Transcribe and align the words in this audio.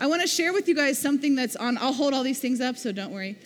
I 0.00 0.06
want 0.06 0.22
to 0.22 0.28
share 0.28 0.52
with 0.52 0.68
you 0.68 0.76
guys 0.76 0.96
something 0.96 1.34
that's 1.34 1.56
on, 1.56 1.76
I'll 1.78 1.92
hold 1.92 2.14
all 2.14 2.22
these 2.22 2.38
things 2.38 2.60
up, 2.60 2.76
so 2.76 2.92
don't 2.92 3.10
worry. 3.10 3.36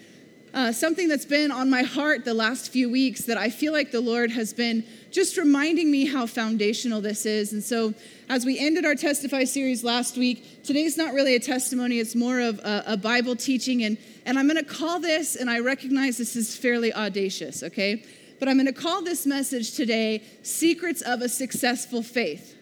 Uh, 0.53 0.71
something 0.71 1.09
that's 1.09 1.25
been 1.25 1.51
on 1.51 1.71
my 1.71 1.83
heart 1.83 2.27
the 2.27 2.35
last 2.35 2.71
few 2.71 2.91
weeks 2.91 3.23
that 3.23 3.39
I 3.39 3.49
feel 3.49 3.73
like 3.73 3.91
the 3.91 4.03
Lord 4.03 4.31
has 4.33 4.53
been 4.53 4.85
just 5.11 5.39
reminding 5.39 5.91
me 5.91 6.05
how 6.05 6.27
foundational 6.27 7.01
this 7.01 7.25
is. 7.25 7.55
And 7.55 7.65
so, 7.65 7.95
as 8.29 8.45
we 8.45 8.59
ended 8.59 8.85
our 8.85 8.95
Testify 8.95 9.45
series 9.45 9.83
last 9.83 10.19
week, 10.19 10.63
today's 10.63 10.99
not 10.99 11.15
really 11.15 11.35
a 11.37 11.41
testimony, 11.41 11.99
it's 11.99 12.15
more 12.15 12.39
of 12.39 12.59
a, 12.59 12.85
a 12.89 12.97
Bible 12.99 13.35
teaching. 13.35 13.83
And, 13.83 13.97
and 14.27 14.39
I'm 14.39 14.47
going 14.47 14.63
to 14.63 14.71
call 14.71 15.01
this, 15.01 15.37
and 15.37 15.49
I 15.49 15.61
recognize 15.61 16.19
this 16.19 16.37
is 16.37 16.55
fairly 16.55 16.93
audacious, 16.93 17.63
okay? 17.63 18.05
But 18.39 18.51
I'm 18.51 18.57
going 18.57 18.67
to 18.67 18.79
call 18.79 19.03
this 19.03 19.25
message 19.25 19.73
today 19.73 20.23
Secrets 20.43 21.01
of 21.01 21.23
a 21.23 21.31
Successful 21.31 22.03
Faith. 22.03 22.59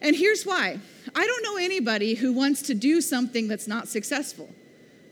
And 0.00 0.16
here's 0.16 0.44
why 0.44 0.78
I 1.14 1.26
don't 1.26 1.42
know 1.42 1.56
anybody 1.56 2.14
who 2.14 2.32
wants 2.32 2.62
to 2.62 2.74
do 2.74 3.00
something 3.00 3.48
that's 3.48 3.66
not 3.66 3.88
successful, 3.88 4.48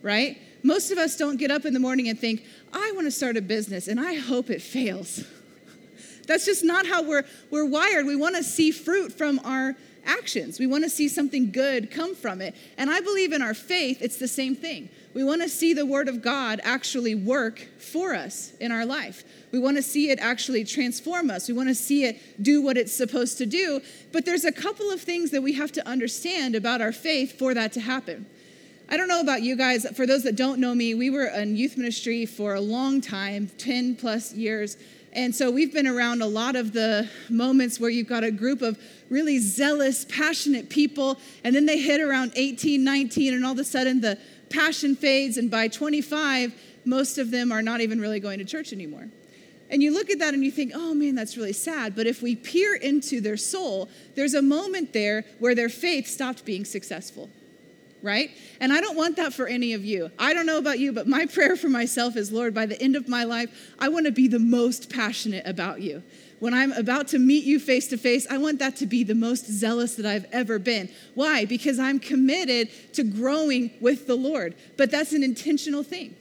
right? 0.02 0.38
Most 0.62 0.90
of 0.90 0.98
us 0.98 1.16
don't 1.16 1.36
get 1.36 1.50
up 1.50 1.64
in 1.64 1.74
the 1.74 1.80
morning 1.80 2.08
and 2.08 2.18
think, 2.18 2.44
I 2.72 2.92
want 2.94 3.06
to 3.06 3.10
start 3.10 3.36
a 3.36 3.42
business 3.42 3.88
and 3.88 4.00
I 4.00 4.14
hope 4.14 4.50
it 4.50 4.60
fails. 4.60 5.24
That's 6.26 6.44
just 6.44 6.64
not 6.64 6.86
how 6.86 7.02
we're, 7.02 7.24
we're 7.50 7.64
wired. 7.64 8.06
We 8.06 8.16
want 8.16 8.36
to 8.36 8.42
see 8.42 8.70
fruit 8.70 9.12
from 9.12 9.40
our 9.44 9.76
actions. 10.04 10.58
We 10.58 10.66
want 10.66 10.84
to 10.84 10.90
see 10.90 11.08
something 11.08 11.52
good 11.52 11.90
come 11.90 12.14
from 12.14 12.40
it. 12.40 12.54
And 12.76 12.90
I 12.90 13.00
believe 13.00 13.32
in 13.32 13.40
our 13.40 13.54
faith, 13.54 14.02
it's 14.02 14.18
the 14.18 14.28
same 14.28 14.54
thing. 14.54 14.90
We 15.18 15.24
want 15.24 15.42
to 15.42 15.48
see 15.48 15.74
the 15.74 15.84
Word 15.84 16.08
of 16.08 16.22
God 16.22 16.60
actually 16.62 17.16
work 17.16 17.58
for 17.80 18.14
us 18.14 18.52
in 18.60 18.70
our 18.70 18.86
life. 18.86 19.24
We 19.50 19.58
want 19.58 19.76
to 19.76 19.82
see 19.82 20.10
it 20.10 20.20
actually 20.20 20.62
transform 20.62 21.28
us. 21.28 21.48
We 21.48 21.54
want 21.54 21.68
to 21.70 21.74
see 21.74 22.04
it 22.04 22.20
do 22.40 22.62
what 22.62 22.76
it's 22.76 22.92
supposed 22.92 23.36
to 23.38 23.44
do. 23.44 23.80
But 24.12 24.24
there's 24.24 24.44
a 24.44 24.52
couple 24.52 24.92
of 24.92 25.00
things 25.00 25.32
that 25.32 25.42
we 25.42 25.54
have 25.54 25.72
to 25.72 25.84
understand 25.88 26.54
about 26.54 26.80
our 26.80 26.92
faith 26.92 27.36
for 27.36 27.52
that 27.52 27.72
to 27.72 27.80
happen. 27.80 28.26
I 28.88 28.96
don't 28.96 29.08
know 29.08 29.20
about 29.20 29.42
you 29.42 29.56
guys. 29.56 29.84
For 29.96 30.06
those 30.06 30.22
that 30.22 30.36
don't 30.36 30.60
know 30.60 30.72
me, 30.72 30.94
we 30.94 31.10
were 31.10 31.26
in 31.26 31.56
youth 31.56 31.76
ministry 31.76 32.24
for 32.24 32.54
a 32.54 32.60
long 32.60 33.00
time 33.00 33.50
10 33.58 33.96
plus 33.96 34.32
years. 34.34 34.76
And 35.12 35.34
so 35.34 35.50
we've 35.50 35.72
been 35.72 35.88
around 35.88 36.22
a 36.22 36.26
lot 36.26 36.54
of 36.54 36.72
the 36.72 37.10
moments 37.28 37.80
where 37.80 37.90
you've 37.90 38.06
got 38.06 38.22
a 38.22 38.30
group 38.30 38.62
of 38.62 38.78
really 39.10 39.40
zealous, 39.40 40.04
passionate 40.04 40.68
people, 40.68 41.18
and 41.42 41.56
then 41.56 41.66
they 41.66 41.80
hit 41.80 42.00
around 42.00 42.32
18, 42.36 42.84
19, 42.84 43.34
and 43.34 43.44
all 43.44 43.52
of 43.52 43.58
a 43.58 43.64
sudden 43.64 44.00
the 44.00 44.16
passion 44.50 44.96
fades, 44.96 45.36
and 45.36 45.50
by 45.50 45.68
25, 45.68 46.54
most 46.84 47.18
of 47.18 47.30
them 47.30 47.52
are 47.52 47.62
not 47.62 47.80
even 47.80 48.00
really 48.00 48.20
going 48.20 48.38
to 48.38 48.44
church 48.44 48.72
anymore. 48.72 49.08
And 49.70 49.82
you 49.82 49.92
look 49.92 50.10
at 50.10 50.18
that 50.20 50.34
and 50.34 50.42
you 50.42 50.50
think, 50.50 50.72
oh 50.74 50.94
man, 50.94 51.14
that's 51.14 51.36
really 51.36 51.52
sad. 51.52 51.94
But 51.94 52.06
if 52.06 52.22
we 52.22 52.34
peer 52.34 52.74
into 52.74 53.20
their 53.20 53.36
soul, 53.36 53.88
there's 54.14 54.34
a 54.34 54.42
moment 54.42 54.92
there 54.92 55.24
where 55.38 55.54
their 55.54 55.68
faith 55.68 56.06
stopped 56.06 56.44
being 56.44 56.64
successful, 56.64 57.28
right? 58.02 58.30
And 58.60 58.72
I 58.72 58.80
don't 58.80 58.96
want 58.96 59.16
that 59.16 59.34
for 59.34 59.46
any 59.46 59.74
of 59.74 59.84
you. 59.84 60.10
I 60.18 60.32
don't 60.32 60.46
know 60.46 60.58
about 60.58 60.78
you, 60.78 60.92
but 60.92 61.06
my 61.06 61.26
prayer 61.26 61.56
for 61.56 61.68
myself 61.68 62.16
is, 62.16 62.32
Lord, 62.32 62.54
by 62.54 62.64
the 62.64 62.80
end 62.80 62.96
of 62.96 63.08
my 63.08 63.24
life, 63.24 63.74
I 63.78 63.88
want 63.88 64.06
to 64.06 64.12
be 64.12 64.28
the 64.28 64.38
most 64.38 64.90
passionate 64.90 65.46
about 65.46 65.82
you. 65.82 66.02
When 66.40 66.54
I'm 66.54 66.72
about 66.72 67.08
to 67.08 67.18
meet 67.18 67.44
you 67.44 67.58
face 67.58 67.88
to 67.88 67.96
face, 67.96 68.26
I 68.30 68.38
want 68.38 68.60
that 68.60 68.76
to 68.76 68.86
be 68.86 69.02
the 69.02 69.14
most 69.14 69.46
zealous 69.46 69.96
that 69.96 70.06
I've 70.06 70.26
ever 70.32 70.58
been. 70.58 70.88
Why? 71.14 71.44
Because 71.44 71.78
I'm 71.78 71.98
committed 71.98 72.70
to 72.94 73.02
growing 73.02 73.72
with 73.80 74.06
the 74.06 74.14
Lord. 74.14 74.54
But 74.76 74.90
that's 74.90 75.12
an 75.12 75.22
intentional 75.22 75.82
thing 75.82 76.14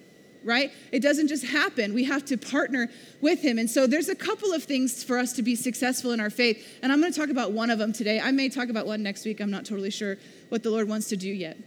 right? 0.48 0.72
It 0.94 1.02
doesn't 1.02 1.28
just 1.28 1.46
happen. 1.46 1.94
We 1.94 2.06
have 2.06 2.24
to 2.28 2.38
partner 2.38 2.88
with 3.20 3.42
Him. 3.42 3.60
And 3.60 3.70
so 3.70 3.86
there's 3.86 4.08
a 4.08 4.16
couple 4.16 4.54
of 4.54 4.64
things 4.64 5.04
for 5.04 5.18
us 5.18 5.34
to 5.34 5.42
be 5.42 5.56
successful 5.56 6.14
in 6.14 6.22
our 6.22 6.30
faith. 6.30 6.80
And 6.82 6.92
I'm 6.92 7.02
going 7.02 7.12
to 7.12 7.20
talk 7.20 7.30
about 7.30 7.52
one 7.52 7.70
of 7.70 7.80
them 7.80 7.92
today. 7.92 8.22
I 8.22 8.32
may 8.32 8.48
talk 8.48 8.70
about 8.70 8.88
one 8.88 9.04
next 9.04 9.26
week. 9.26 9.42
I'm 9.42 9.52
not 9.52 9.66
totally 9.66 9.92
sure 9.92 10.16
what 10.48 10.64
the 10.64 10.70
Lord 10.70 10.88
wants 10.88 11.10
to 11.10 11.18
do 11.18 11.28
yet. 11.28 11.58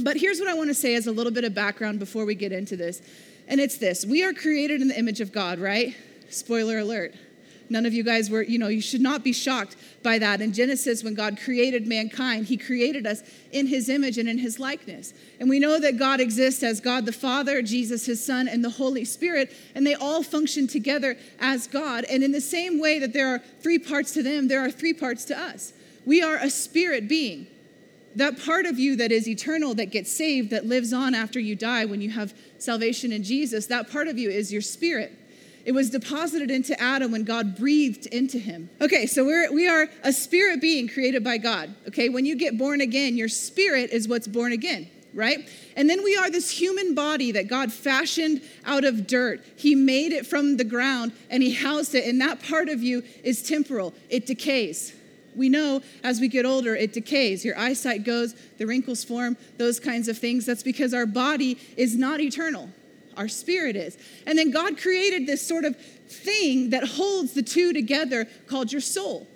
But 0.00 0.16
here's 0.16 0.38
what 0.38 0.48
I 0.48 0.54
want 0.54 0.70
to 0.70 0.74
say 0.74 0.94
as 0.94 1.06
a 1.06 1.12
little 1.12 1.32
bit 1.32 1.44
of 1.44 1.54
background 1.54 1.98
before 1.98 2.24
we 2.24 2.34
get 2.34 2.50
into 2.50 2.76
this. 2.76 3.02
And 3.46 3.60
it's 3.60 3.76
this 3.76 4.06
we 4.06 4.24
are 4.24 4.32
created 4.32 4.80
in 4.80 4.88
the 4.88 4.98
image 4.98 5.20
of 5.20 5.30
God, 5.30 5.58
right? 5.58 5.94
Spoiler 6.30 6.78
alert. 6.78 7.14
None 7.72 7.86
of 7.86 7.94
you 7.94 8.02
guys 8.02 8.28
were, 8.28 8.42
you 8.42 8.58
know, 8.58 8.68
you 8.68 8.82
should 8.82 9.00
not 9.00 9.24
be 9.24 9.32
shocked 9.32 9.76
by 10.02 10.18
that. 10.18 10.42
In 10.42 10.52
Genesis, 10.52 11.02
when 11.02 11.14
God 11.14 11.40
created 11.42 11.86
mankind, 11.86 12.44
He 12.44 12.58
created 12.58 13.06
us 13.06 13.22
in 13.50 13.66
His 13.66 13.88
image 13.88 14.18
and 14.18 14.28
in 14.28 14.36
His 14.36 14.60
likeness. 14.60 15.14
And 15.40 15.48
we 15.48 15.58
know 15.58 15.80
that 15.80 15.98
God 15.98 16.20
exists 16.20 16.62
as 16.62 16.82
God 16.82 17.06
the 17.06 17.14
Father, 17.14 17.62
Jesus 17.62 18.04
His 18.04 18.22
Son, 18.22 18.46
and 18.46 18.62
the 18.62 18.68
Holy 18.68 19.06
Spirit, 19.06 19.56
and 19.74 19.86
they 19.86 19.94
all 19.94 20.22
function 20.22 20.66
together 20.66 21.16
as 21.40 21.66
God. 21.66 22.04
And 22.04 22.22
in 22.22 22.30
the 22.30 22.42
same 22.42 22.78
way 22.78 22.98
that 22.98 23.14
there 23.14 23.34
are 23.34 23.38
three 23.38 23.78
parts 23.78 24.12
to 24.12 24.22
them, 24.22 24.48
there 24.48 24.60
are 24.60 24.70
three 24.70 24.92
parts 24.92 25.24
to 25.24 25.38
us. 25.38 25.72
We 26.04 26.22
are 26.22 26.36
a 26.36 26.50
spirit 26.50 27.08
being. 27.08 27.46
That 28.16 28.38
part 28.38 28.66
of 28.66 28.78
you 28.78 28.96
that 28.96 29.10
is 29.10 29.26
eternal, 29.26 29.74
that 29.76 29.86
gets 29.86 30.12
saved, 30.12 30.50
that 30.50 30.66
lives 30.66 30.92
on 30.92 31.14
after 31.14 31.40
you 31.40 31.56
die 31.56 31.86
when 31.86 32.02
you 32.02 32.10
have 32.10 32.34
salvation 32.58 33.12
in 33.12 33.22
Jesus, 33.22 33.64
that 33.68 33.90
part 33.90 34.08
of 34.08 34.18
you 34.18 34.28
is 34.28 34.52
your 34.52 34.60
spirit. 34.60 35.18
It 35.64 35.72
was 35.72 35.90
deposited 35.90 36.50
into 36.50 36.80
Adam 36.80 37.12
when 37.12 37.24
God 37.24 37.56
breathed 37.56 38.06
into 38.06 38.38
him. 38.38 38.68
Okay, 38.80 39.06
so 39.06 39.24
we're, 39.24 39.52
we 39.52 39.68
are 39.68 39.88
a 40.02 40.12
spirit 40.12 40.60
being 40.60 40.88
created 40.88 41.22
by 41.22 41.38
God. 41.38 41.74
Okay, 41.88 42.08
when 42.08 42.26
you 42.26 42.36
get 42.36 42.58
born 42.58 42.80
again, 42.80 43.16
your 43.16 43.28
spirit 43.28 43.90
is 43.90 44.08
what's 44.08 44.26
born 44.26 44.52
again, 44.52 44.88
right? 45.14 45.48
And 45.76 45.88
then 45.88 46.02
we 46.02 46.16
are 46.16 46.30
this 46.30 46.50
human 46.50 46.94
body 46.94 47.32
that 47.32 47.48
God 47.48 47.72
fashioned 47.72 48.42
out 48.64 48.84
of 48.84 49.06
dirt. 49.06 49.44
He 49.56 49.74
made 49.74 50.12
it 50.12 50.26
from 50.26 50.56
the 50.56 50.64
ground 50.64 51.12
and 51.30 51.42
He 51.42 51.54
housed 51.54 51.94
it, 51.94 52.06
and 52.06 52.20
that 52.20 52.42
part 52.42 52.68
of 52.68 52.82
you 52.82 53.04
is 53.22 53.42
temporal, 53.42 53.94
it 54.10 54.26
decays. 54.26 54.94
We 55.34 55.48
know 55.48 55.80
as 56.04 56.20
we 56.20 56.28
get 56.28 56.44
older, 56.44 56.74
it 56.74 56.92
decays. 56.92 57.42
Your 57.42 57.56
eyesight 57.58 58.04
goes, 58.04 58.34
the 58.58 58.66
wrinkles 58.66 59.02
form, 59.02 59.38
those 59.56 59.80
kinds 59.80 60.08
of 60.08 60.18
things. 60.18 60.44
That's 60.44 60.62
because 60.62 60.92
our 60.92 61.06
body 61.06 61.58
is 61.76 61.96
not 61.96 62.20
eternal 62.20 62.68
our 63.16 63.28
spirit 63.28 63.76
is. 63.76 63.96
And 64.26 64.38
then 64.38 64.50
God 64.50 64.78
created 64.78 65.26
this 65.26 65.46
sort 65.46 65.64
of 65.64 65.76
thing 65.76 66.70
that 66.70 66.84
holds 66.84 67.32
the 67.32 67.42
two 67.42 67.72
together 67.72 68.26
called 68.46 68.72
your 68.72 68.80
soul. 68.80 69.26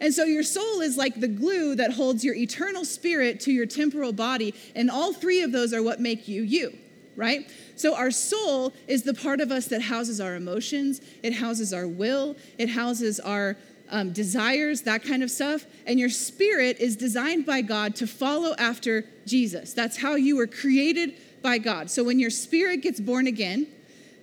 And 0.00 0.14
so 0.14 0.24
your 0.24 0.42
soul 0.42 0.80
is 0.80 0.96
like 0.96 1.20
the 1.20 1.28
glue 1.28 1.74
that 1.74 1.92
holds 1.92 2.24
your 2.24 2.34
eternal 2.34 2.84
spirit 2.84 3.40
to 3.40 3.52
your 3.52 3.66
temporal 3.66 4.12
body. 4.12 4.54
And 4.74 4.90
all 4.90 5.12
three 5.12 5.42
of 5.42 5.52
those 5.52 5.74
are 5.74 5.82
what 5.82 6.00
make 6.00 6.26
you 6.26 6.42
you, 6.42 6.76
right? 7.16 7.50
So 7.76 7.94
our 7.94 8.10
soul 8.10 8.72
is 8.88 9.02
the 9.02 9.14
part 9.14 9.40
of 9.40 9.52
us 9.52 9.66
that 9.66 9.82
houses 9.82 10.20
our 10.20 10.36
emotions, 10.36 11.00
it 11.22 11.34
houses 11.34 11.74
our 11.74 11.86
will, 11.86 12.36
it 12.58 12.70
houses 12.70 13.20
our 13.20 13.56
um, 13.90 14.12
desires, 14.12 14.82
that 14.82 15.02
kind 15.02 15.22
of 15.22 15.30
stuff. 15.30 15.66
And 15.86 15.98
your 15.98 16.08
spirit 16.08 16.78
is 16.78 16.96
designed 16.96 17.44
by 17.44 17.60
God 17.60 17.96
to 17.96 18.06
follow 18.06 18.54
after 18.56 19.04
Jesus. 19.26 19.74
That's 19.74 19.98
how 19.98 20.14
you 20.14 20.36
were 20.36 20.46
created 20.46 21.14
by 21.42 21.58
God. 21.58 21.90
So 21.90 22.04
when 22.04 22.18
your 22.18 22.30
spirit 22.30 22.82
gets 22.82 23.00
born 23.00 23.26
again, 23.26 23.66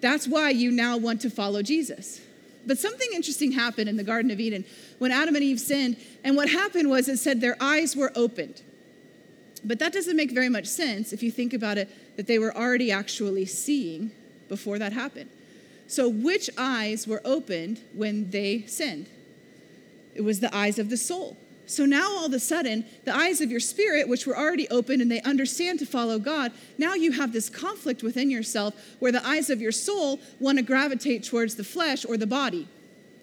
that's 0.01 0.27
why 0.27 0.51
you 0.51 0.71
now 0.71 0.97
want 0.97 1.21
to 1.21 1.29
follow 1.29 1.61
Jesus. 1.61 2.21
But 2.65 2.77
something 2.77 3.07
interesting 3.13 3.53
happened 3.53 3.89
in 3.89 3.97
the 3.97 4.03
Garden 4.03 4.29
of 4.29 4.39
Eden 4.39 4.65
when 4.99 5.11
Adam 5.11 5.35
and 5.35 5.43
Eve 5.43 5.59
sinned. 5.59 5.97
And 6.23 6.35
what 6.35 6.49
happened 6.49 6.89
was 6.89 7.07
it 7.07 7.17
said 7.17 7.39
their 7.39 7.57
eyes 7.61 7.95
were 7.95 8.11
opened. 8.15 8.61
But 9.63 9.79
that 9.79 9.93
doesn't 9.93 10.15
make 10.15 10.31
very 10.31 10.49
much 10.49 10.67
sense 10.67 11.13
if 11.13 11.23
you 11.23 11.31
think 11.31 11.53
about 11.53 11.77
it 11.77 11.89
that 12.17 12.27
they 12.27 12.37
were 12.37 12.55
already 12.55 12.91
actually 12.91 13.45
seeing 13.45 14.11
before 14.49 14.77
that 14.79 14.93
happened. 14.93 15.29
So, 15.87 16.09
which 16.09 16.49
eyes 16.57 17.07
were 17.07 17.21
opened 17.23 17.79
when 17.93 18.29
they 18.29 18.63
sinned? 18.67 19.07
It 20.13 20.21
was 20.21 20.41
the 20.41 20.53
eyes 20.55 20.79
of 20.79 20.89
the 20.89 20.97
soul. 20.97 21.37
So 21.67 21.85
now 21.85 22.09
all 22.09 22.25
of 22.25 22.33
a 22.33 22.39
sudden, 22.39 22.85
the 23.03 23.13
eyes 23.13 23.41
of 23.41 23.51
your 23.51 23.59
spirit, 23.59 24.07
which 24.07 24.25
were 24.25 24.37
already 24.37 24.69
open 24.69 25.01
and 25.01 25.11
they 25.11 25.21
understand 25.21 25.79
to 25.79 25.85
follow 25.85 26.17
God, 26.17 26.53
now 26.77 26.93
you 26.93 27.11
have 27.11 27.33
this 27.33 27.49
conflict 27.49 28.03
within 28.03 28.31
yourself 28.31 28.73
where 28.99 29.11
the 29.11 29.25
eyes 29.27 29.49
of 29.49 29.61
your 29.61 29.73
soul 29.73 30.19
want 30.39 30.57
to 30.57 30.63
gravitate 30.63 31.25
towards 31.25 31.55
the 31.55 31.65
flesh 31.65 32.05
or 32.05 32.15
the 32.15 32.25
body, 32.25 32.69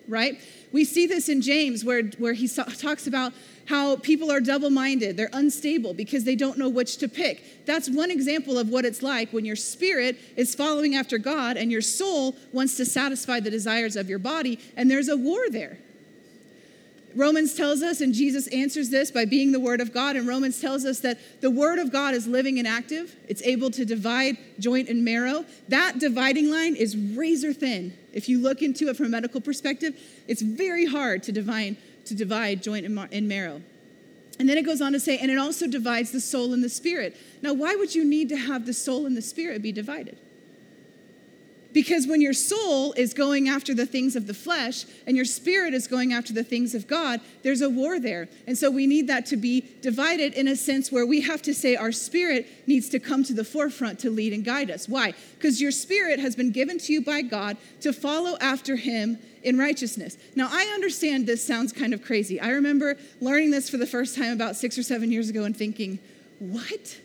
right? 0.07 0.39
We 0.73 0.85
see 0.85 1.07
this 1.07 1.31
in 1.31 1.41
James 1.41 1.87
where, 1.87 2.03
where 2.19 2.35
he 2.35 2.47
talks 2.47 3.07
about 3.07 3.33
how 3.67 3.97
people 3.97 4.31
are 4.31 4.41
double 4.41 4.69
minded, 4.69 5.17
they're 5.17 5.31
unstable 5.33 5.95
because 5.95 6.25
they 6.25 6.37
don't 6.37 6.59
know 6.59 6.69
which 6.69 6.99
to 6.99 7.09
pick. 7.09 7.65
That's 7.65 7.89
one 7.89 8.11
example 8.11 8.59
of 8.59 8.69
what 8.69 8.85
it's 8.85 9.03
like 9.03 9.33
when 9.33 9.47
your 9.47 9.57
spirit 9.57 10.19
is 10.37 10.55
following 10.55 10.97
after 10.97 11.17
God 11.17 11.57
and 11.57 11.73
your 11.73 11.81
soul 11.81 12.37
wants 12.53 12.77
to 12.77 12.85
satisfy 12.85 13.41
the 13.41 13.51
desires 13.51 13.97
of 13.97 14.11
your 14.11 14.19
body, 14.19 14.59
and 14.77 14.91
there's 14.91 15.09
a 15.09 15.17
war 15.17 15.49
there. 15.49 15.79
Romans 17.17 17.55
tells 17.55 17.83
us, 17.83 18.01
and 18.01 18.13
Jesus 18.13 18.47
answers 18.49 18.91
this 18.91 19.11
by 19.11 19.25
being 19.25 19.53
the 19.53 19.61
Word 19.61 19.81
of 19.81 19.93
God, 19.93 20.17
and 20.17 20.27
Romans 20.27 20.61
tells 20.61 20.85
us 20.85 21.01
that 21.01 21.19
the 21.41 21.51
Word 21.51 21.79
of 21.79 21.93
God 21.93 22.15
is 22.15 22.27
living 22.27 22.59
and 22.59 22.67
active. 22.67 23.15
It's 23.29 23.43
able 23.43 23.71
to 23.73 23.85
divide 23.85 24.37
joint 24.59 24.89
and 24.89 25.05
marrow. 25.05 25.45
That 25.69 25.99
dividing 25.99 26.51
line 26.51 26.75
is 26.75 26.97
razor 26.97 27.53
thin. 27.53 27.97
If 28.13 28.29
you 28.29 28.41
look 28.41 28.63
into 28.63 28.89
it 28.89 28.97
from 28.97 29.07
a 29.07 29.11
medical 29.11 29.41
perspective, 29.41 29.97
it's 30.27 30.43
very 30.43 30.87
hard 30.87 31.23
to 31.25 31.33
divide, 31.33 31.77
to 32.07 32.15
divide 32.15 32.63
joint 32.63 32.85
and 32.85 33.29
marrow. 33.29 33.63
And 34.39 34.49
then 34.49 34.59
it 34.59 34.67
goes 34.67 34.81
on 34.81 34.93
to 34.93 35.01
say, 35.01 35.19
and 35.19 35.31
it 35.31 35.39
also 35.39 35.69
divides 35.69 36.11
the 36.11 36.21
soul 36.21 36.53
and 36.53 36.65
the 36.65 36.69
spirit. 36.69 37.17
Now, 37.41 37.53
why 37.53 37.77
would 37.77 37.95
you 37.95 38.05
need 38.05 38.29
to 38.31 38.37
have 38.37 38.67
the 38.67 38.75
soul 38.75 39.07
and 39.07 39.17
the 39.17 39.23
spirit 39.23 39.63
be 39.63 39.71
divided? 39.71 40.19
Because 41.75 42.07
when 42.07 42.21
your 42.21 42.33
soul 42.33 42.93
is 42.93 43.13
going 43.13 43.49
after 43.49 43.75
the 43.75 43.85
things 43.85 44.15
of 44.15 44.29
the 44.29 44.33
flesh 44.33 44.87
and 45.09 45.17
your 45.17 45.25
spirit 45.25 45.75
is 45.75 45.89
going 45.89 46.13
after 46.13 46.33
the 46.33 46.45
things 46.45 46.73
of 46.73 46.87
God, 46.87 47.21
there's 47.43 47.61
a 47.63 47.69
war 47.69 47.99
there. 47.99 48.29
And 48.47 48.57
so 48.57 48.71
we 48.71 48.87
need 48.87 49.09
that 49.09 49.27
to 49.27 49.37
be 49.37 49.65
divided 49.83 50.35
in 50.35 50.47
a 50.47 50.55
sense 50.55 50.93
where 50.93 51.05
we 51.05 51.23
have 51.23 51.43
to 51.43 51.53
say 51.53 51.75
our 51.75 51.91
spirit 51.91 52.47
needs 52.69 52.89
to 52.91 53.01
come 53.01 53.25
to 53.25 53.35
the 53.35 53.45
forefront 53.45 53.99
to 54.01 54.11
lead 54.11 54.33
and 54.33 54.45
guide 54.45 54.71
us. 54.71 54.89
Why? 54.89 55.15
Because 55.35 55.61
your 55.61 55.73
spirit 55.73 56.21
has 56.21 56.37
been 56.37 56.53
given 56.53 56.79
to 56.79 56.93
you 56.93 57.03
by 57.03 57.23
God 57.23 57.57
to 57.81 57.93
follow 57.93 58.39
after 58.41 58.77
Him 58.77 59.19
in 59.43 59.59
righteousness. 59.59 60.17
Now, 60.37 60.49
I 60.53 60.71
understand 60.75 61.27
this 61.27 61.45
sounds 61.45 61.73
kind 61.73 61.93
of 61.93 62.05
crazy. 62.05 62.41
I 62.41 62.51
remember 62.51 62.97
learning 63.21 63.51
this 63.51 63.69
for 63.69 63.79
the 63.79 63.87
first 63.87 64.17
time 64.17 64.33
about 64.33 64.55
six 64.55 64.79
or 64.79 64.85
seven 64.85 65.11
years 65.11 65.29
ago 65.29 65.43
and 65.43 65.57
thinking, 65.57 65.99
what? 66.39 67.01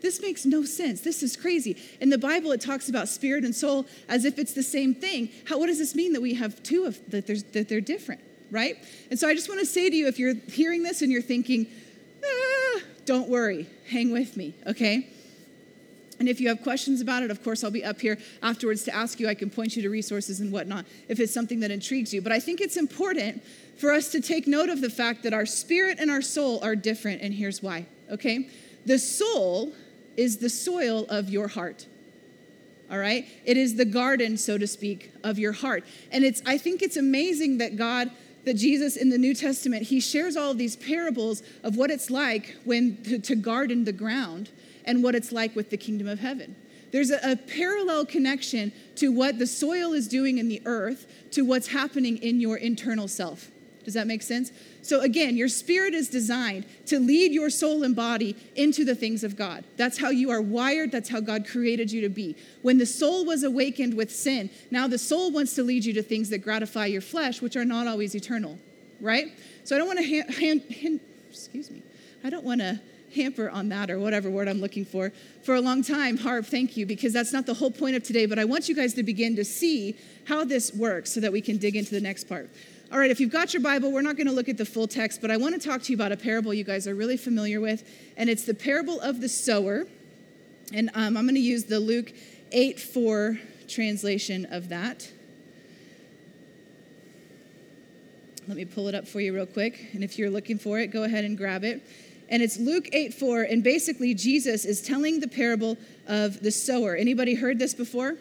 This 0.00 0.20
makes 0.20 0.46
no 0.46 0.64
sense. 0.64 1.00
This 1.00 1.22
is 1.22 1.36
crazy. 1.36 1.76
In 2.00 2.10
the 2.10 2.18
Bible, 2.18 2.52
it 2.52 2.60
talks 2.60 2.88
about 2.88 3.08
spirit 3.08 3.44
and 3.44 3.54
soul 3.54 3.86
as 4.08 4.24
if 4.24 4.38
it's 4.38 4.52
the 4.52 4.62
same 4.62 4.94
thing. 4.94 5.30
How, 5.46 5.58
what 5.58 5.66
does 5.66 5.78
this 5.78 5.94
mean 5.94 6.12
that 6.12 6.22
we 6.22 6.34
have 6.34 6.62
two 6.62 6.84
of 6.84 6.98
that, 7.10 7.26
that 7.52 7.68
they're 7.68 7.80
different, 7.80 8.20
right? 8.50 8.76
And 9.10 9.18
so 9.18 9.28
I 9.28 9.34
just 9.34 9.48
want 9.48 9.60
to 9.60 9.66
say 9.66 9.90
to 9.90 9.96
you, 9.96 10.06
if 10.06 10.18
you're 10.18 10.34
hearing 10.34 10.82
this 10.82 11.02
and 11.02 11.10
you're 11.10 11.22
thinking, 11.22 11.66
ah, 12.24 12.80
don't 13.04 13.28
worry, 13.28 13.66
hang 13.90 14.12
with 14.12 14.36
me, 14.36 14.54
okay? 14.66 15.08
And 16.18 16.28
if 16.28 16.40
you 16.40 16.48
have 16.48 16.62
questions 16.62 17.00
about 17.00 17.22
it, 17.22 17.30
of 17.30 17.44
course, 17.44 17.62
I'll 17.62 17.70
be 17.70 17.84
up 17.84 18.00
here 18.00 18.18
afterwards 18.42 18.82
to 18.84 18.94
ask 18.94 19.20
you. 19.20 19.28
I 19.28 19.34
can 19.34 19.50
point 19.50 19.76
you 19.76 19.82
to 19.82 19.88
resources 19.88 20.40
and 20.40 20.52
whatnot 20.52 20.84
if 21.08 21.20
it's 21.20 21.32
something 21.32 21.60
that 21.60 21.70
intrigues 21.70 22.12
you. 22.12 22.20
But 22.20 22.32
I 22.32 22.40
think 22.40 22.60
it's 22.60 22.76
important 22.76 23.42
for 23.76 23.92
us 23.92 24.10
to 24.10 24.20
take 24.20 24.48
note 24.48 24.68
of 24.68 24.80
the 24.80 24.90
fact 24.90 25.22
that 25.22 25.32
our 25.32 25.46
spirit 25.46 25.98
and 26.00 26.10
our 26.10 26.22
soul 26.22 26.58
are 26.64 26.74
different, 26.74 27.22
and 27.22 27.32
here's 27.32 27.62
why, 27.62 27.86
okay? 28.10 28.48
The 28.84 28.98
soul 28.98 29.72
is 30.18 30.38
the 30.38 30.50
soil 30.50 31.06
of 31.08 31.30
your 31.30 31.48
heart. 31.48 31.86
All 32.90 32.98
right? 32.98 33.26
It 33.44 33.56
is 33.56 33.76
the 33.76 33.84
garden, 33.84 34.36
so 34.36 34.58
to 34.58 34.66
speak, 34.66 35.12
of 35.22 35.38
your 35.38 35.52
heart. 35.52 35.84
And 36.10 36.24
it's 36.24 36.42
I 36.44 36.58
think 36.58 36.82
it's 36.82 36.96
amazing 36.96 37.58
that 37.58 37.76
God 37.76 38.10
that 38.44 38.54
Jesus 38.54 38.96
in 38.96 39.10
the 39.10 39.18
New 39.18 39.34
Testament, 39.34 39.84
he 39.84 40.00
shares 40.00 40.36
all 40.36 40.54
these 40.54 40.74
parables 40.74 41.42
of 41.62 41.76
what 41.76 41.90
it's 41.90 42.10
like 42.10 42.56
when 42.64 43.02
to, 43.04 43.18
to 43.18 43.36
garden 43.36 43.84
the 43.84 43.92
ground 43.92 44.50
and 44.84 45.02
what 45.02 45.14
it's 45.14 45.32
like 45.32 45.54
with 45.54 45.70
the 45.70 45.76
kingdom 45.76 46.08
of 46.08 46.18
heaven. 46.18 46.56
There's 46.90 47.10
a, 47.10 47.32
a, 47.32 47.36
parallel 47.36 48.06
connection 48.06 48.72
to 48.96 49.12
what 49.12 49.38
the 49.38 49.46
soil 49.46 49.92
is 49.92 50.08
doing 50.08 50.38
in 50.38 50.48
the 50.48 50.62
earth 50.64 51.06
to 51.32 51.42
what's 51.42 51.68
happening 51.68 52.16
in 52.16 52.40
your 52.40 52.56
internal 52.56 53.06
self. 53.06 53.50
Does 53.88 53.94
that 53.94 54.06
make 54.06 54.20
sense? 54.20 54.52
So, 54.82 55.00
again, 55.00 55.34
your 55.34 55.48
spirit 55.48 55.94
is 55.94 56.10
designed 56.10 56.66
to 56.88 57.00
lead 57.00 57.32
your 57.32 57.48
soul 57.48 57.84
and 57.84 57.96
body 57.96 58.36
into 58.54 58.84
the 58.84 58.94
things 58.94 59.24
of 59.24 59.34
God. 59.34 59.64
That's 59.78 59.96
how 59.96 60.10
you 60.10 60.28
are 60.28 60.42
wired. 60.42 60.92
That's 60.92 61.08
how 61.08 61.20
God 61.20 61.48
created 61.48 61.90
you 61.90 62.02
to 62.02 62.10
be. 62.10 62.36
When 62.60 62.76
the 62.76 62.84
soul 62.84 63.24
was 63.24 63.44
awakened 63.44 63.94
with 63.94 64.14
sin, 64.14 64.50
now 64.70 64.88
the 64.88 64.98
soul 64.98 65.30
wants 65.30 65.54
to 65.54 65.62
lead 65.62 65.86
you 65.86 65.94
to 65.94 66.02
things 66.02 66.28
that 66.28 66.40
gratify 66.40 66.84
your 66.84 67.00
flesh, 67.00 67.40
which 67.40 67.56
are 67.56 67.64
not 67.64 67.86
always 67.86 68.14
eternal, 68.14 68.58
right? 69.00 69.28
So, 69.64 69.74
I 69.74 69.78
don't 69.78 69.86
want 69.86 70.00
to 70.00 70.04
hand, 70.04 70.60
hand 70.70 71.00
excuse 71.30 71.70
me, 71.70 71.82
I 72.22 72.28
don't 72.28 72.44
want 72.44 72.60
to 72.60 72.78
hamper 73.14 73.48
on 73.48 73.70
that 73.70 73.90
or 73.90 73.98
whatever 73.98 74.28
word 74.28 74.48
I'm 74.48 74.60
looking 74.60 74.84
for 74.84 75.12
for 75.42 75.54
a 75.54 75.62
long 75.62 75.82
time. 75.82 76.18
Harp, 76.18 76.44
thank 76.44 76.76
you, 76.76 76.84
because 76.84 77.14
that's 77.14 77.32
not 77.32 77.46
the 77.46 77.54
whole 77.54 77.70
point 77.70 77.96
of 77.96 78.02
today, 78.02 78.26
but 78.26 78.38
I 78.38 78.44
want 78.44 78.68
you 78.68 78.74
guys 78.74 78.92
to 78.94 79.02
begin 79.02 79.34
to 79.36 79.46
see 79.46 79.96
how 80.26 80.44
this 80.44 80.74
works 80.74 81.10
so 81.10 81.20
that 81.20 81.32
we 81.32 81.40
can 81.40 81.56
dig 81.56 81.74
into 81.74 81.92
the 81.92 82.02
next 82.02 82.24
part. 82.24 82.50
All 82.90 82.98
right, 82.98 83.10
if 83.10 83.20
you've 83.20 83.30
got 83.30 83.52
your 83.52 83.60
Bible, 83.60 83.92
we're 83.92 84.00
not 84.00 84.16
going 84.16 84.28
to 84.28 84.32
look 84.32 84.48
at 84.48 84.56
the 84.56 84.64
full 84.64 84.88
text, 84.88 85.20
but 85.20 85.30
I 85.30 85.36
want 85.36 85.60
to 85.60 85.68
talk 85.68 85.82
to 85.82 85.92
you 85.92 85.96
about 85.96 86.10
a 86.10 86.16
parable 86.16 86.54
you 86.54 86.64
guys 86.64 86.88
are 86.88 86.94
really 86.94 87.18
familiar 87.18 87.60
with, 87.60 87.86
and 88.16 88.30
it's 88.30 88.44
the 88.44 88.54
parable 88.54 88.98
of 89.00 89.20
the 89.20 89.28
sower. 89.28 89.86
And 90.72 90.88
um, 90.94 91.18
I'm 91.18 91.24
going 91.24 91.34
to 91.34 91.40
use 91.40 91.64
the 91.64 91.80
Luke 91.80 92.14
8 92.50 92.80
4 92.80 93.38
translation 93.68 94.46
of 94.46 94.70
that. 94.70 95.12
Let 98.46 98.56
me 98.56 98.64
pull 98.64 98.88
it 98.88 98.94
up 98.94 99.06
for 99.06 99.20
you 99.20 99.34
real 99.34 99.44
quick. 99.44 99.90
And 99.92 100.02
if 100.02 100.18
you're 100.18 100.30
looking 100.30 100.58
for 100.58 100.78
it, 100.78 100.86
go 100.86 101.02
ahead 101.02 101.26
and 101.26 101.36
grab 101.36 101.64
it. 101.64 101.86
And 102.30 102.42
it's 102.42 102.58
Luke 102.58 102.88
8 102.94 103.12
4. 103.12 103.42
And 103.42 103.62
basically, 103.62 104.14
Jesus 104.14 104.64
is 104.64 104.80
telling 104.80 105.20
the 105.20 105.28
parable 105.28 105.76
of 106.06 106.40
the 106.40 106.50
sower. 106.50 106.96
Anybody 106.96 107.34
heard 107.34 107.58
this 107.58 107.74
before? 107.74 108.16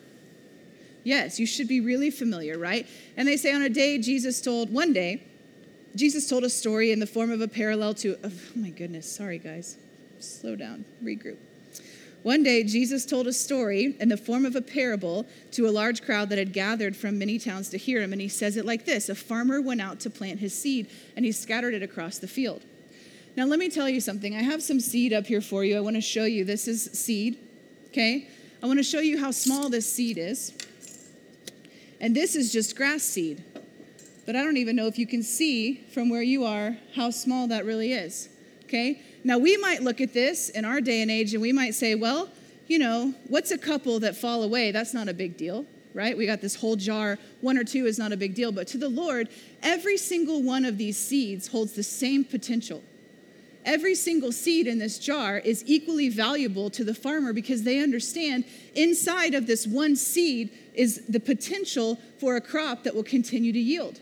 Yes, 1.04 1.40
you 1.40 1.46
should 1.46 1.68
be 1.68 1.80
really 1.80 2.10
familiar, 2.10 2.58
right? 2.58 2.88
And 3.16 3.28
they 3.28 3.38
say 3.38 3.54
on 3.54 3.62
a 3.62 3.70
day, 3.70 3.98
Jesus 3.98 4.42
told, 4.42 4.72
one 4.72 4.94
day, 4.94 5.24
Jesus 5.96 6.30
told 6.30 6.44
a 6.44 6.50
story 6.50 6.92
in 6.92 7.00
the 7.00 7.08
form 7.08 7.32
of 7.32 7.42
a 7.42 7.48
parallel 7.48 7.94
to, 7.96 8.18
oh 8.24 8.32
my 8.56 8.70
goodness, 8.70 9.10
sorry 9.10 9.40
guys, 9.40 9.78
slow 10.20 10.56
down, 10.56 10.86
regroup. 11.04 11.38
One 12.24 12.44
day, 12.44 12.64
Jesus 12.64 13.06
told 13.06 13.28
a 13.28 13.32
story 13.32 13.96
in 14.00 14.10
the 14.10 14.18
form 14.18 14.46
of 14.46 14.56
a 14.56 14.62
parable 14.62 15.26
to 15.52 15.68
a 15.68 15.72
large 15.72 16.02
crowd 16.02 16.30
that 16.30 16.38
had 16.38 16.52
gathered 16.52 16.96
from 16.96 17.18
many 17.18 17.40
towns 17.40 17.70
to 17.70 17.78
hear 17.78 18.02
him. 18.02 18.12
And 18.12 18.22
he 18.22 18.28
says 18.28 18.58
it 18.58 18.66
like 18.66 18.86
this 18.86 19.08
A 19.08 19.16
farmer 19.16 19.62
went 19.62 19.82
out 19.82 20.02
to 20.02 20.10
plant 20.10 20.40
his 20.40 20.54
seed, 20.54 20.90
and 21.16 21.24
he 21.24 21.32
scattered 21.32 21.74
it 21.74 21.84
across 21.84 22.18
the 22.18 22.28
field. 22.28 22.64
Now, 23.38 23.46
let 23.46 23.60
me 23.60 23.70
tell 23.70 23.88
you 23.88 24.02
something. 24.02 24.36
I 24.36 24.42
have 24.42 24.64
some 24.64 24.80
seed 24.80 25.14
up 25.14 25.28
here 25.28 25.42
for 25.42 25.64
you. 25.64 25.78
I 25.78 25.80
want 25.80 25.96
to 25.96 26.02
show 26.02 26.26
you. 26.26 26.44
This 26.44 26.68
is 26.68 26.90
seed, 26.92 27.38
okay? 27.90 28.28
I 28.62 28.66
want 28.66 28.80
to 28.80 28.84
show 28.84 29.00
you 29.00 29.20
how 29.20 29.32
small 29.32 29.70
this 29.70 29.92
seed 29.92 30.18
is. 30.18 30.52
And 32.00 32.16
this 32.16 32.36
is 32.36 32.52
just 32.52 32.76
grass 32.76 33.04
seed. 33.04 33.44
But 34.26 34.36
I 34.36 34.44
don't 34.44 34.58
even 34.58 34.76
know 34.76 34.88
if 34.88 35.00
you 35.00 35.08
can 35.08 35.24
see 35.24 35.86
from 35.94 36.10
where 36.10 36.22
you 36.22 36.44
are 36.44 36.78
how 36.96 37.10
small 37.12 37.48
that 37.48 37.66
really 37.66 37.94
is. 37.94 38.30
Okay? 38.66 39.02
Now, 39.24 39.38
we 39.38 39.58
might 39.58 39.82
look 39.82 40.02
at 40.02 40.14
this 40.14 40.50
in 40.50 40.66
our 40.66 40.82
day 40.82 41.02
and 41.02 41.10
age 41.10 41.34
and 41.34 41.42
we 41.42 41.54
might 41.54 41.74
say, 41.74 41.96
well, 41.96 42.30
you 42.68 42.80
know, 42.80 43.14
what's 43.30 43.52
a 43.52 43.58
couple 43.58 44.00
that 44.02 44.16
fall 44.16 44.44
away? 44.44 44.72
That's 44.72 44.94
not 44.94 45.08
a 45.08 45.14
big 45.14 45.38
deal, 45.38 45.66
right? 45.94 46.18
We 46.18 46.26
got 46.26 46.42
this 46.42 46.56
whole 46.56 46.76
jar. 46.76 47.18
One 47.40 47.58
or 47.58 47.64
two 47.64 47.86
is 47.86 47.98
not 47.98 48.12
a 48.12 48.18
big 48.18 48.36
deal. 48.36 48.52
But 48.52 48.68
to 48.68 48.78
the 48.78 48.90
Lord, 48.90 49.30
every 49.64 49.98
single 49.98 50.44
one 50.44 50.66
of 50.66 50.78
these 50.78 50.98
seeds 50.98 51.48
holds 51.48 51.74
the 51.74 51.84
same 51.84 52.26
potential 52.26 52.84
every 53.68 53.94
single 53.94 54.32
seed 54.32 54.66
in 54.66 54.80
this 54.80 54.98
jar 54.98 55.38
is 55.38 55.64
equally 55.68 56.10
valuable 56.10 56.70
to 56.72 56.84
the 56.84 56.96
farmer 56.96 57.34
because 57.34 57.64
they 57.64 57.80
understand 57.80 58.46
inside 58.74 59.36
of 59.36 59.46
this 59.46 59.68
one 59.68 59.96
seed 59.96 60.50
is 60.74 61.06
the 61.08 61.20
potential 61.20 62.00
for 62.20 62.36
a 62.36 62.42
crop 62.42 62.84
that 62.84 62.96
will 62.96 63.04
continue 63.04 63.52
to 63.52 63.60
yield 63.60 64.00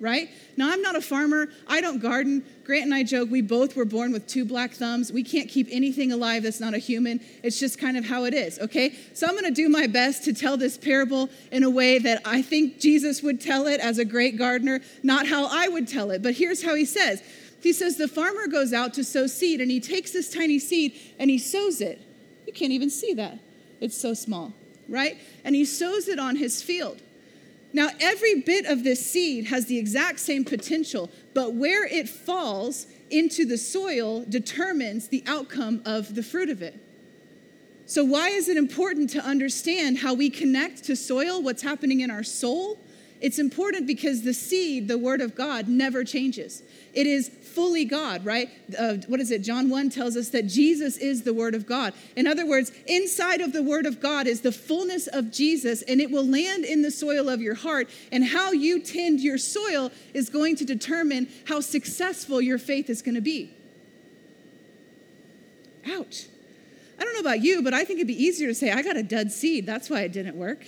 right? 0.00 0.30
Now, 0.56 0.70
I'm 0.70 0.82
not 0.82 0.96
a 0.96 1.00
farmer. 1.00 1.48
I 1.66 1.80
don't 1.80 2.00
garden. 2.00 2.44
Grant 2.64 2.84
and 2.84 2.94
I 2.94 3.02
joke 3.02 3.30
we 3.30 3.40
both 3.40 3.76
were 3.76 3.84
born 3.84 4.12
with 4.12 4.26
two 4.26 4.44
black 4.44 4.72
thumbs. 4.72 5.12
We 5.12 5.22
can't 5.22 5.48
keep 5.48 5.68
anything 5.70 6.12
alive 6.12 6.42
that's 6.42 6.60
not 6.60 6.74
a 6.74 6.78
human. 6.78 7.20
It's 7.42 7.58
just 7.58 7.78
kind 7.78 7.96
of 7.96 8.04
how 8.04 8.24
it 8.24 8.34
is, 8.34 8.58
okay? 8.58 8.94
So 9.14 9.26
I'm 9.26 9.32
going 9.32 9.44
to 9.44 9.50
do 9.50 9.68
my 9.68 9.86
best 9.86 10.24
to 10.24 10.32
tell 10.32 10.56
this 10.56 10.76
parable 10.76 11.30
in 11.50 11.62
a 11.62 11.70
way 11.70 11.98
that 11.98 12.22
I 12.24 12.42
think 12.42 12.78
Jesus 12.78 13.22
would 13.22 13.40
tell 13.40 13.66
it 13.66 13.80
as 13.80 13.98
a 13.98 14.04
great 14.04 14.36
gardener, 14.36 14.80
not 15.02 15.26
how 15.26 15.48
I 15.50 15.68
would 15.68 15.88
tell 15.88 16.10
it. 16.10 16.22
But 16.22 16.34
here's 16.34 16.62
how 16.62 16.74
he 16.74 16.84
says 16.84 17.22
he 17.62 17.72
says 17.72 17.96
the 17.96 18.08
farmer 18.08 18.46
goes 18.46 18.72
out 18.72 18.94
to 18.94 19.04
sow 19.04 19.26
seed 19.26 19.60
and 19.60 19.70
he 19.70 19.80
takes 19.80 20.12
this 20.12 20.30
tiny 20.30 20.58
seed 20.58 20.98
and 21.18 21.30
he 21.30 21.38
sows 21.38 21.80
it. 21.80 22.00
You 22.46 22.52
can't 22.52 22.72
even 22.72 22.90
see 22.90 23.14
that. 23.14 23.38
It's 23.80 23.96
so 23.96 24.14
small, 24.14 24.54
right? 24.88 25.18
And 25.44 25.54
he 25.54 25.64
sows 25.64 26.08
it 26.08 26.18
on 26.18 26.36
his 26.36 26.62
field. 26.62 27.00
Now, 27.72 27.90
every 28.00 28.40
bit 28.40 28.64
of 28.66 28.82
this 28.82 29.04
seed 29.04 29.46
has 29.46 29.66
the 29.66 29.78
exact 29.78 30.20
same 30.20 30.44
potential, 30.44 31.10
but 31.34 31.54
where 31.54 31.86
it 31.86 32.08
falls 32.08 32.86
into 33.10 33.44
the 33.44 33.58
soil 33.58 34.24
determines 34.26 35.08
the 35.08 35.22
outcome 35.26 35.82
of 35.84 36.14
the 36.14 36.22
fruit 36.22 36.48
of 36.48 36.62
it. 36.62 36.80
So, 37.84 38.04
why 38.04 38.28
is 38.28 38.48
it 38.48 38.56
important 38.56 39.10
to 39.10 39.20
understand 39.20 39.98
how 39.98 40.14
we 40.14 40.30
connect 40.30 40.84
to 40.84 40.96
soil, 40.96 41.42
what's 41.42 41.62
happening 41.62 42.00
in 42.00 42.10
our 42.10 42.22
soul? 42.22 42.78
It's 43.20 43.38
important 43.38 43.86
because 43.86 44.22
the 44.22 44.34
seed, 44.34 44.88
the 44.88 44.98
word 44.98 45.20
of 45.20 45.34
God, 45.34 45.68
never 45.68 46.04
changes. 46.04 46.62
It 46.92 47.06
is 47.06 47.28
fully 47.58 47.84
God, 47.84 48.24
right? 48.24 48.48
Uh, 48.78 48.98
what 49.08 49.18
is 49.18 49.32
it? 49.32 49.42
John 49.42 49.68
1 49.68 49.90
tells 49.90 50.16
us 50.16 50.28
that 50.28 50.46
Jesus 50.46 50.96
is 50.96 51.24
the 51.24 51.34
word 51.34 51.56
of 51.56 51.66
God. 51.66 51.92
In 52.14 52.24
other 52.24 52.46
words, 52.46 52.70
inside 52.86 53.40
of 53.40 53.52
the 53.52 53.64
word 53.64 53.84
of 53.84 53.98
God 54.00 54.28
is 54.28 54.42
the 54.42 54.52
fullness 54.52 55.08
of 55.08 55.32
Jesus, 55.32 55.82
and 55.82 56.00
it 56.00 56.08
will 56.12 56.24
land 56.24 56.64
in 56.64 56.82
the 56.82 56.92
soil 56.92 57.28
of 57.28 57.40
your 57.40 57.56
heart. 57.56 57.90
And 58.12 58.24
how 58.24 58.52
you 58.52 58.78
tend 58.78 59.18
your 59.18 59.38
soil 59.38 59.90
is 60.14 60.30
going 60.30 60.54
to 60.54 60.64
determine 60.64 61.28
how 61.48 61.58
successful 61.58 62.40
your 62.40 62.58
faith 62.58 62.88
is 62.88 63.02
going 63.02 63.16
to 63.16 63.20
be. 63.20 63.52
Ouch. 65.90 66.26
I 66.96 67.02
don't 67.02 67.14
know 67.14 67.28
about 67.28 67.42
you, 67.42 67.60
but 67.62 67.74
I 67.74 67.84
think 67.84 67.98
it'd 67.98 68.06
be 68.06 68.22
easier 68.22 68.46
to 68.46 68.54
say, 68.54 68.70
I 68.70 68.82
got 68.82 68.96
a 68.96 69.02
dud 69.02 69.32
seed. 69.32 69.66
That's 69.66 69.90
why 69.90 70.02
it 70.02 70.12
didn't 70.12 70.36
work 70.36 70.64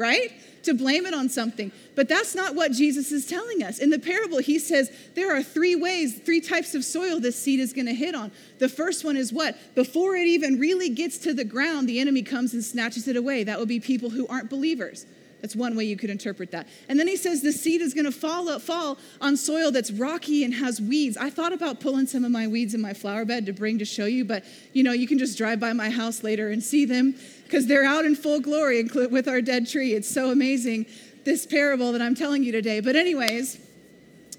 right? 0.00 0.32
To 0.64 0.74
blame 0.74 1.06
it 1.06 1.14
on 1.14 1.28
something. 1.28 1.70
But 1.94 2.08
that's 2.08 2.34
not 2.34 2.54
what 2.54 2.72
Jesus 2.72 3.12
is 3.12 3.26
telling 3.26 3.62
us. 3.62 3.78
In 3.78 3.90
the 3.90 3.98
parable, 3.98 4.38
he 4.38 4.58
says 4.58 4.90
there 5.14 5.36
are 5.36 5.42
three 5.42 5.76
ways, 5.76 6.18
three 6.18 6.40
types 6.40 6.74
of 6.74 6.84
soil 6.84 7.20
this 7.20 7.40
seed 7.40 7.60
is 7.60 7.72
going 7.72 7.86
to 7.86 7.94
hit 7.94 8.14
on. 8.14 8.32
The 8.58 8.68
first 8.68 9.04
one 9.04 9.16
is 9.16 9.32
what? 9.32 9.56
Before 9.74 10.16
it 10.16 10.26
even 10.26 10.58
really 10.58 10.88
gets 10.88 11.18
to 11.18 11.34
the 11.34 11.44
ground, 11.44 11.88
the 11.88 12.00
enemy 12.00 12.22
comes 12.22 12.54
and 12.54 12.64
snatches 12.64 13.06
it 13.06 13.16
away. 13.16 13.44
That 13.44 13.58
would 13.58 13.68
be 13.68 13.78
people 13.78 14.10
who 14.10 14.26
aren't 14.26 14.50
believers. 14.50 15.06
That's 15.40 15.56
one 15.56 15.76
way 15.76 15.84
you 15.84 15.96
could 15.96 16.10
interpret 16.10 16.50
that. 16.50 16.68
And 16.88 16.98
then 16.98 17.08
he 17.08 17.16
says 17.16 17.42
the 17.42 17.52
seed 17.52 17.80
is 17.80 17.94
going 17.94 18.04
to 18.04 18.12
fall, 18.12 18.48
uh, 18.48 18.58
fall 18.58 18.98
on 19.20 19.36
soil 19.36 19.70
that's 19.70 19.90
rocky 19.90 20.44
and 20.44 20.54
has 20.54 20.80
weeds. 20.80 21.16
I 21.16 21.30
thought 21.30 21.52
about 21.52 21.80
pulling 21.80 22.06
some 22.06 22.24
of 22.24 22.30
my 22.30 22.46
weeds 22.46 22.74
in 22.74 22.80
my 22.80 22.92
flower 22.92 23.24
bed 23.24 23.46
to 23.46 23.52
bring 23.52 23.78
to 23.78 23.84
show 23.84 24.06
you, 24.06 24.24
but 24.24 24.44
you 24.72 24.82
know, 24.82 24.92
you 24.92 25.06
can 25.06 25.18
just 25.18 25.38
drive 25.38 25.60
by 25.60 25.72
my 25.72 25.90
house 25.90 26.22
later 26.22 26.50
and 26.50 26.62
see 26.62 26.84
them 26.84 27.14
because 27.44 27.66
they're 27.66 27.84
out 27.84 28.04
in 28.04 28.14
full 28.14 28.40
glory 28.40 28.84
with 28.84 29.28
our 29.28 29.40
dead 29.40 29.66
tree. 29.66 29.94
It's 29.94 30.08
so 30.08 30.30
amazing, 30.30 30.86
this 31.24 31.46
parable 31.46 31.92
that 31.92 32.02
I'm 32.02 32.14
telling 32.14 32.44
you 32.44 32.52
today. 32.52 32.80
But, 32.80 32.96
anyways, 32.96 33.58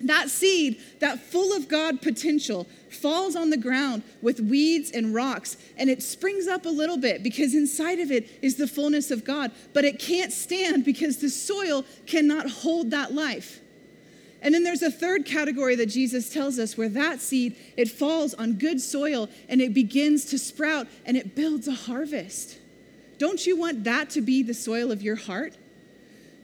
that 0.08 0.30
seed, 0.30 0.80
that 1.00 1.20
full 1.20 1.56
of 1.56 1.68
God 1.68 2.02
potential, 2.02 2.68
falls 2.90 3.36
on 3.36 3.50
the 3.50 3.58
ground 3.58 4.04
with 4.22 4.40
weeds 4.40 4.92
and 4.92 5.14
rocks, 5.14 5.58
and 5.78 5.90
it 5.90 6.04
springs 6.04 6.48
up 6.48 6.66
a 6.66 6.70
little 6.70 6.98
bit 6.98 7.24
because 7.24 7.56
inside 7.56 8.00
of 8.00 8.12
it 8.12 8.30
is 8.42 8.56
the 8.56 8.68
fullness 8.68 9.12
of 9.12 9.24
God. 9.24 9.52
But 9.74 9.86
it 9.86 10.00
can't 10.00 10.32
stand 10.32 10.86
because 10.86 11.18
the 11.18 11.30
soil 11.30 11.86
cannot 12.06 12.50
hold 12.50 12.92
that 12.92 13.14
life. 13.14 13.60
And 14.42 14.56
then 14.56 14.64
there's 14.64 14.82
a 14.82 14.92
third 14.92 15.26
category 15.26 15.76
that 15.76 15.86
Jesus 15.86 16.30
tells 16.30 16.58
us 16.58 16.76
where 16.76 16.90
that 16.90 17.22
seed, 17.22 17.56
it 17.78 17.90
falls 17.90 18.34
on 18.34 18.54
good 18.54 18.82
soil 18.82 19.30
and 19.48 19.62
it 19.62 19.74
begins 19.74 20.26
to 20.26 20.40
sprout 20.40 20.88
and 21.06 21.16
it 21.16 21.36
builds 21.36 21.68
a 21.68 21.74
harvest. 21.74 22.58
Don't 23.20 23.46
you 23.46 23.56
want 23.56 23.84
that 23.84 24.10
to 24.12 24.22
be 24.22 24.42
the 24.42 24.56
soil 24.56 24.92
of 24.92 25.04
your 25.04 25.16
heart? 25.16 25.56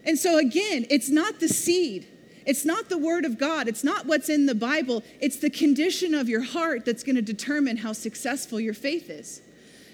And 0.06 0.18
so 0.18 0.38
again, 0.38 0.86
it's 0.92 1.10
not 1.10 1.40
the 1.40 1.50
seed 1.50 2.08
it's 2.48 2.64
not 2.64 2.88
the 2.88 2.98
word 2.98 3.26
of 3.26 3.38
God, 3.38 3.68
it's 3.68 3.84
not 3.84 4.06
what's 4.06 4.30
in 4.30 4.46
the 4.46 4.56
Bible, 4.56 5.04
it's 5.20 5.36
the 5.36 5.50
condition 5.50 6.16
of 6.16 6.30
your 6.30 6.42
heart 6.42 6.86
that's 6.86 7.04
going 7.04 7.18
to 7.18 7.22
determine 7.22 7.78
how 7.78 7.92
successful 7.92 8.60
your 8.60 8.74
faith 8.74 9.10
is. 9.10 9.42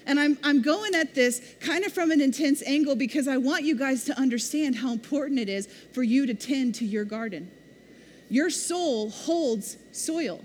And 0.06 0.20
I'm, 0.20 0.38
I'm 0.44 0.62
going 0.62 0.94
at 0.94 1.14
this 1.14 1.54
kind 1.60 1.84
of 1.84 1.92
from 1.92 2.12
an 2.12 2.20
intense 2.20 2.62
angle 2.62 2.94
because 2.94 3.26
I 3.26 3.38
want 3.38 3.64
you 3.64 3.76
guys 3.76 4.04
to 4.04 4.18
understand 4.18 4.76
how 4.76 4.92
important 4.92 5.40
it 5.40 5.48
is 5.48 5.66
for 5.92 6.04
you 6.04 6.26
to 6.26 6.34
tend 6.34 6.76
to 6.76 6.84
your 6.84 7.04
garden. 7.04 7.50
Your 8.28 8.50
soul 8.50 9.10
holds 9.10 9.76
soil. 9.92 10.44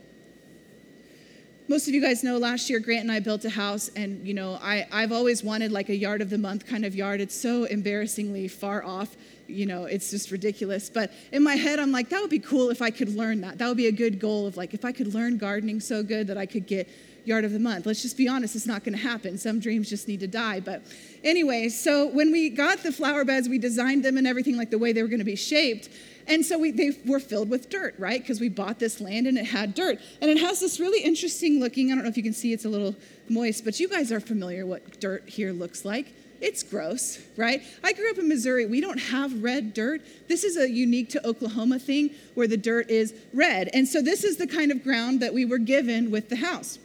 Most 1.70 1.88
of 1.88 1.94
you 1.94 2.02
guys 2.02 2.24
know 2.24 2.40
last 2.40 2.68
year 2.68 2.80
Grant 2.80 3.02
and 3.02 3.12
I 3.12 3.20
built 3.20 3.46
a 3.46 3.50
house, 3.52 3.92
and 3.96 4.28
you 4.28 4.34
know, 4.34 4.58
I, 4.60 4.88
I've 4.92 5.12
always 5.12 5.44
wanted 5.44 5.72
like 5.72 5.90
a 5.90 5.96
yard 5.96 6.20
of 6.20 6.32
the 6.32 6.38
month 6.40 6.66
kind 6.66 6.84
of 6.84 6.96
yard. 6.96 7.22
It's 7.22 7.40
so 7.40 7.66
embarrassingly 7.66 8.48
far 8.48 8.84
off 8.84 9.16
you 9.50 9.66
know, 9.66 9.86
it's 9.86 10.12
just 10.12 10.32
ridiculous. 10.32 10.90
But 10.90 11.12
in 11.32 11.44
my 11.44 11.56
head, 11.56 11.80
I'm 11.80 11.92
like, 11.92 12.10
that 12.10 12.22
would 12.22 12.30
be 12.30 12.40
cool 12.40 12.70
if 12.70 12.82
I 12.82 12.92
could 12.92 13.10
learn 13.10 13.42
that. 13.42 13.58
That 13.58 13.68
would 13.68 13.78
be 13.78 13.88
a 13.88 13.92
good 13.92 14.20
goal 14.20 14.46
of 14.46 14.56
like, 14.58 14.74
if 14.74 14.86
I 14.86 14.92
could 14.92 15.14
learn 15.14 15.38
gardening 15.38 15.80
so 15.80 16.04
good 16.04 16.28
that 16.28 16.38
I 16.38 16.46
could 16.46 16.68
get 16.68 16.88
yard 17.30 17.46
of 17.46 17.54
the 17.54 17.60
month. 17.60 17.86
Let's 17.86 18.02
just 18.02 18.18
be 18.18 18.28
honest, 18.28 18.56
it's 18.56 18.66
not 18.66 18.84
going 18.84 18.98
to 18.98 19.02
happen. 19.02 19.38
Some 19.38 19.60
dreams 19.60 19.90
just 19.90 20.08
need 20.08 20.20
to 20.20 20.28
die. 20.28 20.60
But 20.60 20.84
anyway, 21.24 21.70
so 21.70 22.08
when 22.08 22.32
we 22.32 22.50
got 22.50 22.80
the 22.84 22.92
flower 22.92 23.24
beds, 23.24 23.48
we 23.48 23.60
designed 23.60 24.04
them 24.04 24.18
and 24.18 24.28
everything 24.28 24.58
like 24.58 24.72
the 24.72 24.80
way 24.80 24.92
they 24.92 25.02
were 25.02 25.08
going 25.08 25.20
to 25.20 25.26
be 25.26 25.36
shaped. 25.36 25.90
And 26.28 26.46
so 26.46 26.60
we, 26.60 26.72
they 26.72 26.98
were 27.06 27.20
filled 27.20 27.50
with 27.50 27.70
dirt, 27.70 27.96
right? 27.98 28.20
Because 28.20 28.40
we 28.40 28.50
bought 28.50 28.80
this 28.80 29.00
land 29.00 29.28
and 29.28 29.38
it 29.38 29.46
had 29.46 29.74
dirt. 29.74 30.00
And 30.22 30.30
it 30.30 30.40
has 30.40 30.60
this 30.60 30.80
really 30.80 31.02
interesting 31.02 31.60
looking, 31.60 31.92
I 31.92 31.96
don't 31.96 32.04
know 32.04 32.10
if 32.10 32.18
you 32.18 32.24
can 32.24 32.34
see, 32.34 32.52
it's 32.52 32.66
a 32.66 32.70
little 32.70 32.96
moist, 33.30 33.64
but 33.64 33.80
you 33.80 33.88
guys 33.88 34.12
are 34.12 34.20
familiar 34.20 34.66
what 34.66 35.00
dirt 35.00 35.30
here 35.30 35.54
looks 35.54 35.86
like. 35.86 36.14
It's 36.42 36.64
gross, 36.64 37.20
right? 37.36 37.62
I 37.84 37.94
grew 37.94 38.10
up 38.10 38.18
in 38.18 38.30
Missouri. 38.30 38.66
We 38.66 38.80
don't 38.80 39.00
have 39.00 39.44
red 39.44 39.74
dirt. 39.74 40.02
This 40.28 40.44
is 40.44 40.56
a 40.56 40.70
unique 40.70 41.10
to 41.10 41.28
Oklahoma 41.28 41.80
thing 41.80 42.12
where 42.34 42.48
the 42.48 42.58
dirt 42.58 42.90
is 42.90 43.14
red. 43.34 43.70
And 43.74 43.88
so 43.88 44.02
this 44.02 44.24
is 44.24 44.38
the 44.38 44.48
kind 44.48 44.72
of 44.72 44.84
ground 44.84 45.20
that 45.20 45.34
we 45.34 45.46
were 45.46 45.58
given 45.58 46.12
with 46.12 46.30
the 46.30 46.38
house. 46.38 46.80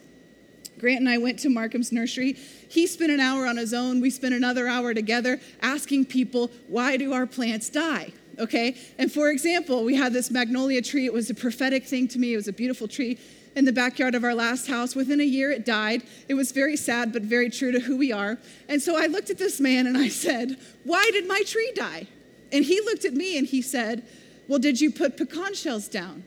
Grant 0.84 1.00
and 1.00 1.08
I 1.08 1.16
went 1.16 1.38
to 1.38 1.48
Markham's 1.48 1.92
nursery. 1.92 2.34
He 2.68 2.86
spent 2.86 3.10
an 3.10 3.18
hour 3.18 3.46
on 3.46 3.56
his 3.56 3.72
own. 3.72 4.02
We 4.02 4.10
spent 4.10 4.34
another 4.34 4.68
hour 4.68 4.92
together 4.92 5.40
asking 5.62 6.04
people, 6.04 6.50
why 6.68 6.98
do 6.98 7.14
our 7.14 7.24
plants 7.26 7.70
die? 7.70 8.12
Okay? 8.38 8.76
And 8.98 9.10
for 9.10 9.30
example, 9.30 9.82
we 9.82 9.94
had 9.94 10.12
this 10.12 10.30
magnolia 10.30 10.82
tree. 10.82 11.06
It 11.06 11.12
was 11.14 11.30
a 11.30 11.34
prophetic 11.34 11.86
thing 11.86 12.06
to 12.08 12.18
me. 12.18 12.34
It 12.34 12.36
was 12.36 12.48
a 12.48 12.52
beautiful 12.52 12.86
tree 12.86 13.18
in 13.56 13.64
the 13.64 13.72
backyard 13.72 14.14
of 14.14 14.24
our 14.24 14.34
last 14.34 14.66
house. 14.66 14.94
Within 14.94 15.22
a 15.22 15.24
year, 15.24 15.50
it 15.50 15.64
died. 15.64 16.02
It 16.28 16.34
was 16.34 16.52
very 16.52 16.76
sad, 16.76 17.14
but 17.14 17.22
very 17.22 17.48
true 17.48 17.72
to 17.72 17.80
who 17.80 17.96
we 17.96 18.12
are. 18.12 18.36
And 18.68 18.82
so 18.82 19.02
I 19.02 19.06
looked 19.06 19.30
at 19.30 19.38
this 19.38 19.60
man 19.60 19.86
and 19.86 19.96
I 19.96 20.08
said, 20.08 20.58
Why 20.82 21.08
did 21.14 21.26
my 21.26 21.42
tree 21.46 21.72
die? 21.74 22.08
And 22.52 22.62
he 22.62 22.82
looked 22.82 23.06
at 23.06 23.14
me 23.14 23.38
and 23.38 23.46
he 23.46 23.62
said, 23.62 24.02
Well, 24.48 24.58
did 24.58 24.82
you 24.82 24.90
put 24.90 25.16
pecan 25.16 25.54
shells 25.54 25.88
down? 25.88 26.24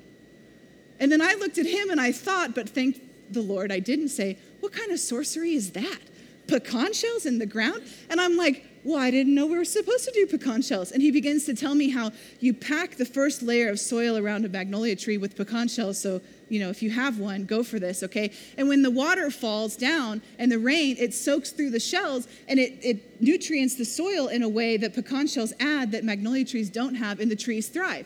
And 1.00 1.12
then 1.12 1.22
I 1.22 1.36
looked 1.36 1.60
at 1.60 1.68
him 1.68 1.92
and 1.92 2.02
I 2.02 2.12
thought, 2.12 2.56
but 2.56 2.68
thank 2.68 3.07
the 3.31 3.41
Lord 3.41 3.72
I 3.72 3.79
didn't 3.79 4.10
say, 4.10 4.38
What 4.60 4.74
kind 4.74 4.91
of 4.91 5.00
sorcery 5.00 5.53
is 5.53 5.72
that? 5.72 6.00
Pecan 6.48 6.93
shells 6.93 7.25
in 7.25 7.39
the 7.39 7.46
ground? 7.46 7.84
And 8.10 8.22
I'm 8.22 8.38
like, 8.38 8.65
well, 8.88 9.00
I 9.00 9.12
didn't 9.12 9.36
know 9.36 9.46
we 9.46 9.57
were 9.57 9.65
supposed 9.65 10.05
to 10.05 10.12
do 10.13 10.25
pecan 10.25 10.62
shells. 10.62 10.93
And 10.93 11.01
he 11.01 11.12
begins 11.12 11.43
to 11.48 11.53
tell 11.53 11.75
me 11.75 11.89
how 11.89 12.12
you 12.39 12.53
pack 12.53 12.96
the 12.96 13.03
first 13.03 13.43
layer 13.43 13.69
of 13.69 13.81
soil 13.81 14.17
around 14.17 14.46
a 14.46 14.50
magnolia 14.50 14.96
tree 14.96 15.17
with 15.17 15.36
pecan 15.36 15.67
shells. 15.67 16.00
So, 16.00 16.22
you 16.48 16.62
know, 16.62 16.69
if 16.69 16.81
you 16.81 16.89
have 16.91 17.19
one, 17.19 17.43
go 17.43 17.63
for 17.63 17.79
this, 17.79 18.01
okay? 18.03 18.31
And 18.57 18.69
when 18.69 18.84
the 18.84 18.89
water 18.89 19.29
falls 19.29 19.75
down 19.75 20.22
and 20.39 20.50
the 20.50 20.57
rain, 20.57 20.96
it 20.98 21.13
soaks 21.13 21.51
through 21.51 21.72
the 21.72 21.81
shells 21.81 22.29
and 22.48 22.60
it, 22.60 22.79
it 22.81 23.22
nutrients 23.22 23.75
the 23.75 23.84
soil 23.84 24.29
in 24.29 24.41
a 24.41 24.48
way 24.48 24.77
that 24.77 24.93
pecan 24.93 25.27
shells 25.27 25.51
add 25.60 25.91
that 25.91 26.05
magnolia 26.05 26.46
trees 26.46 26.69
don't 26.69 26.96
have, 26.96 27.19
and 27.19 27.29
the 27.29 27.36
trees 27.36 27.67
thrive. 27.67 28.05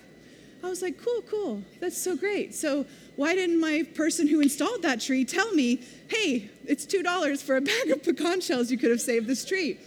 I 0.64 0.70
was 0.70 0.82
like, 0.82 1.00
cool, 1.00 1.22
cool. 1.30 1.64
That's 1.80 1.98
so 1.98 2.16
great. 2.16 2.56
So, 2.56 2.88
why 3.22 3.36
didn't 3.36 3.60
my 3.60 3.84
person 3.96 4.28
who 4.28 4.42
installed 4.42 4.82
that 4.82 5.00
tree 5.00 5.24
tell 5.24 5.52
me, 5.54 5.82
hey, 6.08 6.50
it's 6.66 6.86
$2 6.86 7.42
for 7.42 7.56
a 7.56 7.62
bag 7.62 7.90
of 7.92 8.04
pecan 8.04 8.42
shells? 8.42 8.72
You 8.72 8.78
could 8.78 8.92
have 8.92 9.02
saved 9.02 9.28
this 9.28 9.46
tree 9.46 9.78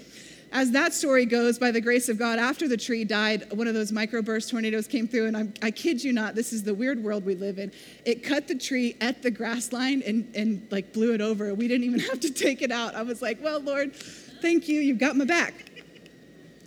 as 0.54 0.70
that 0.70 0.94
story 0.94 1.26
goes, 1.26 1.58
by 1.58 1.72
the 1.72 1.80
grace 1.80 2.08
of 2.08 2.16
God, 2.16 2.38
after 2.38 2.68
the 2.68 2.76
tree 2.76 3.04
died, 3.04 3.52
one 3.52 3.66
of 3.66 3.74
those 3.74 3.90
microburst 3.90 4.52
tornadoes 4.52 4.86
came 4.86 5.08
through, 5.08 5.26
and 5.26 5.36
I'm, 5.36 5.52
i 5.62 5.72
kid 5.72 6.02
you 6.02 6.12
not, 6.12 6.36
this 6.36 6.52
is 6.52 6.62
the 6.62 6.72
weird 6.72 7.02
world 7.02 7.24
we 7.24 7.34
live 7.34 7.58
in. 7.58 7.72
It 8.04 8.22
cut 8.22 8.46
the 8.46 8.54
tree 8.54 8.96
at 9.00 9.20
the 9.20 9.32
grass 9.32 9.72
line 9.72 10.00
and, 10.06 10.30
and 10.36 10.64
like 10.70 10.92
blew 10.92 11.12
it 11.12 11.20
over. 11.20 11.52
We 11.54 11.66
didn't 11.66 11.84
even 11.86 11.98
have 12.10 12.20
to 12.20 12.30
take 12.30 12.62
it 12.62 12.70
out. 12.70 12.94
I 12.94 13.02
was 13.02 13.20
like, 13.20 13.42
well, 13.42 13.58
Lord, 13.58 13.96
thank 13.96 14.68
you, 14.68 14.80
you've 14.80 15.00
got 15.00 15.16
my 15.16 15.24
back. 15.24 15.54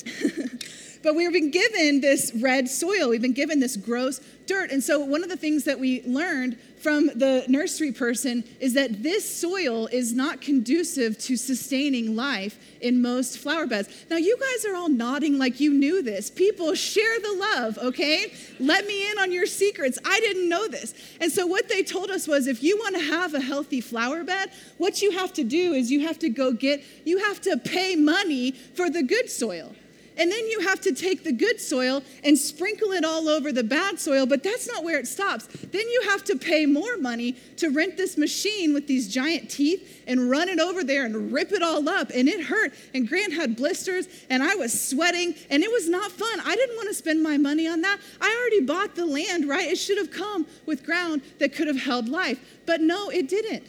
but 1.04 1.16
we've 1.16 1.34
been 1.34 1.52
given 1.52 2.02
this 2.02 2.32
red 2.36 2.68
soil, 2.68 3.10
we've 3.10 3.22
been 3.22 3.34
given 3.34 3.60
this 3.60 3.78
gross 3.78 4.20
dirt. 4.48 4.72
And 4.72 4.84
so, 4.84 5.00
one 5.00 5.24
of 5.24 5.30
the 5.30 5.38
things 5.38 5.66
that 5.66 5.80
we 5.80 6.02
learned 6.04 6.58
from 6.80 7.08
the 7.08 7.44
nursery 7.48 7.92
person 7.92 8.44
is 8.60 8.74
that 8.74 9.04
this 9.04 9.30
soil 9.30 9.88
is 9.88 10.14
not 10.14 10.42
conducive 10.42 11.18
to 11.18 11.36
sustaining 11.36 12.16
life 12.16 12.58
in 12.82 13.02
most 13.02 13.40
flower 13.40 13.68
beds. 13.68 13.90
Now, 14.10 14.18
you 14.18 14.38
guys 14.40 14.66
are 14.66 14.76
all 14.76 14.90
nodding 14.90 15.38
like 15.38 15.60
you 15.60 15.74
knew 15.74 16.02
this. 16.02 16.30
People, 16.30 16.74
share 16.76 17.20
the 17.20 17.34
love, 17.34 17.78
okay? 17.80 18.34
Let 18.60 18.86
me 18.86 19.12
in 19.12 19.20
on 19.20 19.32
your 19.32 19.46
secrets. 19.46 19.98
I 20.06 20.20
didn't 20.20 20.48
know 20.48 20.68
this. 20.68 20.94
And 21.20 21.32
so, 21.32 21.46
what 21.46 21.70
they 21.70 21.84
told 21.84 22.10
us 22.10 22.28
was 22.28 22.48
if 22.48 22.64
you 22.64 22.78
want 22.78 22.96
to 22.96 23.02
have 23.02 23.34
a 23.34 23.42
healthy 23.42 23.82
flower 23.82 24.24
bed, 24.24 24.52
what 24.78 25.02
you 25.02 25.12
have 25.12 25.34
to 25.34 25.44
do 25.44 25.74
is 25.74 25.92
you 25.92 26.08
have 26.08 26.20
to 26.20 26.30
go 26.30 26.54
get, 26.54 26.84
you 27.06 27.20
have 27.20 27.42
to 27.42 27.58
pay 27.58 27.96
money 27.96 28.52
for 28.52 28.90
the 28.90 29.04
good 29.04 29.30
soil. 29.30 29.76
And 30.18 30.32
then 30.32 30.48
you 30.48 30.62
have 30.62 30.82
to 30.82 30.94
take 30.94 31.24
the 31.24 31.32
good 31.32 31.60
soil 31.60 32.02
and 32.24 32.38
sprinkle 32.38 32.92
it 32.92 33.06
all 33.06 33.30
over 33.30 33.52
the 33.52 33.64
bad 33.64 34.00
soil, 34.00 34.26
but 34.26 34.44
that's 34.44 34.68
not 34.68 34.84
where 34.84 35.00
it 35.00 35.08
stops. 35.08 35.48
Then 35.48 35.88
you 35.88 36.02
have 36.10 36.24
to 36.26 36.38
pay 36.38 36.66
more 36.66 36.98
money 36.98 37.34
to 37.58 37.70
rent 37.70 37.98
this 37.98 38.18
machine 38.18 38.74
with 38.74 38.88
these 38.88 39.08
giant 39.08 39.50
teeth 39.50 40.04
and 40.08 40.30
run 40.30 40.50
it 40.50 40.60
over 40.60 40.84
there 40.84 41.06
and 41.06 41.32
rip 41.32 41.52
it 41.52 41.62
all 41.62 41.88
up. 41.88 42.12
And 42.14 42.28
it 42.28 42.46
hurt. 42.46 42.74
And 42.94 43.08
Grant 43.08 43.34
had 43.34 43.56
blisters 43.56 44.08
and 44.30 44.42
I 44.42 44.56
was 44.56 44.90
sweating 44.90 45.36
and 45.50 45.64
it 45.64 45.72
was 45.72 45.88
not 45.88 46.12
fun. 46.12 46.40
I 46.44 46.56
didn't 46.56 46.76
want 46.76 46.90
to 46.90 46.96
spend 46.96 47.22
my 47.22 47.38
money 47.38 47.68
on 47.68 47.82
that. 47.82 48.00
I 48.20 48.36
already 48.40 48.66
bought 48.66 48.96
the 48.96 49.06
land, 49.06 49.48
right? 49.48 49.68
It 49.68 49.78
should 49.78 49.98
have 49.98 50.12
come 50.12 50.48
with 50.66 50.86
ground 50.86 51.22
that 51.40 51.54
could 51.54 51.68
have 51.68 51.82
held 51.82 52.10
life. 52.10 52.40
But 52.66 52.82
no, 52.82 53.10
it 53.10 53.28
didn't. 53.28 53.68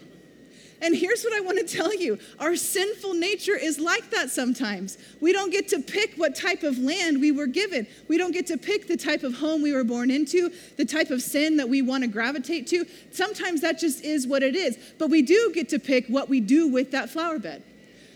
And 0.81 0.95
here's 0.95 1.25
what 1.25 1.33
I 1.33 1.41
want 1.41 1.59
to 1.59 1.77
tell 1.77 1.95
you 1.95 2.19
our 2.39 2.55
sinful 2.55 3.15
nature 3.15 3.57
is 3.57 3.81
like 3.81 4.11
that 4.11 4.31
sometimes. 4.31 4.99
We 5.21 5.33
don't 5.33 5.51
get 5.51 5.69
to 5.69 5.81
pick 5.81 6.15
what 6.15 6.37
type 6.37 6.63
of 6.63 6.79
land 6.79 7.21
we 7.21 7.33
were 7.33 7.47
given, 7.47 7.87
we 8.07 8.17
don't 8.17 8.33
get 8.33 8.47
to 8.49 8.57
pick 8.57 8.87
the 8.87 8.97
type 8.97 9.23
of 9.23 9.35
home 9.35 9.63
we 9.63 9.73
were 9.73 9.85
born 9.85 10.11
into, 10.11 10.53
the 10.77 10.85
type 10.85 11.11
of 11.11 11.23
sin 11.23 11.57
that 11.57 11.69
we 11.69 11.83
want 11.83 12.05
to 12.05 12.09
gravitate 12.09 12.67
to. 12.69 12.87
Sometimes 13.11 13.61
that 13.63 13.79
just 13.79 14.05
is 14.05 14.27
what 14.27 14.43
it 14.43 14.55
is. 14.55 14.79
But 14.99 15.11
we 15.11 15.23
do 15.23 15.51
get 15.55 15.69
to 15.71 15.79
pick 15.79 16.07
what 16.07 16.29
we 16.29 16.41
do 16.41 16.69
with 16.69 16.93
that 16.93 17.11
flower 17.11 17.39
bed. 17.39 17.63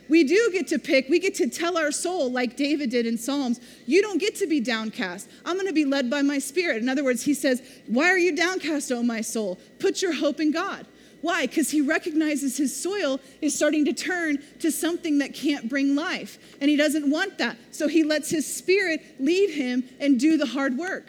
We 0.08 0.24
do 0.24 0.50
get 0.52 0.68
to 0.68 0.78
pick, 0.78 1.08
we 1.08 1.18
get 1.18 1.34
to 1.36 1.48
tell 1.48 1.78
our 1.78 1.90
soul, 1.90 2.30
like 2.30 2.56
David 2.56 2.90
did 2.90 3.06
in 3.06 3.16
Psalms, 3.16 3.60
you 3.86 4.02
don't 4.02 4.18
get 4.18 4.34
to 4.36 4.46
be 4.46 4.60
downcast. 4.60 5.28
I'm 5.44 5.54
going 5.54 5.68
to 5.68 5.72
be 5.72 5.84
led 5.84 6.10
by 6.10 6.22
my 6.22 6.38
spirit. 6.38 6.82
In 6.82 6.88
other 6.88 7.02
words, 7.02 7.22
he 7.22 7.34
says, 7.34 7.62
Why 7.86 8.10
are 8.10 8.18
you 8.18 8.36
downcast, 8.36 8.92
O 8.92 9.02
my 9.02 9.20
soul? 9.20 9.58
Put 9.78 10.02
your 10.02 10.12
hope 10.12 10.38
in 10.38 10.50
God. 10.50 10.86
Why? 11.22 11.46
Because 11.46 11.70
he 11.70 11.80
recognizes 11.80 12.56
his 12.56 12.74
soil 12.74 13.20
is 13.40 13.54
starting 13.54 13.84
to 13.86 13.92
turn 13.92 14.42
to 14.58 14.70
something 14.70 15.18
that 15.18 15.32
can't 15.32 15.68
bring 15.68 15.94
life. 15.94 16.38
And 16.60 16.68
he 16.68 16.76
doesn't 16.76 17.08
want 17.08 17.38
that. 17.38 17.56
So 17.70 17.88
he 17.88 18.04
lets 18.04 18.28
his 18.28 18.52
spirit 18.52 19.00
lead 19.18 19.50
him 19.50 19.84
and 20.00 20.20
do 20.20 20.36
the 20.36 20.46
hard 20.46 20.76
work. 20.76 21.06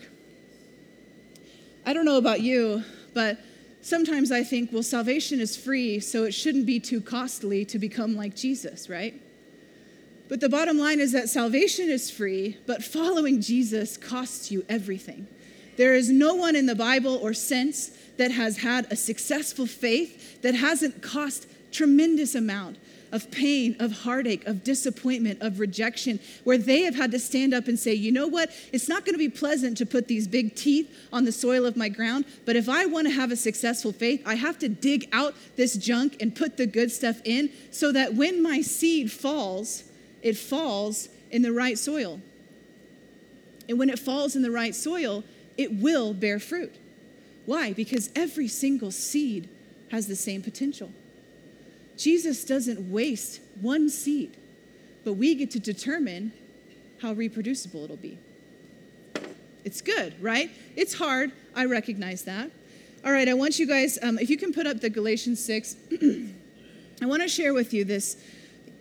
I 1.85 1.93
don't 1.93 2.05
know 2.05 2.17
about 2.17 2.41
you, 2.41 2.83
but 3.13 3.39
sometimes 3.81 4.31
I 4.31 4.43
think, 4.43 4.71
well, 4.71 4.83
salvation 4.83 5.39
is 5.41 5.57
free, 5.57 5.99
so 5.99 6.23
it 6.23 6.33
shouldn't 6.33 6.67
be 6.67 6.79
too 6.79 7.01
costly 7.01 7.65
to 7.65 7.79
become 7.79 8.15
like 8.15 8.35
Jesus, 8.35 8.87
right? 8.87 9.19
But 10.29 10.39
the 10.39 10.49
bottom 10.49 10.77
line 10.77 10.99
is 10.99 11.11
that 11.11 11.27
salvation 11.27 11.89
is 11.89 12.09
free, 12.09 12.57
but 12.65 12.83
following 12.83 13.41
Jesus 13.41 13.97
costs 13.97 14.51
you 14.51 14.63
everything. 14.69 15.27
There 15.77 15.95
is 15.95 16.09
no 16.09 16.35
one 16.35 16.55
in 16.55 16.65
the 16.65 16.75
Bible 16.75 17.15
or 17.21 17.33
since 17.33 17.89
that 18.17 18.31
has 18.31 18.57
had 18.57 18.91
a 18.91 18.95
successful 18.95 19.65
faith 19.65 20.41
that 20.41 20.55
hasn't 20.55 21.01
cost 21.01 21.47
tremendous 21.71 22.35
amount 22.35 22.77
of 23.13 23.29
pain, 23.29 23.75
of 23.79 23.91
heartache, 23.91 24.45
of 24.47 24.63
disappointment, 24.63 25.39
of 25.41 25.59
rejection, 25.59 26.19
where 26.43 26.57
they 26.57 26.81
have 26.81 26.95
had 26.95 27.11
to 27.11 27.19
stand 27.19 27.53
up 27.53 27.67
and 27.67 27.77
say, 27.77 27.93
you 27.93 28.11
know 28.11 28.27
what? 28.27 28.49
It's 28.71 28.89
not 28.89 29.05
going 29.05 29.13
to 29.13 29.19
be 29.19 29.29
pleasant 29.29 29.77
to 29.77 29.85
put 29.85 30.07
these 30.07 30.27
big 30.27 30.55
teeth 30.55 30.91
on 31.13 31.23
the 31.23 31.31
soil 31.31 31.65
of 31.65 31.77
my 31.77 31.89
ground, 31.89 32.25
but 32.43 32.55
if 32.55 32.67
I 32.67 32.87
want 32.87 33.07
to 33.07 33.13
have 33.13 33.31
a 33.31 33.35
successful 33.35 33.93
faith, 33.93 34.23
I 34.25 34.33
have 34.33 34.57
to 34.59 34.67
dig 34.67 35.09
out 35.13 35.35
this 35.55 35.77
junk 35.77 36.17
and 36.21 36.35
put 36.35 36.57
the 36.57 36.65
good 36.65 36.91
stuff 36.91 37.21
in 37.23 37.51
so 37.69 37.91
that 37.91 38.15
when 38.15 38.41
my 38.41 38.61
seed 38.61 39.11
falls, 39.11 39.83
it 40.23 40.35
falls 40.35 41.07
in 41.29 41.43
the 41.43 41.51
right 41.51 41.77
soil. 41.77 42.19
And 43.69 43.77
when 43.77 43.89
it 43.89 43.99
falls 43.99 44.35
in 44.35 44.41
the 44.41 44.51
right 44.51 44.73
soil, 44.73 45.23
it 45.57 45.73
will 45.73 46.13
bear 46.13 46.39
fruit. 46.39 46.75
Why? 47.45 47.73
Because 47.73 48.09
every 48.15 48.47
single 48.47 48.91
seed 48.91 49.49
has 49.91 50.07
the 50.07 50.15
same 50.15 50.41
potential. 50.41 50.91
Jesus 51.97 52.43
doesn't 52.43 52.91
waste 52.91 53.41
one 53.61 53.89
seed, 53.89 54.35
but 55.03 55.13
we 55.13 55.35
get 55.35 55.51
to 55.51 55.59
determine 55.59 56.31
how 57.01 57.13
reproducible 57.13 57.83
it'll 57.83 57.97
be. 57.97 58.17
It's 59.63 59.81
good, 59.81 60.15
right? 60.21 60.49
It's 60.75 60.93
hard. 60.95 61.31
I 61.55 61.65
recognize 61.65 62.23
that. 62.23 62.49
All 63.05 63.11
right, 63.11 63.27
I 63.27 63.33
want 63.33 63.59
you 63.59 63.67
guys, 63.67 63.99
um, 64.01 64.17
if 64.17 64.29
you 64.29 64.37
can 64.37 64.53
put 64.53 64.65
up 64.65 64.79
the 64.79 64.89
Galatians 64.89 65.43
6, 65.43 65.75
I 67.01 67.05
want 67.05 67.21
to 67.21 67.27
share 67.27 67.53
with 67.53 67.73
you 67.73 67.83
this. 67.83 68.17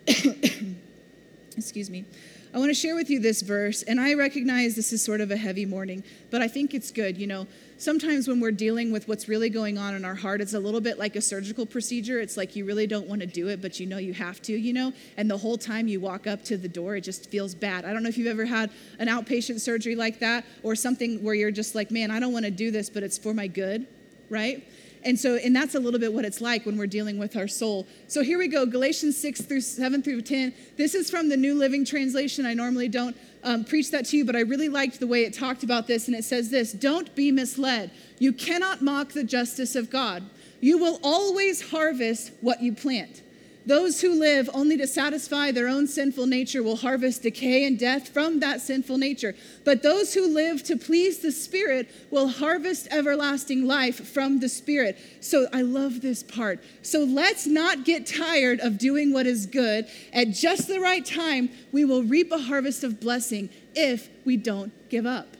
excuse 1.57 1.89
me. 1.89 2.05
I 2.53 2.59
want 2.59 2.69
to 2.69 2.75
share 2.75 2.93
with 2.93 3.09
you 3.09 3.19
this 3.19 3.41
verse, 3.41 3.81
and 3.81 3.99
I 3.99 4.13
recognize 4.13 4.75
this 4.75 4.93
is 4.93 5.01
sort 5.01 5.21
of 5.21 5.31
a 5.31 5.35
heavy 5.35 5.65
morning, 5.65 6.03
but 6.29 6.43
I 6.43 6.47
think 6.47 6.75
it's 6.75 6.91
good. 6.91 7.17
You 7.17 7.25
know, 7.25 7.47
sometimes 7.79 8.27
when 8.27 8.39
we're 8.39 8.51
dealing 8.51 8.91
with 8.91 9.07
what's 9.07 9.27
really 9.27 9.49
going 9.49 9.79
on 9.79 9.95
in 9.95 10.05
our 10.05 10.13
heart, 10.13 10.39
it's 10.39 10.53
a 10.53 10.59
little 10.59 10.79
bit 10.79 10.99
like 10.99 11.15
a 11.15 11.21
surgical 11.21 11.65
procedure. 11.65 12.19
It's 12.19 12.37
like 12.37 12.55
you 12.55 12.63
really 12.63 12.85
don't 12.85 13.07
want 13.07 13.21
to 13.21 13.27
do 13.27 13.47
it, 13.47 13.59
but 13.59 13.79
you 13.79 13.87
know 13.87 13.97
you 13.97 14.13
have 14.13 14.39
to, 14.43 14.53
you 14.53 14.71
know, 14.71 14.93
and 15.17 15.31
the 15.31 15.37
whole 15.37 15.57
time 15.57 15.87
you 15.87 15.99
walk 15.99 16.27
up 16.27 16.43
to 16.43 16.55
the 16.55 16.67
door, 16.67 16.95
it 16.95 17.01
just 17.01 17.27
feels 17.31 17.55
bad. 17.55 17.85
I 17.85 17.91
don't 17.91 18.03
know 18.03 18.09
if 18.09 18.19
you've 18.19 18.27
ever 18.27 18.45
had 18.45 18.69
an 18.99 19.07
outpatient 19.07 19.59
surgery 19.59 19.95
like 19.95 20.19
that 20.19 20.45
or 20.61 20.75
something 20.75 21.23
where 21.23 21.33
you're 21.33 21.49
just 21.49 21.73
like, 21.73 21.89
man, 21.89 22.11
I 22.11 22.19
don't 22.19 22.33
want 22.33 22.45
to 22.45 22.51
do 22.51 22.69
this, 22.69 22.87
but 22.87 23.01
it's 23.01 23.17
for 23.17 23.33
my 23.33 23.47
good, 23.47 23.87
right? 24.29 24.63
And 25.05 25.19
so, 25.19 25.35
and 25.35 25.55
that's 25.55 25.75
a 25.75 25.79
little 25.79 25.99
bit 25.99 26.13
what 26.13 26.25
it's 26.25 26.41
like 26.41 26.65
when 26.65 26.77
we're 26.77 26.87
dealing 26.87 27.17
with 27.17 27.35
our 27.35 27.47
soul. 27.47 27.87
So 28.07 28.23
here 28.23 28.37
we 28.37 28.47
go 28.47 28.65
Galatians 28.65 29.17
6 29.17 29.41
through 29.41 29.61
7 29.61 30.03
through 30.03 30.21
10. 30.21 30.53
This 30.77 30.93
is 30.95 31.09
from 31.09 31.29
the 31.29 31.37
New 31.37 31.55
Living 31.55 31.85
Translation. 31.85 32.45
I 32.45 32.53
normally 32.53 32.87
don't 32.87 33.17
um, 33.43 33.65
preach 33.65 33.91
that 33.91 34.05
to 34.05 34.17
you, 34.17 34.25
but 34.25 34.35
I 34.35 34.41
really 34.41 34.69
liked 34.69 34.99
the 34.99 35.07
way 35.07 35.23
it 35.23 35.33
talked 35.33 35.63
about 35.63 35.87
this. 35.87 36.07
And 36.07 36.15
it 36.15 36.23
says 36.23 36.49
this 36.49 36.71
Don't 36.71 37.13
be 37.15 37.31
misled. 37.31 37.91
You 38.19 38.31
cannot 38.33 38.81
mock 38.81 39.13
the 39.13 39.23
justice 39.23 39.75
of 39.75 39.89
God. 39.89 40.23
You 40.61 40.77
will 40.77 40.99
always 41.03 41.71
harvest 41.71 42.31
what 42.39 42.61
you 42.61 42.73
plant. 42.73 43.22
Those 43.65 44.01
who 44.01 44.19
live 44.19 44.49
only 44.53 44.75
to 44.77 44.87
satisfy 44.87 45.51
their 45.51 45.69
own 45.69 45.87
sinful 45.87 46.25
nature 46.25 46.61
will 46.61 46.75
harvest 46.75 47.23
decay 47.23 47.65
and 47.65 47.79
death 47.79 48.09
from 48.09 48.41
that 48.41 48.59
sinful 48.59 48.97
nature. 48.97 49.35
But 49.63 49.81
those 49.81 50.13
who 50.13 50.27
live 50.27 50.63
to 50.63 50.75
please 50.75 51.19
the 51.19 51.31
Spirit 51.31 51.89
will 52.11 52.27
harvest 52.27 52.89
everlasting 52.91 53.65
life 53.65 54.05
from 54.05 54.41
the 54.41 54.49
Spirit. 54.49 54.97
So 55.21 55.47
I 55.53 55.61
love 55.61 56.01
this 56.01 56.23
part. 56.23 56.61
So 56.81 57.05
let's 57.05 57.47
not 57.47 57.85
get 57.85 58.05
tired 58.05 58.59
of 58.59 58.77
doing 58.77 59.13
what 59.13 59.25
is 59.25 59.45
good. 59.45 59.87
At 60.11 60.31
just 60.31 60.67
the 60.67 60.81
right 60.81 61.05
time, 61.05 61.49
we 61.71 61.85
will 61.85 62.03
reap 62.03 62.33
a 62.33 62.39
harvest 62.39 62.83
of 62.83 62.99
blessing 62.99 63.49
if 63.75 64.09
we 64.25 64.35
don't 64.35 64.73
give 64.89 65.05
up. 65.05 65.37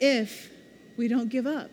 If 0.00 0.50
we 0.98 1.08
don't 1.08 1.30
give 1.30 1.46
up. 1.46 1.70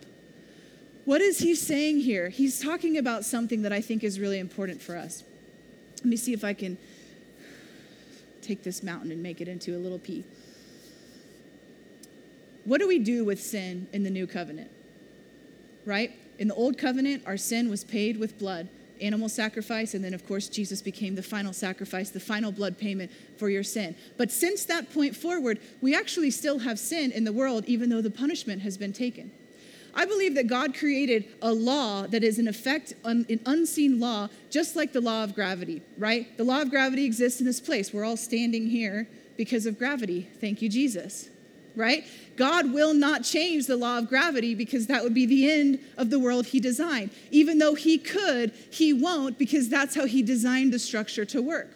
What 1.03 1.20
is 1.20 1.39
he 1.39 1.53
saying 1.53 2.00
here? 2.00 2.29
He's 2.29 2.62
talking 2.62 2.98
about 2.98 3.25
something 3.25 3.63
that 3.63 3.74
I 3.74 3.82
think 3.82 4.05
is 4.05 4.22
really 4.22 4.39
important 4.39 4.82
for 4.82 4.96
us. 4.96 5.24
Let 6.05 6.09
me 6.12 6.17
see 6.17 6.33
if 6.33 6.43
I 6.43 6.53
can 6.53 6.77
take 8.43 8.62
this 8.62 8.83
mountain 8.83 9.12
and 9.12 9.24
make 9.24 9.41
it 9.41 9.47
into 9.47 9.75
a 9.75 9.79
little 9.79 9.97
pea. 9.97 10.24
What 12.63 12.79
do 12.79 12.88
we 12.88 13.00
do 13.00 13.25
with 13.25 13.41
sin 13.41 13.88
in 13.91 14.03
the 14.03 14.12
new 14.12 14.27
covenant? 14.27 14.69
Right? 15.83 16.12
In 16.38 16.47
the 16.47 16.53
old 16.53 16.77
covenant, 16.77 17.24
our 17.25 17.38
sin 17.38 17.71
was 17.71 17.83
paid 17.83 18.17
with 18.17 18.38
blood, 18.38 18.69
animal 19.01 19.29
sacrifice, 19.29 19.95
and 19.95 20.05
then, 20.05 20.13
of 20.13 20.27
course, 20.27 20.47
Jesus 20.47 20.79
became 20.79 21.15
the 21.15 21.24
final 21.24 21.53
sacrifice, 21.53 22.12
the 22.12 22.19
final 22.19 22.51
blood 22.51 22.77
payment 22.77 23.12
for 23.38 23.50
your 23.50 23.63
sin. 23.63 23.95
But 24.15 24.31
since 24.31 24.63
that 24.65 24.93
point 24.93 25.15
forward, 25.15 25.60
we 25.82 25.95
actually 25.95 26.30
still 26.30 26.60
have 26.60 26.77
sin 26.77 27.12
in 27.13 27.23
the 27.23 27.34
world, 27.34 27.65
even 27.65 27.89
though 27.89 28.03
the 28.03 28.12
punishment 28.12 28.62
has 28.62 28.77
been 28.77 28.93
taken. 28.93 29.32
I 29.95 30.05
believe 30.05 30.36
that 30.36 30.47
God 30.47 30.77
created 30.77 31.25
a 31.41 31.53
law 31.53 32.05
that 32.08 32.23
is 32.23 32.38
in 32.38 32.47
effect 32.47 32.93
an 33.05 33.39
unseen 33.45 33.99
law, 33.99 34.27
just 34.49 34.75
like 34.75 34.91
the 34.91 35.01
law 35.01 35.23
of 35.23 35.34
gravity, 35.34 35.81
right? 35.97 36.38
The 36.38 36.43
law 36.43 36.62
of 36.62 36.69
gravity 36.69 37.05
exists 37.05 37.39
in 37.39 37.45
this 37.45 37.62
place. 37.62 37.93
We're 37.93 38.03
all 38.03 38.17
standing 38.17 38.67
here 38.67 39.08
because 39.38 39.65
of 39.65 39.79
gravity. 39.79 40.29
Thank 40.41 40.62
you, 40.62 40.67
Jesus, 40.67 41.29
right? 41.77 42.05
God 42.36 42.73
will 42.73 42.93
not 42.93 43.23
change 43.23 43.67
the 43.67 43.77
law 43.77 43.97
of 43.97 44.10
gravity 44.10 44.53
because 44.53 44.88
that 44.88 45.01
would 45.01 45.13
be 45.13 45.25
the 45.25 45.49
end 45.49 45.79
of 45.97 46.10
the 46.10 46.19
world 46.19 46.47
he 46.47 46.60
designed. 46.60 47.12
Even 47.31 47.60
though 47.60 47.75
he 47.75 47.97
could, 47.97 48.51
he 48.69 48.91
won't 48.91 49.38
because 49.38 49.69
that's 49.69 49.95
how 49.95 50.05
he 50.05 50.21
designed 50.21 50.73
the 50.73 50.79
structure 50.79 51.23
to 51.25 51.41
work. 51.41 51.69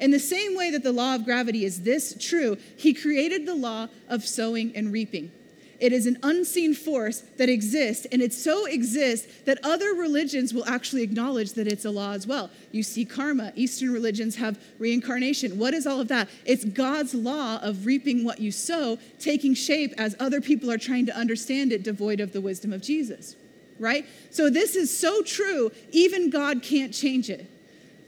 In 0.00 0.10
the 0.10 0.18
same 0.18 0.56
way 0.56 0.70
that 0.70 0.82
the 0.82 0.92
law 0.92 1.14
of 1.14 1.24
gravity 1.24 1.64
is 1.64 1.82
this 1.82 2.16
true, 2.18 2.56
he 2.76 2.94
created 2.94 3.46
the 3.46 3.54
law 3.54 3.88
of 4.08 4.24
sowing 4.24 4.74
and 4.74 4.92
reaping. 4.92 5.30
It 5.78 5.92
is 5.92 6.06
an 6.06 6.18
unseen 6.22 6.74
force 6.74 7.20
that 7.36 7.48
exists, 7.48 8.06
and 8.10 8.22
it 8.22 8.32
so 8.32 8.64
exists 8.66 9.26
that 9.44 9.58
other 9.62 9.92
religions 9.92 10.54
will 10.54 10.64
actually 10.64 11.02
acknowledge 11.02 11.52
that 11.52 11.66
it's 11.66 11.84
a 11.84 11.90
law 11.90 12.12
as 12.12 12.26
well. 12.26 12.50
You 12.72 12.82
see 12.82 13.04
karma. 13.04 13.52
Eastern 13.54 13.92
religions 13.92 14.36
have 14.36 14.58
reincarnation. 14.78 15.58
What 15.58 15.74
is 15.74 15.86
all 15.86 16.00
of 16.00 16.08
that? 16.08 16.28
It's 16.44 16.64
God's 16.64 17.14
law 17.14 17.58
of 17.62 17.84
reaping 17.84 18.24
what 18.24 18.40
you 18.40 18.50
sow, 18.50 18.98
taking 19.18 19.54
shape 19.54 19.92
as 19.98 20.16
other 20.18 20.40
people 20.40 20.70
are 20.70 20.78
trying 20.78 21.06
to 21.06 21.16
understand 21.16 21.72
it, 21.72 21.82
devoid 21.82 22.20
of 22.20 22.32
the 22.32 22.40
wisdom 22.40 22.72
of 22.72 22.80
Jesus. 22.80 23.36
Right? 23.78 24.06
So, 24.30 24.48
this 24.48 24.74
is 24.74 24.96
so 24.96 25.20
true, 25.22 25.70
even 25.92 26.30
God 26.30 26.62
can't 26.62 26.94
change 26.94 27.28
it. 27.28 27.50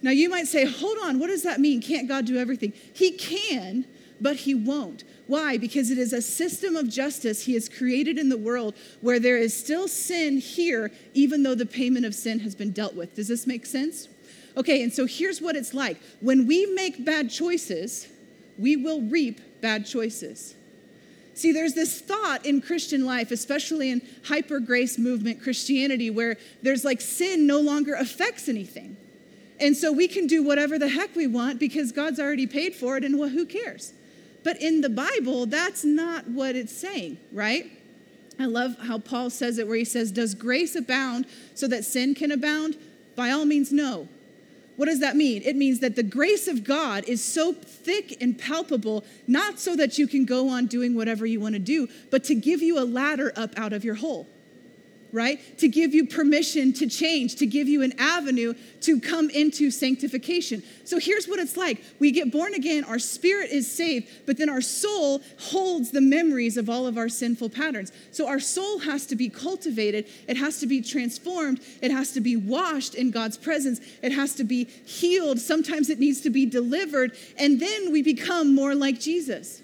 Now, 0.01 0.13
you 0.13 0.29
might 0.29 0.47
say, 0.47 0.65
hold 0.65 0.97
on, 1.05 1.19
what 1.19 1.27
does 1.27 1.43
that 1.43 1.61
mean? 1.61 1.83
Can't 1.83 2.09
God 2.09 2.25
do 2.25 2.39
everything? 2.39 2.73
He 2.95 3.13
can, 3.13 3.85
but 4.21 4.37
He 4.37 4.55
won't. 4.55 5.05
Why? 5.29 5.59
Because 5.59 5.91
it 5.91 5.99
is 5.99 6.15
a 6.15 6.23
system 6.23 6.75
of 6.75 6.89
justice 6.89 7.45
he 7.45 7.53
has 7.53 7.69
created 7.69 8.17
in 8.17 8.31
the 8.31 8.37
world 8.39 8.75
where 9.03 9.21
there 9.21 9.37
is 9.37 9.55
still 9.55 9.87
sin 9.87 10.39
here, 10.39 10.91
even 11.13 11.43
though 11.43 11.55
the 11.55 11.67
payment 11.67 12.07
of 12.07 12.15
sin 12.15 12.41
has 12.41 12.55
been 12.55 12.73
dealt 12.73 12.95
with. 12.95 13.15
Does 13.15 13.29
this 13.29 13.47
make 13.47 13.67
sense? 13.67 14.09
Okay, 14.57 14.83
and 14.83 14.93
so 14.93 15.07
here's 15.07 15.41
what 15.41 15.55
it's 15.55 15.75
like 15.75 15.99
when 16.21 16.47
we 16.47 16.67
make 16.67 17.05
bad 17.05 17.31
choices, 17.31 18.09
we 18.59 18.75
will 18.75 19.03
reap 19.03 19.61
bad 19.61 19.85
choices. 19.85 20.55
See, 21.35 21.53
there's 21.53 21.75
this 21.75 22.01
thought 22.01 22.45
in 22.47 22.63
Christian 22.63 23.05
life, 23.05 23.31
especially 23.31 23.91
in 23.91 24.03
hyper 24.25 24.59
grace 24.59 24.99
movement 24.99 25.43
Christianity, 25.43 26.09
where 26.09 26.39
there's 26.63 26.87
like 26.87 27.03
sin 27.03 27.47
no 27.47 27.61
longer 27.61 27.95
affects 27.95 28.49
anything. 28.49 28.97
And 29.61 29.77
so 29.77 29.93
we 29.93 30.09
can 30.09 30.27
do 30.27 30.43
whatever 30.43 30.79
the 30.79 30.89
heck 30.89 31.15
we 31.15 31.27
want 31.27 31.61
because 31.61 31.93
God's 31.93 32.19
already 32.19 32.47
paid 32.47 32.75
for 32.75 32.97
it, 32.97 33.05
and 33.05 33.19
well, 33.19 33.29
who 33.29 33.45
cares? 33.45 33.93
But 34.45 34.61
in 34.63 34.81
the 34.81 34.89
Bible, 34.89 35.47
that's 35.47 35.85
not 35.85 36.29
what 36.29 36.57
it's 36.57 36.73
saying, 36.73 37.19
right? 37.33 37.71
I 38.39 38.47
love 38.47 38.79
how 38.79 38.99
Paul 38.99 39.31
says 39.31 39.59
it, 39.59 39.67
where 39.67 39.77
he 39.77 39.85
says, 39.85 40.13
Does 40.13 40.35
grace 40.35 40.77
abound 40.77 41.27
so 41.55 41.67
that 41.69 41.85
sin 41.85 42.15
can 42.15 42.31
abound? 42.31 42.77
By 43.17 43.31
all 43.31 43.45
means, 43.45 43.73
no. 43.73 44.09
What 44.77 44.87
does 44.87 45.01
that 45.01 45.17
mean? 45.17 45.43
It 45.43 45.57
means 45.57 45.81
that 45.81 45.97
the 45.97 46.05
grace 46.05 46.47
of 46.47 46.63
God 46.63 47.03
is 47.09 47.23
so 47.23 47.53
thick 47.53 48.17
and 48.23 48.39
palpable, 48.39 49.05
not 49.27 49.59
so 49.59 49.75
that 49.75 49.99
you 49.99 50.07
can 50.07 50.25
go 50.25 50.49
on 50.49 50.67
doing 50.67 50.95
whatever 50.95 51.27
you 51.27 51.41
want 51.41 51.55
to 51.55 51.59
do, 51.59 51.89
but 52.13 52.23
to 52.25 52.37
give 52.37 52.63
you 52.63 52.79
a 52.79 52.87
ladder 52.87 53.33
up 53.35 53.59
out 53.59 53.73
of 53.73 53.85
your 53.85 53.97
hole 53.97 54.29
right? 55.13 55.41
To 55.59 55.69
give 55.69 55.95
you 55.95 56.07
permission 56.07 56.73
to 56.75 56.87
change, 56.87 57.37
to 57.37 57.47
give 57.47 57.69
you 57.69 57.83
an 57.83 57.95
avenue 57.99 58.55
to 58.83 59.01
come 59.01 59.31
into 59.31 59.71
sanctification. 59.71 60.63
So 60.85 60.99
here's 60.99 61.27
what 61.27 61.39
it's 61.39 61.57
like 61.57 61.83
we 61.99 62.11
get 62.11 62.31
born 62.31 62.55
again, 62.55 62.85
our 62.85 62.99
spirit 62.99 63.51
is 63.51 63.71
saved, 63.71 64.09
but 64.27 64.37
then 64.37 64.49
our 64.49 64.61
soul 64.61 65.23
holds 65.39 65.91
the 65.91 66.01
memories 66.01 66.57
of 66.57 66.69
all 66.69 66.87
of 66.87 66.99
our 66.99 67.09
sinful 67.09 67.51
patterns. 67.51 67.93
So 68.11 68.29
our 68.29 68.41
soul 68.41 68.81
has 68.81 69.07
to 69.07 69.17
be 69.17 69.29
cultivated, 69.29 70.07
it 70.27 70.37
has 70.37 70.61
to 70.61 70.67
be 70.67 70.81
transformed, 70.83 71.61
it 71.81 71.91
has 71.91 72.13
to 72.13 72.21
be 72.21 72.37
washed 72.37 72.95
in 72.95 73.11
God's 73.11 73.39
presence, 73.39 73.81
it 74.03 74.13
has 74.13 74.35
to 74.35 74.45
be 74.45 74.65
healed. 74.65 75.39
Sometimes 75.39 75.91
it 75.91 75.99
needs 75.99 76.21
to 76.23 76.31
be 76.31 76.47
delivered, 76.47 77.17
and 77.39 77.61
then 77.61 77.93
we 77.93 78.03
become 78.03 78.55
more 78.55 78.75
like 78.75 79.01
Jesus, 79.01 79.63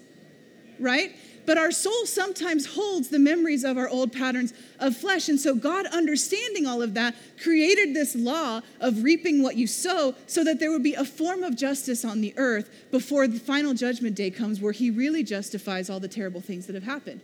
right? 0.79 1.15
But 1.45 1.57
our 1.57 1.71
soul 1.71 2.05
sometimes 2.05 2.65
holds 2.65 3.09
the 3.09 3.19
memories 3.19 3.63
of 3.63 3.77
our 3.77 3.87
old 3.87 4.11
patterns 4.11 4.53
of 4.79 4.97
flesh. 4.97 5.29
And 5.29 5.39
so, 5.39 5.55
God, 5.55 5.85
understanding 5.87 6.65
all 6.65 6.81
of 6.81 6.93
that, 6.95 7.15
created 7.41 7.93
this 7.93 8.15
law 8.15 8.61
of 8.79 9.03
reaping 9.03 9.43
what 9.43 9.55
you 9.55 9.67
sow 9.67 10.15
so 10.27 10.43
that 10.43 10.59
there 10.59 10.71
would 10.71 10.83
be 10.83 10.95
a 10.95 11.05
form 11.05 11.43
of 11.43 11.55
justice 11.55 12.03
on 12.03 12.21
the 12.21 12.33
earth 12.37 12.69
before 12.91 13.27
the 13.27 13.39
final 13.39 13.73
judgment 13.73 14.15
day 14.15 14.31
comes 14.31 14.59
where 14.59 14.73
He 14.73 14.89
really 14.89 15.23
justifies 15.23 15.89
all 15.89 15.99
the 15.99 16.07
terrible 16.07 16.41
things 16.41 16.65
that 16.67 16.75
have 16.75 16.83
happened. 16.83 17.21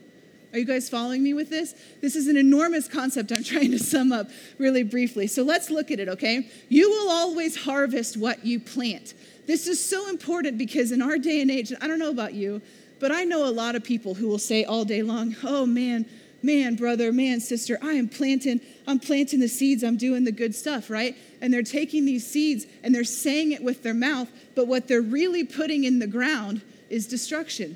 Are 0.53 0.59
you 0.59 0.65
guys 0.65 0.89
following 0.89 1.23
me 1.23 1.33
with 1.33 1.49
this? 1.49 1.73
This 2.01 2.15
is 2.15 2.27
an 2.27 2.35
enormous 2.35 2.87
concept 2.87 3.31
I'm 3.31 3.43
trying 3.43 3.71
to 3.71 3.79
sum 3.79 4.11
up 4.11 4.29
really 4.57 4.83
briefly. 4.83 5.27
So 5.27 5.43
let's 5.43 5.69
look 5.69 5.91
at 5.91 5.99
it, 5.99 6.09
okay? 6.09 6.49
You 6.69 6.89
will 6.89 7.09
always 7.09 7.63
harvest 7.63 8.17
what 8.17 8.45
you 8.45 8.59
plant. 8.59 9.13
This 9.47 9.67
is 9.67 9.83
so 9.83 10.09
important 10.09 10.57
because 10.57 10.91
in 10.91 11.01
our 11.01 11.17
day 11.17 11.41
and 11.41 11.49
age, 11.49 11.73
I 11.81 11.87
don't 11.87 11.99
know 11.99 12.09
about 12.09 12.33
you, 12.33 12.61
but 13.01 13.11
I 13.11 13.23
know 13.23 13.45
a 13.47 13.51
lot 13.51 13.75
of 13.75 13.83
people 13.83 14.13
who 14.13 14.27
will 14.27 14.37
say 14.37 14.63
all 14.63 14.85
day 14.85 15.01
long, 15.01 15.35
oh 15.43 15.65
man, 15.65 16.05
man, 16.43 16.75
brother, 16.75 17.11
man, 17.11 17.39
sister, 17.39 17.79
I 17.81 17.93
am 17.93 18.07
planting, 18.07 18.61
I'm 18.87 18.99
planting 18.99 19.39
the 19.39 19.47
seeds, 19.47 19.83
I'm 19.83 19.97
doing 19.97 20.23
the 20.23 20.31
good 20.31 20.53
stuff, 20.53 20.89
right? 20.89 21.17
And 21.41 21.51
they're 21.51 21.63
taking 21.63 22.05
these 22.05 22.25
seeds 22.25 22.67
and 22.83 22.93
they're 22.93 23.03
saying 23.03 23.53
it 23.53 23.63
with 23.63 23.81
their 23.81 23.95
mouth, 23.95 24.29
but 24.55 24.67
what 24.67 24.87
they're 24.87 25.01
really 25.01 25.43
putting 25.43 25.83
in 25.83 25.97
the 25.97 26.05
ground 26.05 26.61
is 26.91 27.07
destruction. 27.07 27.75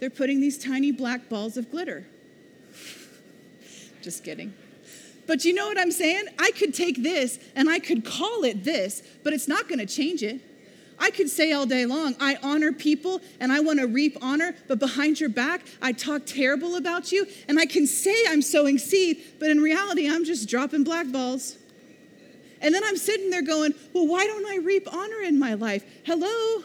They're 0.00 0.10
putting 0.10 0.40
these 0.40 0.58
tiny 0.58 0.90
black 0.90 1.28
balls 1.28 1.58
of 1.58 1.70
glitter. 1.70 2.06
Just 4.02 4.24
kidding. 4.24 4.54
But 5.26 5.44
you 5.44 5.52
know 5.52 5.66
what 5.66 5.78
I'm 5.78 5.92
saying? 5.92 6.24
I 6.38 6.52
could 6.52 6.72
take 6.72 7.02
this 7.02 7.38
and 7.54 7.68
I 7.68 7.80
could 7.80 8.04
call 8.04 8.44
it 8.44 8.64
this, 8.64 9.02
but 9.22 9.34
it's 9.34 9.48
not 9.48 9.68
to 9.68 9.86
change 9.86 10.22
it. 10.22 10.40
I 10.98 11.10
could 11.10 11.28
say 11.28 11.52
all 11.52 11.66
day 11.66 11.86
long, 11.86 12.14
I 12.20 12.38
honor 12.42 12.72
people 12.72 13.20
and 13.40 13.52
I 13.52 13.60
want 13.60 13.80
to 13.80 13.86
reap 13.86 14.16
honor, 14.22 14.54
but 14.68 14.78
behind 14.78 15.20
your 15.20 15.28
back, 15.28 15.62
I 15.82 15.92
talk 15.92 16.22
terrible 16.26 16.76
about 16.76 17.12
you. 17.12 17.26
And 17.48 17.58
I 17.58 17.66
can 17.66 17.86
say 17.86 18.14
I'm 18.28 18.42
sowing 18.42 18.78
seed, 18.78 19.22
but 19.38 19.50
in 19.50 19.60
reality, 19.60 20.08
I'm 20.08 20.24
just 20.24 20.48
dropping 20.48 20.84
black 20.84 21.10
balls. 21.10 21.58
And 22.60 22.74
then 22.74 22.82
I'm 22.84 22.96
sitting 22.96 23.30
there 23.30 23.42
going, 23.42 23.74
Well, 23.92 24.06
why 24.06 24.26
don't 24.26 24.46
I 24.46 24.56
reap 24.64 24.92
honor 24.92 25.20
in 25.20 25.38
my 25.38 25.54
life? 25.54 25.84
Hello? 26.04 26.64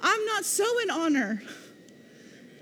I'm 0.00 0.24
not 0.24 0.44
sowing 0.44 0.90
honor. 0.90 1.42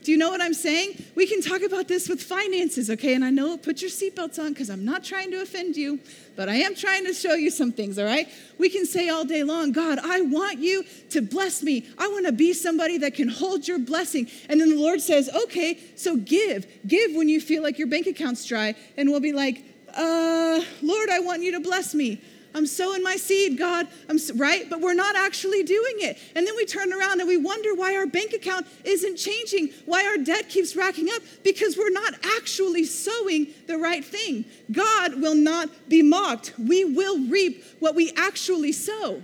Do 0.07 0.13
you 0.13 0.19
know 0.19 0.31
what 0.31 0.41
I'm 0.41 0.55
saying? 0.55 1.03
We 1.17 1.27
can 1.27 1.43
talk 1.43 1.63
about 1.63 1.89
this 1.89 2.09
with 2.09 2.23
finances, 2.23 2.91
okay? 2.91 3.15
And 3.15 3.25
I 3.25 3.31
know, 3.31 3.57
put 3.57 3.83
your 3.83 3.91
seatbelts 3.91 4.39
on 4.39 4.53
because 4.53 4.71
I'm 4.71 4.85
not 4.85 5.03
trying 5.03 5.33
to 5.33 5.43
offend 5.43 5.77
you, 5.77 5.99
but 6.37 6.49
I 6.49 6.59
am 6.59 6.77
trying 6.77 7.05
to 7.07 7.13
show 7.13 7.35
you 7.35 7.51
some 7.51 7.73
things, 7.73 7.99
all 7.99 8.05
right? 8.05 8.29
We 8.57 8.69
can 8.69 8.87
say 8.87 9.09
all 9.09 9.25
day 9.25 9.43
long, 9.43 9.73
God, 9.73 9.99
I 9.99 10.21
want 10.21 10.61
you 10.61 10.85
to 11.11 11.21
bless 11.21 11.61
me. 11.61 11.89
I 11.99 12.07
want 12.07 12.25
to 12.27 12.31
be 12.31 12.53
somebody 12.53 12.99
that 12.99 13.15
can 13.15 13.27
hold 13.27 13.67
your 13.67 13.81
blessing. 13.81 14.31
And 14.49 14.61
then 14.61 14.71
the 14.71 14.81
Lord 14.81 15.01
says, 15.01 15.29
okay, 15.43 15.81
so 15.97 16.17
give. 16.17 16.69
Give 16.87 17.13
when 17.17 17.29
you 17.29 17.41
feel 17.41 17.65
like 17.65 17.77
your 17.77 17.89
bank 17.89 18.07
account's 18.07 18.45
dry. 18.45 18.77
And 18.97 19.11
we'll 19.11 19.19
be 19.19 19.33
like, 19.33 19.65
uh, 19.93 20.61
Lord, 20.83 21.09
I 21.11 21.19
want 21.19 21.43
you 21.43 21.51
to 21.51 21.61
bless 21.61 21.97
me. 21.97 22.21
I'm 22.57 22.65
sowing 22.65 23.03
my 23.03 23.17
seed, 23.17 23.59
God. 23.59 23.87
I'm 24.09 24.19
right, 24.35 24.69
but 24.71 24.81
we're 24.81 24.95
not 24.95 25.15
actually 25.15 25.63
doing 25.63 25.97
it. 25.99 26.19
And 26.35 26.47
then 26.47 26.57
we 26.57 26.65
turn 26.65 26.91
around 26.91 27.21
and 27.21 27.29
we 27.29 27.37
wonder 27.37 27.75
why 27.75 27.95
our 27.95 28.07
bank 28.07 28.33
account 28.33 28.67
isn't 28.83 29.17
changing, 29.17 29.75
why 29.85 30.07
our 30.07 30.17
debt 30.17 30.49
keeps 30.49 30.75
racking 30.75 31.09
up 31.15 31.23
because 31.45 31.77
we're 31.77 31.91
not 31.91 32.15
actually 32.39 32.85
sowing 32.85 33.49
the 33.67 33.77
right 33.77 34.03
thing. 34.03 34.47
God 34.73 35.21
will 35.21 35.35
not 35.35 35.69
be 35.91 36.01
mocked. 36.01 36.55
We 36.59 36.87
will 36.87 37.29
reap 37.29 37.63
what 37.79 37.95
we 37.95 38.11
actually 38.17 38.73
sow. 38.73 39.23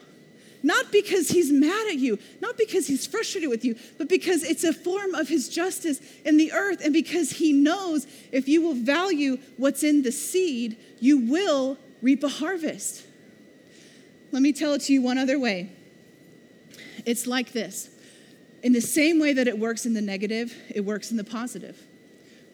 Not 0.62 0.92
because 0.92 1.31
he's 1.31 1.51
mad 1.51 1.88
at 1.88 1.97
you, 1.97 2.18
not 2.42 2.59
because 2.59 2.87
he's 2.87 3.07
frustrated 3.07 3.49
with 3.49 3.64
you, 3.64 3.77
but 3.97 4.11
because 4.11 4.45
it's 4.45 4.62
a 4.62 4.75
form 4.75 5.14
of 5.14 5.29
his 5.29 5.49
justice 5.49 6.03
in 6.27 6.37
the 6.37 6.53
earth 6.53 6.85
and 6.85 6.92
because 6.92 7.31
he 7.31 7.55
knows 7.55 8.07
if 8.31 8.47
you 8.47 8.61
will 8.61 8.75
value 8.75 9.38
what's 9.57 9.83
in 9.83 10.03
the 10.03 10.12
seed, 10.12 10.77
you 11.01 11.18
will 11.18 11.79
reap 12.03 12.23
a 12.23 12.29
harvest. 12.29 13.07
Let 14.33 14.42
me 14.42 14.53
tell 14.53 14.73
it 14.75 14.81
to 14.83 14.92
you 14.92 15.03
one 15.03 15.18
other 15.18 15.38
way. 15.38 15.71
It's 17.07 17.27
like 17.27 17.53
this 17.53 17.90
in 18.62 18.73
the 18.73 18.81
same 18.81 19.18
way 19.18 19.33
that 19.33 19.49
it 19.49 19.59
works 19.59 19.87
in 19.87 19.92
the 19.92 20.01
negative, 20.01 20.55
it 20.73 20.83
works 20.83 21.11
in 21.11 21.16
the 21.16 21.25
positive, 21.25 21.81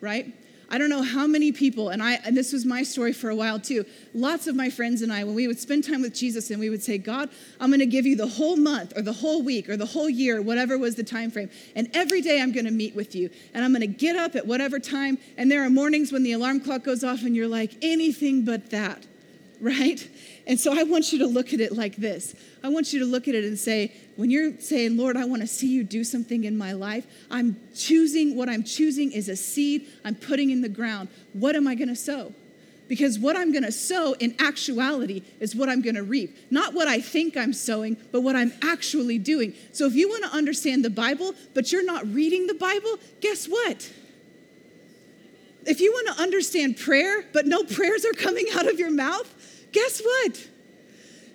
right? 0.01 0.35
I 0.71 0.77
don't 0.77 0.91
know 0.91 1.03
how 1.03 1.27
many 1.27 1.51
people, 1.51 1.89
and 1.89 2.03
I 2.03 2.15
and 2.27 2.37
this 2.37 2.53
was 2.53 2.67
my 2.67 2.83
story 2.83 3.15
for 3.15 3.31
a 3.31 3.35
while 3.35 3.59
too. 3.59 3.87
Lots 4.13 4.47
of 4.47 4.55
my 4.55 4.69
friends 4.69 5.01
and 5.01 5.11
I, 5.11 5.25
when 5.25 5.35
we 5.35 5.47
would 5.47 5.59
spend 5.59 5.85
time 5.85 6.03
with 6.03 6.15
Jesus 6.15 6.51
and 6.51 6.61
we 6.61 6.69
would 6.69 6.83
say, 6.83 6.99
God, 6.99 7.31
I'm 7.59 7.71
gonna 7.71 7.87
give 7.87 8.05
you 8.05 8.17
the 8.17 8.27
whole 8.27 8.57
month 8.57 8.93
or 8.95 9.01
the 9.01 9.15
whole 9.15 9.43
week 9.43 9.71
or 9.71 9.79
the 9.79 9.87
whole 9.87 10.11
year, 10.11 10.43
whatever 10.43 10.77
was 10.77 10.95
the 10.95 11.05
time 11.05 11.31
frame. 11.31 11.49
And 11.75 11.89
every 11.95 12.21
day 12.21 12.43
I'm 12.43 12.53
gonna 12.53 12.71
meet 12.71 12.95
with 12.95 13.15
you. 13.15 13.31
And 13.55 13.65
I'm 13.65 13.73
gonna 13.73 13.87
get 13.87 14.15
up 14.15 14.37
at 14.37 14.47
whatever 14.47 14.79
time. 14.79 15.17
And 15.39 15.51
there 15.51 15.65
are 15.65 15.71
mornings 15.71 16.13
when 16.13 16.23
the 16.23 16.33
alarm 16.33 16.61
clock 16.61 16.85
goes 16.85 17.03
off 17.03 17.23
and 17.23 17.35
you're 17.35 17.49
like, 17.49 17.73
anything 17.81 18.45
but 18.45 18.71
that, 18.71 19.07
right? 19.61 20.07
And 20.49 20.59
so 20.59 20.77
I 20.77 20.83
want 20.83 21.13
you 21.13 21.19
to 21.19 21.27
look 21.27 21.53
at 21.53 21.61
it 21.61 21.73
like 21.73 21.97
this. 21.97 22.35
I 22.65 22.71
want 22.71 22.95
you 22.95 23.01
to 23.01 23.05
look 23.05 23.29
at 23.29 23.35
it 23.35 23.45
and 23.45 23.59
say, 23.59 23.93
when 24.17 24.31
you're 24.31 24.59
saying, 24.59 24.97
Lord, 24.97 25.15
I 25.15 25.27
want 25.27 25.43
to 25.43 25.47
see 25.47 25.69
you 25.69 25.85
do 25.85 26.03
something 26.03 26.45
in 26.45 26.57
my 26.57 26.73
life, 26.73 27.07
I'm 27.31 27.61
choosing, 27.77 28.35
what 28.35 28.49
I'm 28.49 28.65
choosing 28.65 29.13
is 29.13 29.29
a 29.29 29.37
seed 29.37 29.87
I'm 30.07 30.15
putting 30.15 30.49
in 30.49 30.63
the 30.63 30.69
ground. 30.71 31.11
What 31.35 31.55
am 31.55 31.69
I 31.69 31.75
going 31.75 31.89
to 31.89 31.97
sow? 31.97 32.33
Because 32.89 33.19
what 33.19 33.37
I'm 33.37 33.53
going 33.53 33.65
to 33.65 33.73
sow 33.73 34.15
in 34.15 34.35
actuality 34.39 35.23
is 35.39 35.55
what 35.55 35.69
I'm 35.69 35.83
going 35.83 35.97
to 35.97 36.03
reap. 36.03 36.35
Not 36.51 36.73
what 36.73 36.89
I 36.89 37.03
think 37.03 37.37
I'm 37.37 37.53
sowing, 37.53 37.99
but 38.11 38.23
what 38.23 38.35
I'm 38.35 38.53
actually 38.63 39.19
doing. 39.19 39.53
So 39.73 39.85
if 39.85 39.95
you 39.95 40.09
want 40.09 40.25
to 40.25 40.31
understand 40.31 40.83
the 40.83 40.91
Bible, 40.91 41.35
but 41.53 41.71
you're 41.71 41.85
not 41.85 42.07
reading 42.07 42.47
the 42.47 42.55
Bible, 42.55 42.97
guess 43.21 43.47
what? 43.47 43.93
If 45.67 45.83
you 45.83 45.93
want 45.93 46.17
to 46.17 46.23
understand 46.23 46.79
prayer, 46.79 47.27
but 47.35 47.45
no 47.45 47.63
prayers 47.63 48.07
are 48.07 48.15
coming 48.15 48.47
out 48.55 48.67
of 48.67 48.79
your 48.79 48.91
mouth, 48.91 49.35
guess 49.73 50.01
what? 50.01 50.49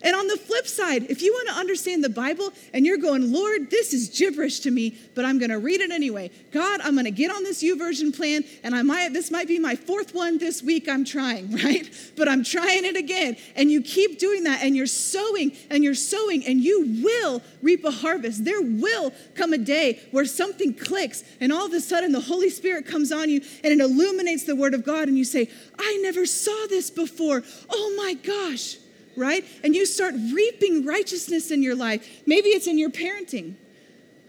And 0.04 0.16
on 0.16 0.28
the 0.28 0.38
flip 0.38 0.68
side, 0.68 1.10
if 1.10 1.22
you 1.22 1.32
want 1.34 1.50
to 1.50 1.56
understand 1.56 2.04
the 2.04 2.10
Bible 2.10 2.52
and 2.74 2.86
you're 2.86 2.98
going, 2.98 3.32
Lord, 3.32 3.70
this 3.70 3.94
is 3.94 4.10
gibberish 4.10 4.60
to 4.62 4.72
me, 4.72 4.98
but 5.16 5.26
I'm 5.26 5.40
going 5.40 5.50
to 5.50 5.60
read 5.60 5.82
it 5.82 5.92
anyway. 5.92 6.30
God, 6.52 6.82
I'm 6.82 6.94
going 6.94 7.06
to 7.06 7.12
get 7.12 7.32
on 7.32 7.44
this 7.44 7.64
U 7.64 7.74
YouVersion 7.74 8.16
plan, 8.16 8.44
and 8.64 8.76
I 8.76 8.82
might 8.82 9.14
this 9.14 9.32
might 9.32 9.48
be 9.48 9.60
my 9.60 9.76
fourth 9.76 10.14
one 10.14 10.38
this 10.38 10.62
week. 10.62 10.88
I'm 10.88 11.06
trying, 11.06 11.52
right? 11.64 11.90
But 12.16 12.28
I'm 12.28 12.44
trying 12.44 12.86
it 12.86 12.96
again. 12.96 13.38
And 13.56 13.72
you 13.72 13.82
keep 13.82 14.20
doing 14.20 14.44
that, 14.44 14.62
and 14.62 14.76
you're 14.76 14.88
sowing 14.88 15.56
and 15.70 15.84
you're 15.84 15.96
sowing, 15.96 16.46
and 16.46 16.62
you 16.62 17.02
will 17.04 17.42
reap 17.62 17.86
a 17.86 17.92
harvest. 17.92 18.46
There 18.46 18.62
will 18.62 19.14
come 19.36 19.54
a 19.54 19.58
day 19.58 20.02
where 20.12 20.26
something 20.26 20.74
clicks, 20.74 21.24
and 21.40 21.52
all 21.52 21.66
of 21.66 21.74
a 21.74 21.82
sudden 21.82 22.12
the 22.12 22.22
Holy 22.22 22.50
Spirit 22.50 22.86
comes 22.86 23.12
on 23.12 23.30
you 23.30 23.42
and 23.64 23.74
it 23.74 23.80
illuminates 23.80 24.44
the 24.44 24.56
Word 24.56 24.74
of 24.74 24.84
God, 24.84 25.08
and 25.08 25.18
you 25.18 25.26
say, 25.26 25.50
I 25.80 26.00
never 26.02 26.26
saw 26.26 26.68
this 26.68 26.90
before. 26.90 27.44
Oh 27.70 27.94
my 27.98 28.14
gosh 28.14 28.78
right? 29.16 29.46
And 29.64 29.76
you 29.76 29.86
start 29.86 30.14
reaping 30.34 30.86
righteousness 30.86 31.52
in 31.52 31.62
your 31.62 31.76
life. 31.76 32.24
Maybe 32.26 32.50
it's 32.50 32.68
in 32.68 32.78
your 32.78 32.90
parenting. 32.90 33.56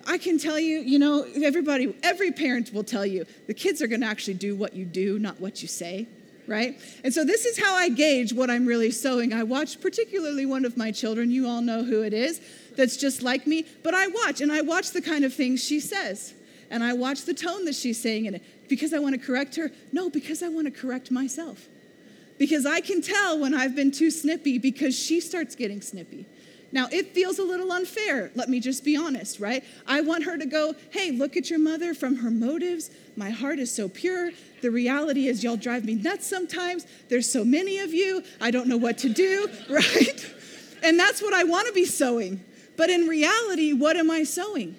I 0.06 0.18
can 0.18 0.38
tell 0.38 0.58
you, 0.58 0.80
you 0.80 0.98
know, 0.98 1.26
everybody, 1.42 1.96
every 2.02 2.30
parent 2.30 2.72
will 2.72 2.84
tell 2.84 3.06
you 3.06 3.24
the 3.46 3.54
kids 3.54 3.80
are 3.80 3.86
going 3.86 4.02
to 4.02 4.06
actually 4.06 4.34
do 4.34 4.54
what 4.54 4.74
you 4.74 4.84
do, 4.84 5.18
not 5.18 5.40
what 5.40 5.62
you 5.62 5.68
say, 5.68 6.06
right? 6.46 6.78
And 7.02 7.14
so 7.14 7.24
this 7.24 7.46
is 7.46 7.58
how 7.58 7.74
I 7.74 7.88
gauge 7.88 8.32
what 8.32 8.50
I'm 8.50 8.66
really 8.66 8.90
sowing. 8.90 9.32
I 9.32 9.44
watch 9.44 9.80
particularly 9.80 10.44
one 10.44 10.66
of 10.66 10.76
my 10.76 10.90
children, 10.90 11.30
you 11.30 11.48
all 11.48 11.62
know 11.62 11.84
who 11.84 12.02
it 12.02 12.12
is, 12.12 12.40
that's 12.76 12.98
just 12.98 13.22
like 13.22 13.46
me, 13.46 13.64
but 13.82 13.94
I 13.94 14.08
watch 14.08 14.42
and 14.42 14.52
I 14.52 14.60
watch 14.60 14.90
the 14.90 15.00
kind 15.00 15.24
of 15.24 15.32
things 15.32 15.64
she 15.64 15.80
says. 15.80 16.34
And 16.70 16.82
I 16.82 16.92
watch 16.92 17.22
the 17.22 17.34
tone 17.34 17.66
that 17.66 17.74
she's 17.74 18.00
saying 18.00 18.24
in 18.26 18.34
it. 18.34 18.68
Because 18.68 18.92
I 18.92 18.98
want 18.98 19.14
to 19.14 19.24
correct 19.24 19.54
her? 19.56 19.70
No, 19.92 20.10
because 20.10 20.42
I 20.42 20.48
want 20.48 20.66
to 20.66 20.70
correct 20.70 21.10
myself 21.10 21.68
because 22.38 22.66
I 22.66 22.80
can 22.80 23.00
tell 23.00 23.38
when 23.38 23.54
I've 23.54 23.76
been 23.76 23.90
too 23.90 24.10
snippy 24.10 24.58
because 24.58 24.98
she 24.98 25.20
starts 25.20 25.54
getting 25.54 25.80
snippy. 25.80 26.26
Now, 26.74 26.88
it 26.90 27.14
feels 27.14 27.38
a 27.38 27.44
little 27.44 27.70
unfair, 27.70 28.32
let 28.34 28.48
me 28.48 28.58
just 28.58 28.84
be 28.84 28.96
honest, 28.96 29.38
right? 29.38 29.62
I 29.86 30.00
want 30.00 30.24
her 30.24 30.36
to 30.36 30.44
go, 30.44 30.74
hey, 30.90 31.12
look 31.12 31.36
at 31.36 31.48
your 31.48 31.60
mother 31.60 31.94
from 31.94 32.16
her 32.16 32.32
motives. 32.32 32.90
My 33.14 33.30
heart 33.30 33.60
is 33.60 33.70
so 33.70 33.88
pure. 33.88 34.32
The 34.60 34.72
reality 34.72 35.28
is, 35.28 35.44
y'all 35.44 35.56
drive 35.56 35.84
me 35.84 35.94
nuts 35.94 36.26
sometimes. 36.26 36.84
There's 37.08 37.30
so 37.30 37.44
many 37.44 37.78
of 37.78 37.94
you. 37.94 38.24
I 38.40 38.50
don't 38.50 38.66
know 38.66 38.76
what 38.76 38.98
to 38.98 39.08
do, 39.08 39.48
right? 39.70 40.34
And 40.82 40.98
that's 40.98 41.22
what 41.22 41.32
I 41.32 41.44
want 41.44 41.68
to 41.68 41.72
be 41.72 41.84
sowing. 41.84 42.42
But 42.76 42.90
in 42.90 43.06
reality, 43.06 43.72
what 43.72 43.96
am 43.96 44.10
I 44.10 44.24
sowing? 44.24 44.74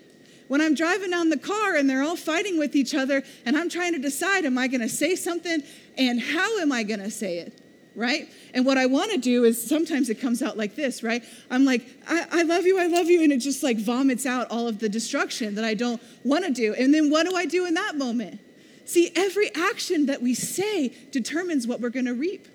When 0.48 0.62
I'm 0.62 0.76
driving 0.76 1.12
down 1.12 1.30
the 1.30 1.38
car 1.38 1.76
and 1.76 1.90
they're 1.90 2.04
all 2.04 2.16
fighting 2.16 2.60
with 2.60 2.76
each 2.76 2.94
other, 2.94 3.24
and 3.46 3.58
I'm 3.58 3.70
trying 3.70 3.94
to 3.94 4.00
decide, 4.00 4.46
am 4.46 4.58
I 4.58 4.68
going 4.68 4.82
to 4.82 4.90
say 4.90 5.16
something 5.16 5.64
and 5.98 6.22
how 6.22 6.60
am 6.60 6.72
I 6.72 6.84
going 6.84 7.00
to 7.00 7.10
say 7.10 7.40
it? 7.40 7.62
Right? 7.96 8.30
And 8.54 8.66
what 8.66 8.78
I 8.78 8.88
want 8.88 9.12
to 9.12 9.18
do 9.18 9.46
is 9.46 9.66
sometimes 9.66 10.10
it 10.10 10.20
comes 10.20 10.42
out 10.42 10.58
like 10.58 10.76
this, 10.76 11.02
right? 11.02 11.24
I'm 11.50 11.64
like, 11.64 11.88
I, 12.08 12.26
I, 12.30 12.42
love 12.44 12.66
you, 12.66 12.78
I 12.78 12.88
love 12.88 13.08
you. 13.08 13.24
And 13.24 13.32
it 13.32 13.38
just 13.38 13.64
like 13.64 13.78
vomits 13.78 14.26
out 14.26 14.52
all 14.52 14.68
of 14.68 14.80
the 14.80 14.90
destruction 14.90 15.56
that 15.56 15.64
I 15.64 15.76
don't 15.76 16.02
want 16.24 16.46
to 16.46 16.52
do. 16.52 16.74
And 16.74 16.94
then 16.94 17.10
what 17.10 17.26
do 17.26 17.36
I 17.36 17.46
do 17.46 17.66
in 17.66 17.74
that 17.76 17.96
moment? 17.96 18.42
See, 18.84 19.12
every 19.16 19.54
action 19.56 20.06
that 20.08 20.22
we 20.22 20.34
say 20.34 20.90
determines 21.12 21.66
what 21.66 21.80
we're 21.80 21.90
going 21.90 22.06
to 22.06 22.14
reap. 22.14 22.48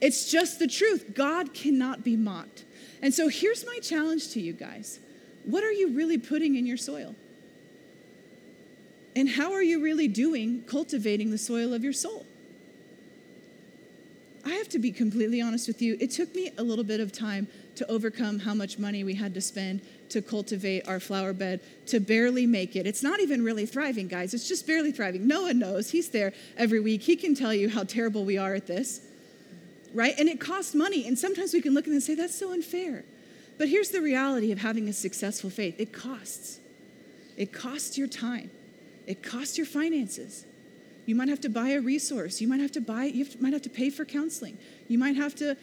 It's 0.00 0.30
just 0.30 0.58
the 0.58 0.66
truth. 0.66 1.12
God 1.14 1.52
cannot 1.52 2.02
be 2.02 2.16
mocked. 2.16 2.64
And 3.02 3.12
so 3.12 3.28
here's 3.28 3.66
my 3.66 3.78
challenge 3.80 4.30
to 4.30 4.40
you 4.40 4.52
guys 4.52 5.00
what 5.44 5.64
are 5.64 5.72
you 5.72 5.94
really 5.94 6.18
putting 6.18 6.56
in 6.56 6.66
your 6.66 6.76
soil? 6.76 7.14
And 9.14 9.28
how 9.28 9.52
are 9.52 9.62
you 9.62 9.82
really 9.82 10.08
doing 10.08 10.62
cultivating 10.66 11.30
the 11.30 11.38
soil 11.38 11.74
of 11.74 11.84
your 11.84 11.92
soul? 11.92 12.26
I 14.44 14.54
have 14.54 14.68
to 14.70 14.78
be 14.78 14.90
completely 14.90 15.40
honest 15.40 15.68
with 15.68 15.80
you. 15.80 15.96
It 16.00 16.10
took 16.10 16.34
me 16.34 16.50
a 16.58 16.62
little 16.62 16.84
bit 16.84 16.98
of 17.00 17.12
time 17.12 17.46
to 17.76 17.88
overcome 17.90 18.40
how 18.40 18.54
much 18.54 18.78
money 18.78 19.04
we 19.04 19.14
had 19.14 19.34
to 19.34 19.40
spend 19.40 19.82
to 20.08 20.20
cultivate 20.20 20.86
our 20.88 21.00
flower 21.00 21.32
bed 21.32 21.60
to 21.86 22.00
barely 22.00 22.46
make 22.46 22.74
it. 22.76 22.86
It's 22.86 23.02
not 23.02 23.20
even 23.20 23.44
really 23.44 23.66
thriving, 23.66 24.08
guys. 24.08 24.34
It's 24.34 24.48
just 24.48 24.66
barely 24.66 24.92
thriving. 24.92 25.26
No 25.26 25.42
one 25.42 25.58
knows. 25.58 25.90
He's 25.90 26.10
there 26.10 26.32
every 26.56 26.80
week. 26.80 27.02
He 27.02 27.16
can 27.16 27.34
tell 27.34 27.54
you 27.54 27.68
how 27.68 27.84
terrible 27.84 28.24
we 28.24 28.36
are 28.36 28.54
at 28.54 28.66
this, 28.66 29.00
right? 29.94 30.14
And 30.18 30.28
it 30.28 30.40
costs 30.40 30.74
money. 30.74 31.06
And 31.06 31.18
sometimes 31.18 31.54
we 31.54 31.62
can 31.62 31.72
look 31.72 31.86
at 31.86 31.92
and 31.92 32.02
say, 32.02 32.14
that's 32.14 32.38
so 32.38 32.52
unfair. 32.52 33.04
But 33.62 33.68
here's 33.68 33.90
the 33.90 34.02
reality 34.02 34.50
of 34.50 34.58
having 34.58 34.88
a 34.88 34.92
successful 34.92 35.48
faith 35.48 35.78
it 35.78 35.92
costs. 35.92 36.58
It 37.36 37.52
costs 37.52 37.96
your 37.96 38.08
time, 38.08 38.50
it 39.06 39.22
costs 39.22 39.56
your 39.56 39.68
finances. 39.68 40.46
You 41.06 41.14
might 41.14 41.28
have 41.28 41.40
to 41.42 41.48
buy 41.48 41.68
a 41.68 41.80
resource. 41.80 42.40
You 42.40 42.48
might 42.48 42.58
have 42.58 42.72
to 42.72 42.80
buy, 42.80 43.04
you 43.04 43.22
have 43.24 43.34
to, 43.34 43.40
might 43.40 43.52
have 43.52 43.62
to 43.62 43.70
pay 43.70 43.88
for 43.88 44.04
counseling. 44.04 44.58
You 44.88 44.98
might 44.98 45.14
have 45.14 45.36
to 45.36 45.56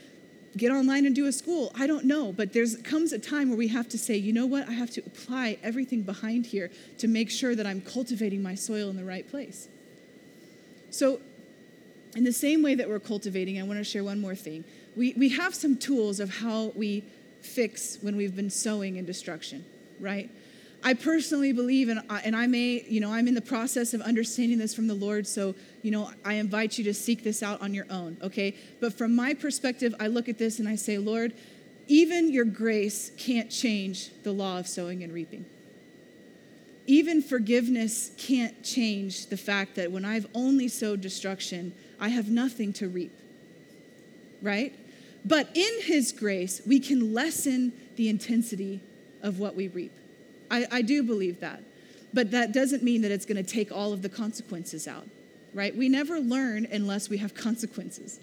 get 0.56 0.72
online 0.72 1.06
and 1.08 1.14
do 1.14 1.26
a 1.26 1.34
school. 1.34 1.74
I 1.76 1.88
don't 1.88 2.06
know. 2.06 2.32
But 2.32 2.54
there 2.54 2.66
comes 2.86 3.12
a 3.12 3.20
time 3.20 3.50
where 3.50 3.58
we 3.58 3.68
have 3.68 3.90
to 3.90 3.98
say, 3.98 4.16
you 4.16 4.32
know 4.32 4.46
what? 4.46 4.70
I 4.70 4.72
have 4.72 4.92
to 4.92 5.02
apply 5.06 5.58
everything 5.62 6.04
behind 6.04 6.46
here 6.46 6.72
to 7.00 7.08
make 7.10 7.30
sure 7.30 7.54
that 7.54 7.68
I'm 7.68 7.82
cultivating 7.82 8.42
my 8.42 8.56
soil 8.56 8.90
in 8.90 8.96
the 8.96 9.04
right 9.04 9.30
place. 9.30 9.68
So, 10.90 11.20
in 12.16 12.24
the 12.24 12.32
same 12.32 12.64
way 12.64 12.76
that 12.76 12.88
we're 12.88 13.00
cultivating, 13.00 13.60
I 13.60 13.64
want 13.64 13.80
to 13.80 13.84
share 13.84 14.06
one 14.06 14.22
more 14.22 14.36
thing. 14.36 14.64
We, 14.96 15.14
we 15.18 15.28
have 15.30 15.54
some 15.54 15.76
tools 15.76 16.22
of 16.22 16.38
how 16.38 16.72
we 16.76 17.04
fix 17.42 17.98
when 18.02 18.16
we've 18.16 18.36
been 18.36 18.50
sowing 18.50 18.98
in 18.98 19.06
destruction, 19.06 19.66
right? 20.00 20.30
I 20.82 20.94
personally 20.94 21.52
believe, 21.52 21.90
and 21.90 22.02
I, 22.10 22.20
and 22.22 22.36
I 22.36 22.48
may, 22.48 22.86
you 22.88 23.02
know, 23.02 23.12
I'm 23.12 23.28
in 23.28 23.34
the 23.34 23.42
process 23.42 23.94
of 23.94 24.02
understanding 24.02 24.58
this 24.58 24.74
from 24.74 24.88
the 24.88 24.94
Lord, 24.94 25.28
so, 25.28 25.56
you 25.82 25.92
know, 25.92 26.10
I 26.24 26.36
invite 26.36 26.78
you 26.78 26.86
to 26.86 26.94
seek 26.94 27.24
this 27.24 27.44
out 27.44 27.62
on 27.62 27.74
your 27.74 27.86
own, 27.90 28.18
okay? 28.22 28.56
But 28.80 28.94
from 28.94 29.14
my 29.14 29.34
perspective, 29.34 29.94
I 30.00 30.08
look 30.08 30.30
at 30.30 30.38
this 30.38 30.60
and 30.60 30.70
I 30.70 30.76
say, 30.76 30.98
Lord, 30.98 31.34
even 31.88 32.32
your 32.32 32.46
grace 32.46 33.12
can't 33.18 33.50
change 33.50 34.12
the 34.24 34.32
law 34.32 34.60
of 34.60 34.68
sowing 34.68 35.04
and 35.04 35.12
reaping. 35.12 35.46
Even 36.88 37.22
forgiveness 37.22 38.12
can't 38.18 38.64
change 38.64 39.28
the 39.28 39.38
fact 39.38 39.76
that 39.76 39.92
when 39.92 40.06
I've 40.06 40.28
only 40.34 40.68
sowed 40.68 41.02
destruction, 41.02 41.74
I 42.00 42.10
have 42.10 42.30
nothing 42.30 42.72
to 42.74 42.88
reap, 42.88 43.12
right? 44.42 44.74
But 45.26 45.50
in 45.56 45.82
His 45.82 46.12
grace, 46.12 46.62
we 46.66 46.80
can 46.80 47.14
lessen 47.14 47.74
the 47.96 48.10
intensity 48.10 48.82
of 49.22 49.40
what 49.40 49.56
we 49.56 49.68
reap. 49.68 49.92
I, 50.50 50.66
I 50.72 50.82
do 50.82 51.04
believe 51.04 51.40
that. 51.42 51.62
But 52.14 52.32
that 52.32 52.54
doesn't 52.54 52.84
mean 52.84 53.02
that 53.04 53.12
it's 53.12 53.26
going 53.26 53.44
to 53.44 53.50
take 53.50 53.72
all 53.72 53.94
of 53.94 54.02
the 54.02 54.10
consequences 54.10 54.88
out, 54.88 55.08
right? 55.54 55.76
We 55.76 55.90
never 55.90 56.20
learn 56.20 56.66
unless 56.72 57.10
we 57.10 57.18
have 57.18 57.36
consequences. 57.36 58.20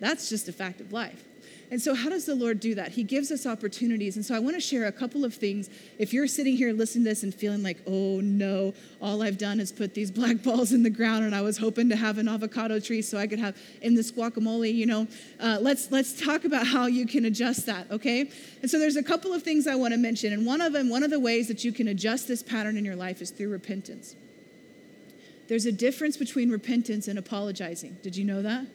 That's 0.00 0.28
just 0.28 0.48
a 0.48 0.52
fact 0.52 0.80
of 0.80 0.92
life. 0.92 1.24
And 1.70 1.80
so, 1.80 1.94
how 1.94 2.08
does 2.08 2.26
the 2.26 2.34
Lord 2.34 2.60
do 2.60 2.74
that? 2.74 2.92
He 2.92 3.02
gives 3.02 3.30
us 3.30 3.46
opportunities. 3.46 4.16
And 4.16 4.24
so, 4.24 4.34
I 4.34 4.38
want 4.38 4.54
to 4.56 4.60
share 4.60 4.86
a 4.86 4.92
couple 4.92 5.24
of 5.24 5.34
things. 5.34 5.70
If 5.98 6.12
you're 6.12 6.26
sitting 6.26 6.56
here 6.56 6.72
listening 6.72 7.04
to 7.04 7.10
this 7.10 7.22
and 7.22 7.34
feeling 7.34 7.62
like, 7.62 7.78
oh 7.86 8.20
no, 8.20 8.74
all 9.00 9.22
I've 9.22 9.38
done 9.38 9.60
is 9.60 9.72
put 9.72 9.94
these 9.94 10.10
black 10.18 10.42
balls 10.42 10.72
in 10.72 10.82
the 10.82 10.90
ground, 10.90 11.24
and 11.24 11.34
I 11.34 11.40
was 11.40 11.58
hoping 11.58 11.88
to 11.88 11.96
have 11.96 12.18
an 12.18 12.28
avocado 12.28 12.80
tree 12.80 13.02
so 13.02 13.18
I 13.18 13.26
could 13.26 13.38
have 13.38 13.56
in 13.82 13.94
this 13.94 14.12
guacamole, 14.12 14.72
you 14.72 14.86
know, 14.86 15.08
uh, 15.40 15.58
let's 15.60 15.90
let's 15.90 16.20
talk 16.20 16.44
about 16.44 16.66
how 16.66 16.86
you 16.86 17.06
can 17.06 17.24
adjust 17.24 17.66
that, 17.66 17.90
okay? 17.90 18.30
And 18.62 18.70
so, 18.70 18.78
there's 18.78 18.96
a 18.96 19.02
couple 19.02 19.32
of 19.32 19.42
things 19.42 19.66
I 19.66 19.74
want 19.74 19.92
to 19.92 19.98
mention, 19.98 20.32
and 20.32 20.46
one 20.46 20.60
of 20.60 20.72
them, 20.72 20.90
one 20.90 21.02
of 21.02 21.10
the 21.10 21.20
ways 21.20 21.48
that 21.48 21.64
you 21.64 21.72
can 21.72 21.88
adjust 21.88 22.28
this 22.28 22.42
pattern 22.42 22.76
in 22.76 22.84
your 22.84 22.96
life 22.96 23.22
is 23.22 23.30
through 23.30 23.48
repentance. 23.48 24.14
There's 25.48 25.66
a 25.66 25.72
difference 25.72 26.16
between 26.16 26.50
repentance 26.50 27.08
and 27.08 27.18
apologizing. 27.18 27.98
Did 28.02 28.16
you 28.16 28.24
know 28.24 28.42
that? 28.42 28.66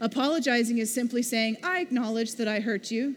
Apologizing 0.00 0.78
is 0.78 0.92
simply 0.92 1.22
saying, 1.22 1.56
I 1.62 1.80
acknowledge 1.80 2.34
that 2.34 2.48
I 2.48 2.60
hurt 2.60 2.90
you, 2.90 3.16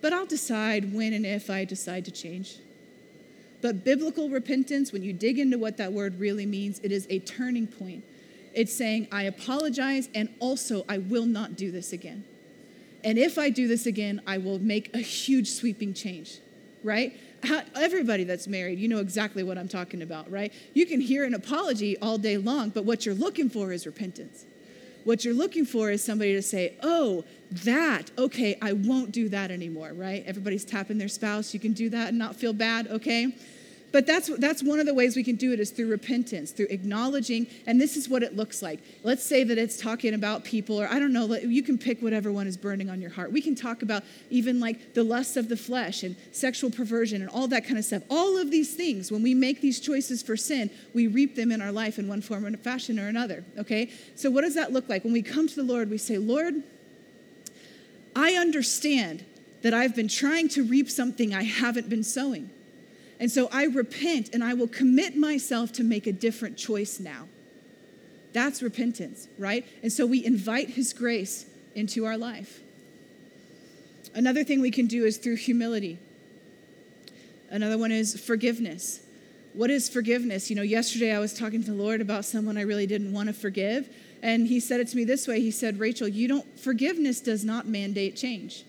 but 0.00 0.12
I'll 0.12 0.26
decide 0.26 0.92
when 0.92 1.12
and 1.12 1.24
if 1.24 1.50
I 1.50 1.64
decide 1.64 2.04
to 2.06 2.10
change. 2.10 2.58
But 3.60 3.84
biblical 3.84 4.28
repentance, 4.28 4.92
when 4.92 5.02
you 5.02 5.12
dig 5.12 5.38
into 5.38 5.58
what 5.58 5.76
that 5.78 5.92
word 5.92 6.20
really 6.20 6.46
means, 6.46 6.80
it 6.82 6.92
is 6.92 7.06
a 7.10 7.18
turning 7.18 7.66
point. 7.66 8.04
It's 8.54 8.72
saying, 8.72 9.08
I 9.10 9.24
apologize, 9.24 10.08
and 10.14 10.28
also 10.38 10.84
I 10.88 10.98
will 10.98 11.26
not 11.26 11.56
do 11.56 11.70
this 11.70 11.92
again. 11.92 12.24
And 13.04 13.18
if 13.18 13.38
I 13.38 13.50
do 13.50 13.68
this 13.68 13.86
again, 13.86 14.20
I 14.26 14.38
will 14.38 14.58
make 14.58 14.94
a 14.94 14.98
huge 14.98 15.48
sweeping 15.48 15.94
change, 15.94 16.38
right? 16.82 17.18
How, 17.44 17.62
everybody 17.76 18.24
that's 18.24 18.48
married, 18.48 18.78
you 18.78 18.88
know 18.88 18.98
exactly 18.98 19.42
what 19.42 19.56
I'm 19.58 19.68
talking 19.68 20.02
about, 20.02 20.30
right? 20.30 20.52
You 20.74 20.86
can 20.86 21.00
hear 21.00 21.24
an 21.24 21.34
apology 21.34 21.96
all 21.98 22.18
day 22.18 22.36
long, 22.36 22.70
but 22.70 22.84
what 22.84 23.06
you're 23.06 23.14
looking 23.14 23.48
for 23.48 23.72
is 23.72 23.86
repentance. 23.86 24.44
What 25.04 25.24
you're 25.24 25.34
looking 25.34 25.64
for 25.64 25.90
is 25.90 26.02
somebody 26.02 26.34
to 26.34 26.42
say, 26.42 26.74
oh, 26.82 27.24
that, 27.64 28.10
okay, 28.18 28.58
I 28.60 28.72
won't 28.72 29.12
do 29.12 29.28
that 29.30 29.50
anymore, 29.50 29.92
right? 29.94 30.22
Everybody's 30.26 30.64
tapping 30.64 30.98
their 30.98 31.08
spouse. 31.08 31.54
You 31.54 31.60
can 31.60 31.72
do 31.72 31.88
that 31.90 32.08
and 32.08 32.18
not 32.18 32.36
feel 32.36 32.52
bad, 32.52 32.88
okay? 32.88 33.34
But 33.90 34.06
that's, 34.06 34.28
that's 34.36 34.62
one 34.62 34.80
of 34.80 34.86
the 34.86 34.92
ways 34.92 35.16
we 35.16 35.24
can 35.24 35.36
do 35.36 35.52
it 35.52 35.60
is 35.60 35.70
through 35.70 35.88
repentance, 35.88 36.50
through 36.50 36.66
acknowledging, 36.68 37.46
and 37.66 37.80
this 37.80 37.96
is 37.96 38.08
what 38.08 38.22
it 38.22 38.36
looks 38.36 38.60
like. 38.60 38.80
Let's 39.02 39.24
say 39.24 39.44
that 39.44 39.56
it's 39.56 39.78
talking 39.78 40.12
about 40.12 40.44
people, 40.44 40.80
or 40.80 40.86
I 40.88 40.98
don't 40.98 41.12
know, 41.12 41.34
you 41.36 41.62
can 41.62 41.78
pick 41.78 42.02
whatever 42.02 42.30
one 42.30 42.46
is 42.46 42.58
burning 42.58 42.90
on 42.90 43.00
your 43.00 43.10
heart. 43.10 43.32
We 43.32 43.40
can 43.40 43.54
talk 43.54 43.80
about 43.80 44.04
even 44.28 44.60
like 44.60 44.92
the 44.92 45.02
lust 45.02 45.38
of 45.38 45.48
the 45.48 45.56
flesh 45.56 46.02
and 46.02 46.16
sexual 46.32 46.70
perversion 46.70 47.22
and 47.22 47.30
all 47.30 47.48
that 47.48 47.64
kind 47.64 47.78
of 47.78 47.84
stuff. 47.84 48.02
All 48.10 48.36
of 48.36 48.50
these 48.50 48.74
things, 48.74 49.10
when 49.10 49.22
we 49.22 49.32
make 49.32 49.62
these 49.62 49.80
choices 49.80 50.22
for 50.22 50.36
sin, 50.36 50.70
we 50.92 51.06
reap 51.06 51.34
them 51.34 51.50
in 51.50 51.62
our 51.62 51.72
life 51.72 51.98
in 51.98 52.08
one 52.08 52.20
form 52.20 52.44
or 52.44 52.54
fashion 52.58 52.98
or 52.98 53.08
another, 53.08 53.42
okay? 53.56 53.90
So 54.16 54.30
what 54.30 54.42
does 54.42 54.54
that 54.54 54.70
look 54.70 54.88
like? 54.88 55.02
When 55.04 55.14
we 55.14 55.22
come 55.22 55.48
to 55.48 55.54
the 55.54 55.62
Lord, 55.62 55.88
we 55.88 55.98
say, 55.98 56.18
Lord, 56.18 56.62
I 58.14 58.32
understand 58.32 59.24
that 59.62 59.72
I've 59.72 59.96
been 59.96 60.08
trying 60.08 60.48
to 60.50 60.62
reap 60.62 60.90
something 60.90 61.34
I 61.34 61.44
haven't 61.44 61.88
been 61.88 62.04
sowing. 62.04 62.50
And 63.20 63.30
so 63.30 63.48
I 63.52 63.64
repent 63.64 64.30
and 64.32 64.44
I 64.44 64.54
will 64.54 64.68
commit 64.68 65.16
myself 65.16 65.72
to 65.72 65.84
make 65.84 66.06
a 66.06 66.12
different 66.12 66.56
choice 66.56 67.00
now. 67.00 67.26
That's 68.32 68.62
repentance, 68.62 69.28
right? 69.38 69.66
And 69.82 69.92
so 69.92 70.06
we 70.06 70.24
invite 70.24 70.70
His 70.70 70.92
grace 70.92 71.46
into 71.74 72.04
our 72.04 72.16
life. 72.16 72.60
Another 74.14 74.44
thing 74.44 74.60
we 74.60 74.70
can 74.70 74.86
do 74.86 75.04
is 75.04 75.16
through 75.16 75.36
humility. 75.36 75.98
Another 77.50 77.78
one 77.78 77.92
is 77.92 78.18
forgiveness. 78.18 79.00
What 79.54 79.70
is 79.70 79.88
forgiveness? 79.88 80.50
You 80.50 80.56
know, 80.56 80.62
yesterday 80.62 81.14
I 81.14 81.18
was 81.18 81.34
talking 81.34 81.62
to 81.62 81.70
the 81.70 81.76
Lord 81.76 82.00
about 82.00 82.24
someone 82.24 82.56
I 82.56 82.62
really 82.62 82.86
didn't 82.86 83.12
want 83.12 83.28
to 83.28 83.32
forgive, 83.32 83.88
and 84.22 84.46
He 84.46 84.60
said 84.60 84.80
it 84.80 84.88
to 84.88 84.96
me 84.96 85.04
this 85.04 85.26
way 85.26 85.40
He 85.40 85.50
said, 85.50 85.78
Rachel, 85.78 86.06
you 86.06 86.28
don't, 86.28 86.58
forgiveness 86.60 87.20
does 87.20 87.44
not 87.44 87.66
mandate 87.66 88.16
change. 88.16 88.64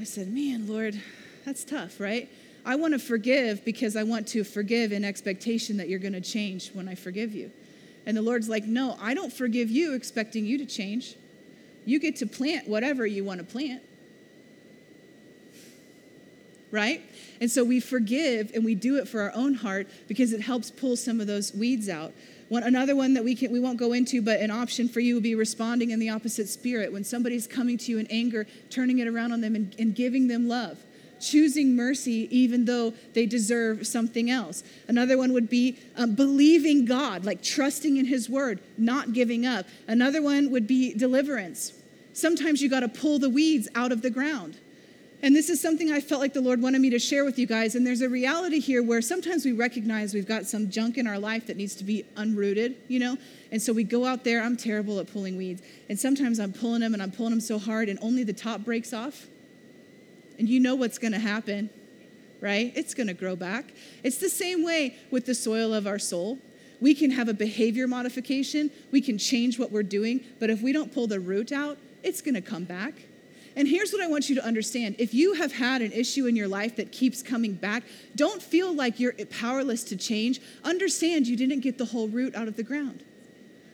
I 0.00 0.04
said, 0.04 0.28
Man, 0.28 0.66
Lord, 0.66 1.00
that's 1.44 1.64
tough, 1.64 1.98
right? 1.98 2.28
I 2.66 2.76
want 2.76 2.94
to 2.94 2.98
forgive 2.98 3.64
because 3.64 3.94
I 3.94 4.04
want 4.04 4.28
to 4.28 4.42
forgive 4.42 4.92
in 4.92 5.04
expectation 5.04 5.76
that 5.76 5.88
you're 5.88 5.98
going 5.98 6.14
to 6.14 6.20
change 6.20 6.70
when 6.72 6.88
I 6.88 6.94
forgive 6.94 7.34
you. 7.34 7.50
And 8.06 8.16
the 8.16 8.22
Lord's 8.22 8.48
like, 8.48 8.64
No, 8.64 8.96
I 9.00 9.14
don't 9.14 9.32
forgive 9.32 9.70
you 9.70 9.94
expecting 9.94 10.46
you 10.46 10.58
to 10.58 10.66
change. 10.66 11.16
You 11.84 11.98
get 11.98 12.16
to 12.16 12.26
plant 12.26 12.66
whatever 12.66 13.06
you 13.06 13.24
want 13.24 13.40
to 13.40 13.44
plant. 13.44 13.82
Right? 16.70 17.02
And 17.40 17.50
so 17.50 17.62
we 17.62 17.78
forgive 17.80 18.50
and 18.54 18.64
we 18.64 18.74
do 18.74 18.96
it 18.96 19.06
for 19.06 19.20
our 19.20 19.32
own 19.34 19.54
heart 19.54 19.86
because 20.08 20.32
it 20.32 20.40
helps 20.40 20.70
pull 20.70 20.96
some 20.96 21.20
of 21.20 21.26
those 21.26 21.52
weeds 21.52 21.88
out. 21.88 22.12
One, 22.48 22.62
another 22.62 22.96
one 22.96 23.14
that 23.14 23.24
we 23.24 23.34
can 23.34 23.52
we 23.52 23.60
won't 23.60 23.78
go 23.78 23.92
into, 23.92 24.22
but 24.22 24.40
an 24.40 24.50
option 24.50 24.88
for 24.88 25.00
you 25.00 25.14
would 25.14 25.22
be 25.22 25.34
responding 25.34 25.90
in 25.90 25.98
the 25.98 26.08
opposite 26.08 26.48
spirit. 26.48 26.92
When 26.92 27.04
somebody's 27.04 27.46
coming 27.46 27.76
to 27.78 27.92
you 27.92 27.98
in 27.98 28.06
anger, 28.08 28.46
turning 28.70 28.98
it 28.98 29.06
around 29.06 29.32
on 29.32 29.40
them 29.42 29.54
and, 29.54 29.74
and 29.78 29.94
giving 29.94 30.28
them 30.28 30.48
love 30.48 30.78
choosing 31.24 31.74
mercy 31.74 32.28
even 32.30 32.64
though 32.64 32.92
they 33.12 33.26
deserve 33.26 33.86
something 33.86 34.30
else. 34.30 34.62
Another 34.88 35.16
one 35.16 35.32
would 35.32 35.48
be 35.48 35.78
um, 35.96 36.14
believing 36.14 36.84
God, 36.84 37.24
like 37.24 37.42
trusting 37.42 37.96
in 37.96 38.06
His 38.06 38.28
word, 38.28 38.60
not 38.76 39.12
giving 39.12 39.46
up. 39.46 39.66
Another 39.88 40.22
one 40.22 40.50
would 40.50 40.66
be 40.66 40.94
deliverance. 40.94 41.72
Sometimes 42.12 42.62
you 42.62 42.68
got 42.68 42.80
to 42.80 42.88
pull 42.88 43.18
the 43.18 43.28
weeds 43.28 43.68
out 43.74 43.92
of 43.92 44.02
the 44.02 44.10
ground. 44.10 44.56
And 45.22 45.34
this 45.34 45.48
is 45.48 45.58
something 45.58 45.90
I 45.90 46.00
felt 46.00 46.20
like 46.20 46.34
the 46.34 46.42
Lord 46.42 46.60
wanted 46.60 46.82
me 46.82 46.90
to 46.90 46.98
share 46.98 47.24
with 47.24 47.38
you 47.38 47.46
guys. 47.46 47.74
And 47.74 47.86
there's 47.86 48.02
a 48.02 48.10
reality 48.10 48.60
here 48.60 48.82
where 48.82 49.00
sometimes 49.00 49.46
we 49.46 49.52
recognize 49.52 50.12
we've 50.12 50.28
got 50.28 50.44
some 50.44 50.70
junk 50.70 50.98
in 50.98 51.06
our 51.06 51.18
life 51.18 51.46
that 51.46 51.56
needs 51.56 51.74
to 51.76 51.84
be 51.84 52.04
unrooted, 52.14 52.74
you 52.88 52.98
know? 52.98 53.16
And 53.50 53.62
so 53.62 53.72
we 53.72 53.84
go 53.84 54.04
out 54.04 54.24
there, 54.24 54.42
I'm 54.42 54.56
terrible 54.56 55.00
at 55.00 55.10
pulling 55.10 55.38
weeds. 55.38 55.62
And 55.88 55.98
sometimes 55.98 56.38
I'm 56.38 56.52
pulling 56.52 56.82
them 56.82 56.92
and 56.92 57.02
I'm 57.02 57.10
pulling 57.10 57.30
them 57.30 57.40
so 57.40 57.58
hard 57.58 57.88
and 57.88 57.98
only 58.02 58.22
the 58.22 58.34
top 58.34 58.64
breaks 58.64 58.92
off 58.92 59.26
and 60.38 60.48
you 60.48 60.60
know 60.60 60.74
what's 60.74 60.98
going 60.98 61.12
to 61.12 61.18
happen, 61.18 61.70
right? 62.40 62.72
It's 62.74 62.94
going 62.94 63.06
to 63.06 63.14
grow 63.14 63.36
back. 63.36 63.72
It's 64.02 64.18
the 64.18 64.28
same 64.28 64.64
way 64.64 64.96
with 65.10 65.26
the 65.26 65.34
soil 65.34 65.72
of 65.72 65.86
our 65.86 65.98
soul. 65.98 66.38
We 66.80 66.94
can 66.94 67.10
have 67.12 67.28
a 67.28 67.34
behavior 67.34 67.86
modification, 67.86 68.70
we 68.90 69.00
can 69.00 69.16
change 69.16 69.58
what 69.58 69.70
we're 69.70 69.82
doing, 69.82 70.24
but 70.40 70.50
if 70.50 70.60
we 70.60 70.72
don't 70.72 70.92
pull 70.92 71.06
the 71.06 71.20
root 71.20 71.52
out, 71.52 71.78
it's 72.02 72.20
going 72.20 72.34
to 72.34 72.42
come 72.42 72.64
back. 72.64 72.94
And 73.56 73.68
here's 73.68 73.92
what 73.92 74.02
I 74.02 74.08
want 74.08 74.28
you 74.28 74.34
to 74.34 74.44
understand 74.44 74.96
if 74.98 75.14
you 75.14 75.34
have 75.34 75.52
had 75.52 75.80
an 75.80 75.92
issue 75.92 76.26
in 76.26 76.34
your 76.34 76.48
life 76.48 76.76
that 76.76 76.90
keeps 76.90 77.22
coming 77.22 77.54
back, 77.54 77.84
don't 78.16 78.42
feel 78.42 78.74
like 78.74 78.98
you're 78.98 79.14
powerless 79.30 79.84
to 79.84 79.96
change. 79.96 80.40
Understand 80.64 81.28
you 81.28 81.36
didn't 81.36 81.60
get 81.60 81.78
the 81.78 81.84
whole 81.84 82.08
root 82.08 82.34
out 82.34 82.48
of 82.48 82.56
the 82.56 82.64
ground 82.64 83.04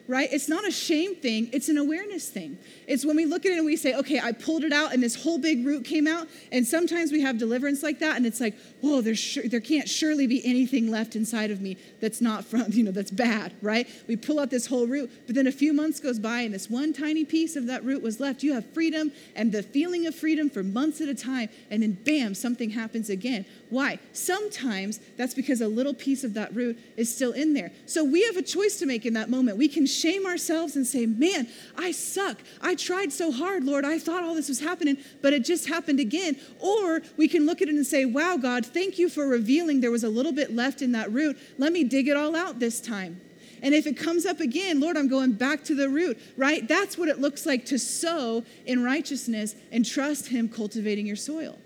right? 0.09 0.29
It's 0.33 0.49
not 0.49 0.67
a 0.67 0.71
shame 0.71 1.15
thing, 1.15 1.49
it's 1.53 1.69
an 1.69 1.79
awareness 1.79 2.29
thing. 2.29 2.59
It's 2.87 3.05
when 3.05 3.17
we 3.17 3.25
look 3.25 3.47
at 3.47 3.53
it 3.53 3.59
and 3.59 3.67
we 3.67 3.77
say, 3.77 3.95
okay, 3.95 4.21
I 4.21 4.33
pulled 4.33 4.65
it 4.65 4.73
out 4.73 4.93
and 4.93 5.03
this 5.03 5.23
whole 5.23 5.39
big 5.39 5.65
root 5.65 5.85
came 5.85 6.07
out. 6.07 6.29
And 6.51 6.67
sometimes 6.67 7.13
we 7.13 7.21
have 7.21 7.39
deliverance 7.39 7.83
like 7.83 8.01
that 8.01 8.17
and 8.17 8.27
it's 8.27 8.41
like, 8.41 8.57
whoa, 8.81 9.01
there's 9.01 9.19
sure, 9.19 9.45
there 9.45 9.61
can't 9.61 9.89
surely 9.89 10.27
be 10.27 10.45
anything 10.45 10.91
left 10.91 11.15
inside 11.15 11.51
of 11.51 11.61
me 11.61 11.77
that's 12.01 12.21
not 12.21 12.45
from, 12.45 12.67
you 12.71 12.83
know, 12.83 12.91
that's 12.91 13.11
bad, 13.11 13.53
right? 13.63 13.89
We 14.09 14.17
pull 14.17 14.41
out 14.41 14.51
this 14.51 14.67
whole 14.67 14.87
root, 14.87 15.11
but 15.27 15.35
then 15.35 15.47
a 15.47 15.53
few 15.53 15.73
months 15.73 16.01
goes 16.01 16.19
by 16.19 16.41
and 16.41 16.53
this 16.53 16.69
one 16.69 16.93
tiny 16.93 17.25
piece 17.25 17.57
of 17.57 17.67
that 17.67 17.85
root 17.85 18.03
was 18.03 18.21
left. 18.21 18.43
You 18.43 18.55
have 18.55 18.67
freedom 18.73 19.13
and 19.37 19.53
the 19.53 19.63
feeling 19.63 20.07
of 20.07 20.15
freedom 20.15 20.51
for 20.51 20.63
months 20.63 21.01
at 21.01 21.09
a 21.09 21.15
time. 21.15 21.49
And 21.71 21.83
then 21.83 21.93
bam, 21.93 22.35
something 22.35 22.71
happens 22.71 23.11
again. 23.11 23.45
Why? 23.71 24.01
Sometimes 24.13 24.99
that's 25.17 25.33
because 25.33 25.61
a 25.61 25.69
little 25.69 25.95
piece 25.95 26.25
of 26.25 26.35
that 26.35 26.55
root 26.55 26.79
is 26.97 27.15
still 27.15 27.33
in 27.33 27.55
there. 27.55 27.71
So 27.87 28.05
we 28.05 28.25
have 28.25 28.37
a 28.37 28.43
choice 28.43 28.79
to 28.81 28.87
make 28.87 29.07
in 29.07 29.15
that 29.15 29.31
moment. 29.31 29.57
We 29.57 29.69
can 29.69 29.87
shame 29.87 30.27
ourselves 30.27 30.75
and 30.75 30.85
say, 30.87 31.07
Man, 31.07 31.47
I 31.79 31.93
suck. 31.93 32.39
I 32.61 32.75
tried 32.75 33.13
so 33.13 33.31
hard, 33.31 33.65
Lord. 33.65 33.85
I 33.85 33.99
thought 33.99 34.25
all 34.25 34.35
this 34.35 34.49
was 34.49 34.61
happening, 34.61 34.99
but 35.23 35.33
it 35.33 35.45
just 35.45 35.69
happened 35.69 36.01
again. 36.01 36.37
Or 36.59 37.01
we 37.17 37.29
can 37.29 37.47
look 37.47 37.63
at 37.63 37.69
it 37.69 37.75
and 37.75 37.87
say, 37.87 38.05
Wow, 38.05 38.37
God, 38.37 38.67
thank 38.67 38.99
you 38.99 39.09
for 39.09 39.27
revealing 39.27 39.81
there 39.81 39.93
was 39.93 40.05
a 40.05 40.09
little 40.09 40.33
bit 40.33 40.55
left 40.55 40.83
in 40.83 40.93
that 40.93 41.13
root. 41.13 41.39
Let 41.57 41.73
me 41.73 41.85
dig 41.85 42.09
it 42.09 42.17
all 42.17 42.35
out 42.35 42.59
this 42.59 42.81
time. 42.81 43.21
And 43.63 43.75
if 43.75 43.87
it 43.87 43.97
comes 43.97 44.27
up 44.27 44.41
again, 44.41 44.81
Lord, 44.81 44.97
I'm 44.97 45.09
going 45.09 45.33
back 45.33 45.63
to 45.65 45.75
the 45.75 45.89
root, 45.89 46.19
right? 46.37 46.67
That's 46.67 46.99
what 46.99 47.09
it 47.09 47.21
looks 47.21 47.47
like 47.47 47.67
to 47.67 47.79
sow 47.79 48.45
in 48.67 48.83
righteousness 48.83 49.55
and 49.71 49.85
trust 49.85 50.29
Him 50.29 50.49
cultivating 50.49 51.07
your 51.07 51.17
soil. 51.17 51.59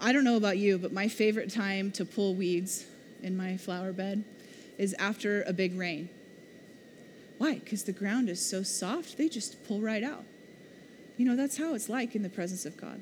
I 0.00 0.12
don't 0.12 0.24
know 0.24 0.36
about 0.36 0.58
you, 0.58 0.78
but 0.78 0.92
my 0.92 1.08
favorite 1.08 1.50
time 1.50 1.90
to 1.92 2.04
pull 2.04 2.34
weeds 2.34 2.86
in 3.22 3.36
my 3.36 3.56
flower 3.56 3.92
bed 3.92 4.24
is 4.78 4.94
after 4.98 5.42
a 5.44 5.52
big 5.52 5.76
rain. 5.78 6.08
Why? 7.38 7.54
Because 7.54 7.84
the 7.84 7.92
ground 7.92 8.28
is 8.28 8.44
so 8.44 8.62
soft, 8.62 9.16
they 9.16 9.28
just 9.28 9.64
pull 9.66 9.80
right 9.80 10.02
out. 10.02 10.24
You 11.16 11.24
know, 11.24 11.36
that's 11.36 11.56
how 11.56 11.74
it's 11.74 11.88
like 11.88 12.14
in 12.14 12.22
the 12.22 12.28
presence 12.28 12.66
of 12.66 12.76
God. 12.76 13.00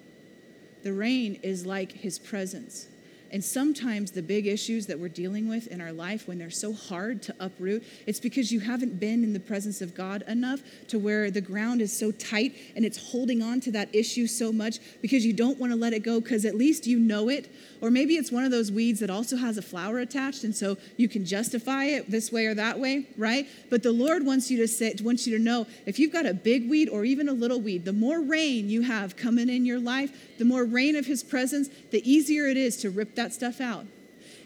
The 0.82 0.92
rain 0.92 1.40
is 1.42 1.66
like 1.66 1.92
his 1.92 2.18
presence. 2.18 2.86
And 3.34 3.44
sometimes 3.44 4.12
the 4.12 4.22
big 4.22 4.46
issues 4.46 4.86
that 4.86 4.96
we're 4.96 5.08
dealing 5.08 5.48
with 5.48 5.66
in 5.66 5.80
our 5.80 5.90
life, 5.90 6.28
when 6.28 6.38
they're 6.38 6.50
so 6.50 6.72
hard 6.72 7.20
to 7.24 7.34
uproot, 7.40 7.82
it's 8.06 8.20
because 8.20 8.52
you 8.52 8.60
haven't 8.60 9.00
been 9.00 9.24
in 9.24 9.32
the 9.32 9.40
presence 9.40 9.82
of 9.82 9.92
God 9.92 10.22
enough 10.28 10.60
to 10.86 11.00
where 11.00 11.32
the 11.32 11.40
ground 11.40 11.80
is 11.80 11.92
so 11.92 12.12
tight 12.12 12.54
and 12.76 12.84
it's 12.84 13.10
holding 13.10 13.42
on 13.42 13.58
to 13.62 13.72
that 13.72 13.92
issue 13.92 14.28
so 14.28 14.52
much 14.52 14.78
because 15.02 15.26
you 15.26 15.32
don't 15.32 15.58
want 15.58 15.72
to 15.72 15.76
let 15.76 15.92
it 15.92 16.04
go 16.04 16.20
because 16.20 16.44
at 16.44 16.54
least 16.54 16.86
you 16.86 16.96
know 16.96 17.28
it. 17.28 17.52
Or 17.80 17.90
maybe 17.90 18.14
it's 18.14 18.30
one 18.30 18.44
of 18.44 18.52
those 18.52 18.70
weeds 18.70 19.00
that 19.00 19.10
also 19.10 19.36
has 19.36 19.58
a 19.58 19.62
flower 19.62 19.98
attached, 19.98 20.44
and 20.44 20.54
so 20.54 20.78
you 20.96 21.08
can 21.08 21.24
justify 21.24 21.86
it 21.86 22.08
this 22.08 22.30
way 22.30 22.46
or 22.46 22.54
that 22.54 22.78
way, 22.78 23.08
right? 23.18 23.48
But 23.68 23.82
the 23.82 23.90
Lord 23.90 24.24
wants 24.24 24.48
you 24.48 24.58
to 24.58 24.68
say, 24.68 24.94
wants 25.02 25.26
you 25.26 25.36
to 25.36 25.42
know 25.42 25.66
if 25.86 25.98
you've 25.98 26.12
got 26.12 26.24
a 26.24 26.34
big 26.34 26.70
weed 26.70 26.88
or 26.88 27.04
even 27.04 27.28
a 27.28 27.32
little 27.32 27.60
weed, 27.60 27.84
the 27.84 27.92
more 27.92 28.22
rain 28.22 28.68
you 28.68 28.82
have 28.82 29.16
coming 29.16 29.48
in 29.48 29.66
your 29.66 29.80
life, 29.80 30.38
the 30.38 30.44
more 30.44 30.64
rain 30.64 30.94
of 30.94 31.06
His 31.06 31.24
presence, 31.24 31.68
the 31.90 32.08
easier 32.08 32.46
it 32.46 32.56
is 32.56 32.76
to 32.78 32.90
rip 32.90 33.16
that 33.16 33.23
stuff 33.32 33.60
out. 33.60 33.86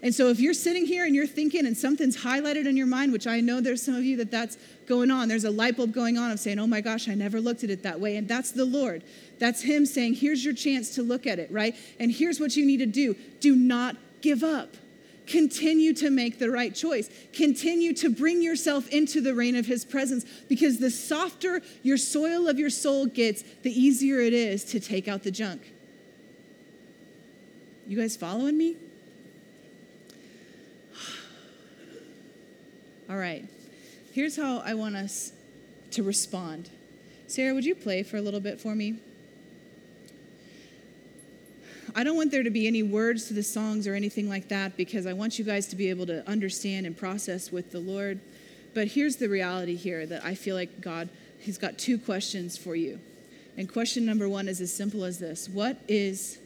And 0.03 0.15
so 0.15 0.29
if 0.29 0.39
you're 0.39 0.55
sitting 0.55 0.87
here 0.87 1.05
and 1.05 1.15
you're 1.15 1.27
thinking 1.27 1.67
and 1.67 1.77
something's 1.77 2.17
highlighted 2.17 2.67
in 2.67 2.77
your 2.77 2.87
mind, 2.87 3.13
which 3.13 3.27
I 3.27 3.41
know 3.41 3.61
there's 3.61 3.83
some 3.83 3.95
of 3.95 4.05
you 4.05 4.17
that 4.19 4.31
that's 4.31 4.57
going 4.87 5.11
on, 5.11 5.29
there's 5.29 5.45
a 5.45 5.51
light 5.51 5.77
bulb 5.77 5.93
going 5.93 6.17
on 6.17 6.31
of 6.31 6.39
saying, 6.39 6.59
oh 6.59 6.67
my 6.67 6.81
gosh, 6.81 7.09
I 7.09 7.15
never 7.15 7.41
looked 7.41 7.65
at 7.65 7.71
it 7.71 7.83
that 7.83 7.99
way. 7.99 8.17
And 8.17 8.29
that's 8.29 8.53
the 8.53 8.65
Lord. 8.65 9.03
That's 9.39 9.63
Him 9.63 9.87
saying, 9.87 10.15
here's 10.15 10.45
your 10.45 10.55
chance 10.55 10.95
to 10.95 11.03
look 11.03 11.27
at 11.27 11.39
it, 11.39 11.51
right? 11.51 11.75
And 11.99 12.13
here's 12.13 12.39
what 12.39 12.57
you 12.57 12.65
need 12.65 12.79
to 12.79 12.87
do 12.87 13.17
do 13.41 13.57
not 13.57 13.97
give 14.21 14.45
up. 14.45 14.75
Continue 15.27 15.93
to 15.95 16.09
make 16.09 16.39
the 16.39 16.51
right 16.51 16.75
choice. 16.75 17.11
Continue 17.35 17.93
to 17.95 18.09
bring 18.09 18.41
yourself 18.41 18.89
into 18.89 19.21
the 19.21 19.35
rain 19.35 19.57
of 19.57 19.67
His 19.67 19.85
presence 19.85 20.25
because 20.49 20.79
the 20.79 20.91
softer 20.91 21.61
your 21.83 21.99
soil 21.99 22.49
of 22.49 22.59
your 22.59 22.71
soul 22.71 23.07
gets, 23.07 23.43
the 23.63 23.71
easier 23.71 24.21
it 24.21 24.33
is 24.33 24.65
to 24.67 24.81
take 24.81 25.07
out 25.07 25.25
the 25.25 25.31
junk. 25.31 25.61
You 27.89 27.97
guys 27.97 28.17
following 28.17 28.59
me? 28.59 28.77
All 33.09 33.17
right. 33.17 33.47
Here's 34.13 34.37
how 34.37 34.59
I 34.59 34.75
want 34.75 34.95
us 34.95 35.33
to 35.93 36.03
respond. 36.03 36.69
Sarah, 37.29 37.55
would 37.55 37.65
you 37.65 37.75
play 37.75 38.03
for 38.03 38.19
a 38.19 38.21
little 38.21 38.41
bit 38.41 38.61
for 38.61 38.75
me? 38.75 38.99
I 41.97 42.05
don't 42.05 42.15
want 42.15 42.31
there 42.31 42.43
to 42.43 42.51
be 42.51 42.67
any 42.67 42.83
words 42.83 43.27
to 43.29 43.35
the 43.35 43.43
songs 43.43 43.87
or 43.87 43.95
anything 43.95 44.29
like 44.29 44.49
that 44.49 44.77
because 44.77 45.07
I 45.07 45.15
want 45.15 45.39
you 45.39 45.45
guys 45.47 45.67
to 45.69 45.77
be 45.77 45.89
able 45.89 46.05
to 46.07 46.29
understand 46.29 46.85
and 46.85 46.95
process 46.95 47.51
with 47.51 47.73
the 47.73 47.81
Lord. 47.81 48.21
But 48.75 48.89
here's 48.89 49.17
the 49.17 49.31
reality 49.31 49.77
here 49.77 50.05
that 50.05 50.23
I 50.27 50.35
feel 50.35 50.57
like 50.57 50.83
God, 50.83 51.09
He's 51.39 51.57
got 51.57 51.79
two 51.79 51.99
questions 51.99 52.59
for 52.59 52.77
you. 52.77 53.01
And 53.57 53.67
question 53.73 54.05
number 54.05 54.29
one 54.29 54.47
is 54.47 54.61
as 54.61 54.75
simple 54.75 55.05
as 55.05 55.19
this 55.19 55.49
What 55.49 55.79
is 55.89 56.39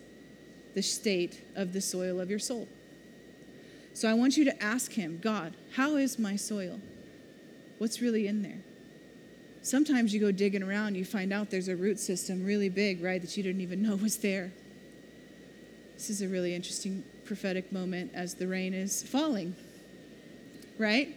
the 0.75 0.83
state 0.83 1.43
of 1.55 1.73
the 1.73 1.81
soil 1.81 2.21
of 2.21 2.31
your 2.31 2.39
soul? 2.39 2.69
So 3.95 4.09
I 4.09 4.15
want 4.15 4.37
you 4.37 4.45
to 4.45 4.63
ask 4.63 4.93
Him, 4.93 5.19
God, 5.23 5.55
how 5.75 5.97
is 5.97 6.19
my 6.19 6.37
soil? 6.37 6.81
What's 7.79 8.01
really 8.01 8.27
in 8.27 8.43
there? 8.43 8.61
Sometimes 9.63 10.13
you 10.13 10.21
go 10.21 10.33
digging 10.33 10.63
around, 10.63 10.97
you 10.97 11.05
find 11.05 11.33
out 11.33 11.51
there's 11.51 11.69
a 11.69 11.77
root 11.77 12.01
system 12.01 12.45
really 12.45 12.69
big, 12.69 13.03
right, 13.03 13.21
that 13.21 13.37
you 13.37 13.43
didn't 13.43 13.61
even 13.61 13.83
know 13.83 13.95
was 13.97 14.17
there. 14.19 14.51
This 15.95 16.11
is 16.11 16.23
a 16.23 16.29
really 16.29 16.55
interesting 16.55 17.05
prophetic 17.25 17.71
moment 17.71 18.11
as 18.13 18.35
the 18.35 18.49
rain 18.49 18.75
is 18.75 19.03
falling, 19.05 19.55
right? 20.79 21.17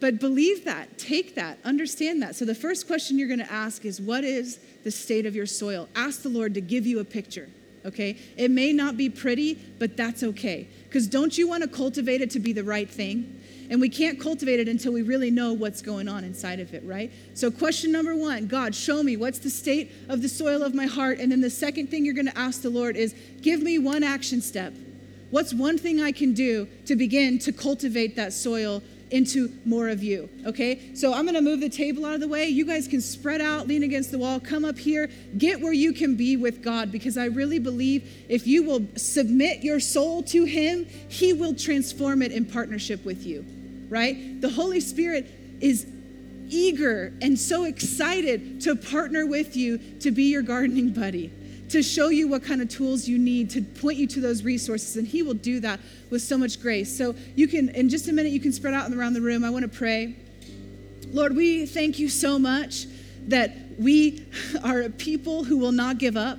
But 0.00 0.18
believe 0.18 0.64
that, 0.64 0.98
take 0.98 1.34
that, 1.36 1.58
understand 1.64 2.22
that. 2.22 2.34
So 2.34 2.44
the 2.44 2.54
first 2.54 2.86
question 2.86 3.18
you're 3.18 3.28
going 3.28 3.38
to 3.38 3.52
ask 3.52 3.84
is 3.84 4.00
what 4.00 4.24
is 4.24 4.58
the 4.84 4.90
state 4.90 5.26
of 5.26 5.36
your 5.36 5.46
soil? 5.46 5.88
Ask 5.94 6.22
the 6.22 6.28
Lord 6.28 6.54
to 6.54 6.60
give 6.60 6.86
you 6.86 6.98
a 7.00 7.04
picture, 7.04 7.48
okay? 7.84 8.16
It 8.36 8.50
may 8.50 8.72
not 8.72 8.96
be 8.96 9.08
pretty, 9.08 9.54
but 9.78 9.96
that's 9.96 10.22
okay. 10.22 10.68
Because 10.84 11.06
don't 11.06 11.36
you 11.36 11.48
want 11.48 11.62
to 11.62 11.68
cultivate 11.68 12.20
it 12.20 12.30
to 12.30 12.40
be 12.40 12.52
the 12.52 12.64
right 12.64 12.88
thing? 12.88 13.34
And 13.70 13.80
we 13.80 13.88
can't 13.90 14.18
cultivate 14.18 14.60
it 14.60 14.68
until 14.68 14.92
we 14.92 15.02
really 15.02 15.30
know 15.30 15.52
what's 15.52 15.82
going 15.82 16.08
on 16.08 16.24
inside 16.24 16.58
of 16.58 16.72
it, 16.72 16.82
right? 16.84 17.12
So, 17.34 17.50
question 17.50 17.92
number 17.92 18.16
one 18.16 18.46
God, 18.46 18.74
show 18.74 19.02
me 19.02 19.16
what's 19.16 19.38
the 19.38 19.50
state 19.50 19.92
of 20.08 20.22
the 20.22 20.28
soil 20.28 20.62
of 20.62 20.74
my 20.74 20.86
heart. 20.86 21.18
And 21.18 21.30
then 21.30 21.42
the 21.42 21.50
second 21.50 21.88
thing 21.88 22.04
you're 22.04 22.14
going 22.14 22.26
to 22.26 22.38
ask 22.38 22.62
the 22.62 22.70
Lord 22.70 22.96
is, 22.96 23.14
give 23.42 23.62
me 23.62 23.78
one 23.78 24.02
action 24.02 24.40
step. 24.40 24.72
What's 25.30 25.52
one 25.52 25.76
thing 25.76 26.00
I 26.00 26.12
can 26.12 26.32
do 26.32 26.66
to 26.86 26.96
begin 26.96 27.38
to 27.40 27.52
cultivate 27.52 28.16
that 28.16 28.32
soil 28.32 28.82
into 29.10 29.52
more 29.64 29.88
of 29.88 30.02
you. 30.02 30.28
Okay? 30.46 30.94
So 30.94 31.14
I'm 31.14 31.24
gonna 31.26 31.42
move 31.42 31.60
the 31.60 31.68
table 31.68 32.04
out 32.04 32.14
of 32.14 32.20
the 32.20 32.28
way. 32.28 32.48
You 32.48 32.64
guys 32.64 32.88
can 32.88 33.00
spread 33.00 33.40
out, 33.40 33.66
lean 33.66 33.82
against 33.82 34.10
the 34.10 34.18
wall, 34.18 34.40
come 34.40 34.64
up 34.64 34.78
here, 34.78 35.10
get 35.36 35.60
where 35.60 35.72
you 35.72 35.92
can 35.92 36.14
be 36.14 36.36
with 36.36 36.62
God 36.62 36.92
because 36.92 37.16
I 37.16 37.26
really 37.26 37.58
believe 37.58 38.08
if 38.28 38.46
you 38.46 38.62
will 38.62 38.86
submit 38.96 39.62
your 39.62 39.80
soul 39.80 40.22
to 40.24 40.44
Him, 40.44 40.86
He 41.08 41.32
will 41.32 41.54
transform 41.54 42.22
it 42.22 42.32
in 42.32 42.44
partnership 42.44 43.04
with 43.04 43.24
you 43.24 43.44
right? 43.88 44.40
The 44.40 44.50
Holy 44.50 44.80
Spirit 44.80 45.30
is 45.60 45.86
eager 46.48 47.12
and 47.20 47.38
so 47.38 47.64
excited 47.64 48.60
to 48.62 48.74
partner 48.74 49.26
with 49.26 49.56
you 49.56 49.78
to 50.00 50.10
be 50.10 50.24
your 50.24 50.42
gardening 50.42 50.90
buddy, 50.90 51.30
to 51.70 51.82
show 51.82 52.08
you 52.08 52.28
what 52.28 52.42
kind 52.42 52.62
of 52.62 52.68
tools 52.68 53.06
you 53.06 53.18
need, 53.18 53.50
to 53.50 53.62
point 53.62 53.98
you 53.98 54.06
to 54.06 54.20
those 54.20 54.42
resources. 54.42 54.96
And 54.96 55.06
He 55.06 55.22
will 55.22 55.34
do 55.34 55.60
that 55.60 55.80
with 56.10 56.22
so 56.22 56.38
much 56.38 56.60
grace. 56.60 56.96
So 56.96 57.14
you 57.34 57.48
can, 57.48 57.68
in 57.70 57.88
just 57.88 58.08
a 58.08 58.12
minute, 58.12 58.32
you 58.32 58.40
can 58.40 58.52
spread 58.52 58.74
out 58.74 58.92
around 58.92 59.14
the 59.14 59.20
room. 59.20 59.44
I 59.44 59.50
want 59.50 59.70
to 59.70 59.76
pray. 59.76 60.16
Lord, 61.12 61.36
we 61.36 61.66
thank 61.66 61.98
you 61.98 62.08
so 62.08 62.38
much 62.38 62.86
that 63.28 63.56
we 63.78 64.24
are 64.64 64.82
a 64.82 64.90
people 64.90 65.44
who 65.44 65.58
will 65.58 65.72
not 65.72 65.98
give 65.98 66.16
up. 66.16 66.38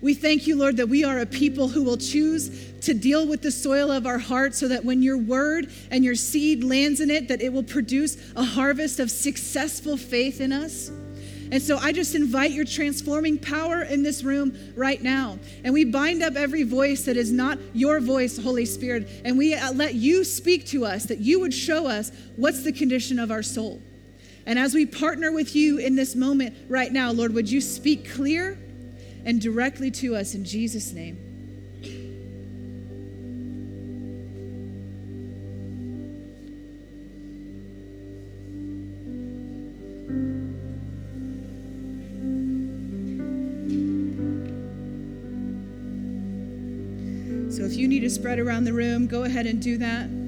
We 0.00 0.14
thank 0.14 0.48
you, 0.48 0.56
Lord, 0.56 0.78
that 0.78 0.88
we 0.88 1.04
are 1.04 1.20
a 1.20 1.26
people 1.26 1.68
who 1.68 1.84
will 1.84 1.96
choose 1.96 2.72
to 2.80 2.92
deal 2.92 3.26
with 3.26 3.42
the 3.42 3.52
soil 3.52 3.92
of 3.92 4.04
our 4.04 4.18
heart 4.18 4.54
so 4.54 4.66
that 4.66 4.84
when 4.84 5.00
your 5.00 5.16
word 5.16 5.70
and 5.92 6.04
your 6.04 6.16
seed 6.16 6.64
lands 6.64 7.00
in 7.00 7.08
it, 7.08 7.28
that 7.28 7.40
it 7.40 7.52
will 7.52 7.62
produce 7.62 8.16
a 8.34 8.42
harvest 8.42 8.98
of 8.98 9.10
successful 9.12 9.96
faith 9.96 10.40
in 10.40 10.52
us. 10.52 10.90
And 11.52 11.62
so 11.62 11.76
I 11.76 11.92
just 11.92 12.16
invite 12.16 12.50
your 12.50 12.64
transforming 12.64 13.38
power 13.38 13.82
in 13.82 14.02
this 14.02 14.24
room 14.24 14.56
right 14.74 15.00
now. 15.00 15.38
And 15.62 15.72
we 15.72 15.84
bind 15.84 16.22
up 16.22 16.34
every 16.34 16.64
voice 16.64 17.04
that 17.04 17.16
is 17.16 17.30
not 17.30 17.58
your 17.72 18.00
voice, 18.00 18.36
Holy 18.36 18.64
Spirit. 18.64 19.08
And 19.24 19.38
we 19.38 19.54
uh, 19.54 19.72
let 19.72 19.94
you 19.94 20.24
speak 20.24 20.66
to 20.68 20.84
us, 20.84 21.04
that 21.04 21.18
you 21.18 21.38
would 21.38 21.54
show 21.54 21.86
us 21.86 22.10
what's 22.34 22.64
the 22.64 22.72
condition 22.72 23.20
of 23.20 23.30
our 23.30 23.44
soul. 23.44 23.80
And 24.46 24.58
as 24.58 24.74
we 24.74 24.86
partner 24.86 25.30
with 25.30 25.54
you 25.54 25.78
in 25.78 25.94
this 25.94 26.16
moment 26.16 26.56
right 26.68 26.90
now, 26.90 27.12
Lord, 27.12 27.32
would 27.34 27.48
you 27.48 27.60
speak 27.60 28.10
clear? 28.10 28.58
and 29.24 29.40
directly 29.40 29.90
to 29.90 30.16
us 30.16 30.34
in 30.34 30.44
Jesus' 30.44 30.92
name. 30.92 31.31
Spread 48.22 48.38
around 48.38 48.62
the 48.62 48.72
room, 48.72 49.08
go 49.08 49.24
ahead 49.24 49.46
and 49.46 49.60
do 49.60 49.76
that. 49.78 50.21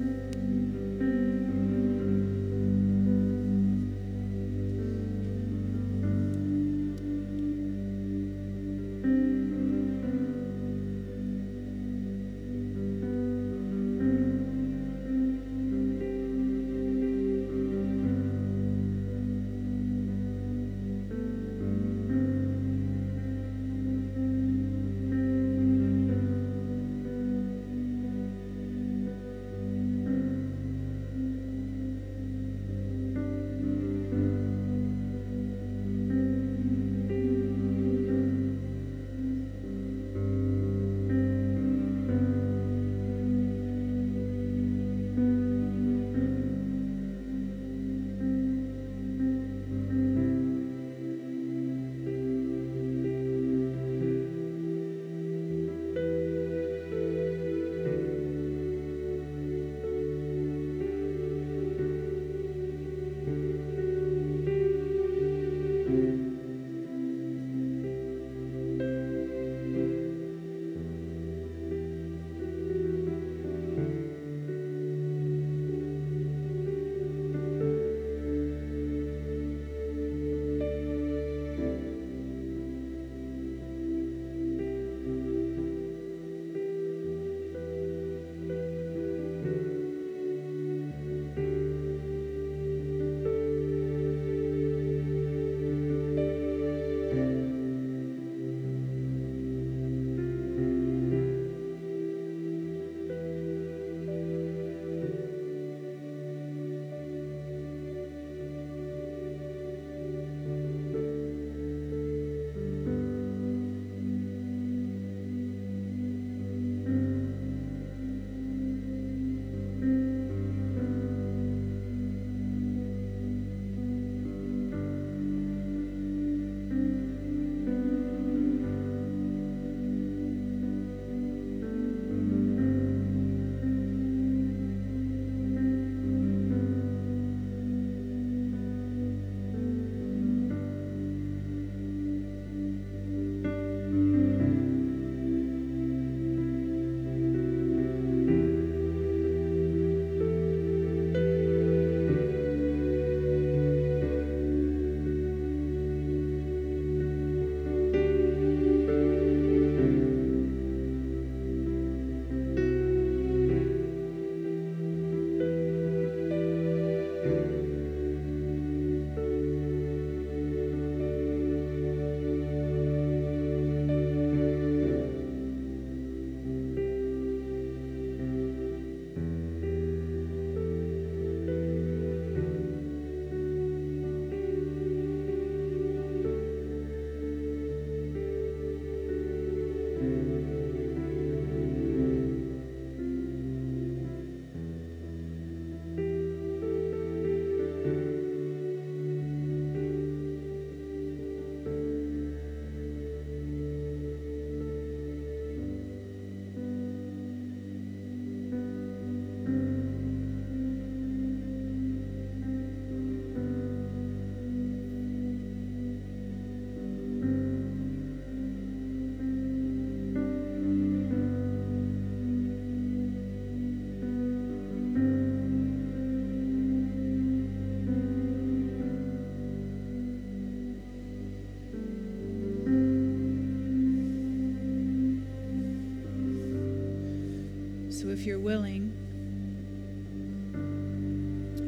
You're 238.25 238.39
willing, 238.39 238.91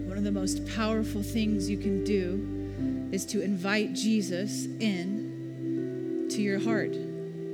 one 0.07 0.17
of 0.17 0.23
the 0.23 0.31
most 0.31 0.67
powerful 0.75 1.21
things 1.21 1.69
you 1.69 1.77
can 1.77 2.03
do 2.03 3.09
is 3.11 3.25
to 3.27 3.41
invite 3.41 3.93
Jesus 3.93 4.65
in 4.65 6.27
to 6.31 6.41
your 6.41 6.59
heart, 6.59 6.91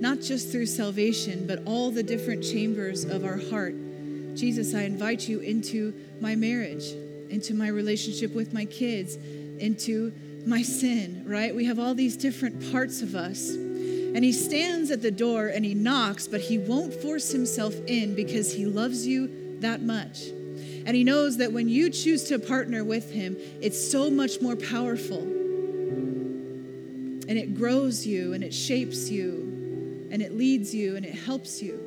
not 0.01 0.21
just 0.21 0.51
through 0.51 0.65
salvation, 0.65 1.45
but 1.45 1.61
all 1.65 1.91
the 1.91 2.03
different 2.03 2.43
chambers 2.43 3.03
of 3.03 3.23
our 3.23 3.37
heart. 3.37 3.75
Jesus, 4.35 4.73
I 4.73 4.83
invite 4.83 5.27
you 5.27 5.39
into 5.39 5.93
my 6.19 6.35
marriage, 6.35 6.85
into 7.29 7.53
my 7.53 7.67
relationship 7.67 8.33
with 8.33 8.53
my 8.53 8.65
kids, 8.65 9.15
into 9.59 10.11
my 10.45 10.61
sin, 10.61 11.23
right? 11.25 11.55
We 11.55 11.65
have 11.65 11.79
all 11.79 11.93
these 11.93 12.17
different 12.17 12.71
parts 12.71 13.01
of 13.01 13.15
us. 13.15 13.55
And 14.15 14.23
he 14.23 14.31
stands 14.31 14.91
at 14.91 15.01
the 15.01 15.11
door 15.11 15.47
and 15.47 15.65
he 15.65 15.73
knocks, 15.73 16.27
but 16.27 16.41
he 16.41 16.59
won't 16.59 16.93
force 16.93 17.31
himself 17.31 17.73
in 17.87 18.13
because 18.13 18.53
he 18.53 18.65
loves 18.65 19.07
you 19.07 19.57
that 19.59 19.81
much. 19.81 20.27
And 20.85 20.95
he 20.95 21.03
knows 21.03 21.37
that 21.37 21.51
when 21.51 21.67
you 21.67 21.89
choose 21.89 22.25
to 22.25 22.37
partner 22.37 22.83
with 22.83 23.11
him, 23.11 23.37
it's 23.61 23.91
so 23.91 24.11
much 24.11 24.41
more 24.41 24.55
powerful. 24.55 25.21
And 27.27 27.31
it 27.31 27.55
grows 27.55 28.05
you 28.05 28.33
and 28.33 28.43
it 28.43 28.53
shapes 28.53 29.09
you 29.09 30.07
and 30.11 30.21
it 30.21 30.37
leads 30.37 30.75
you 30.75 30.95
and 30.95 31.05
it 31.05 31.15
helps 31.15 31.61
you. 31.61 31.79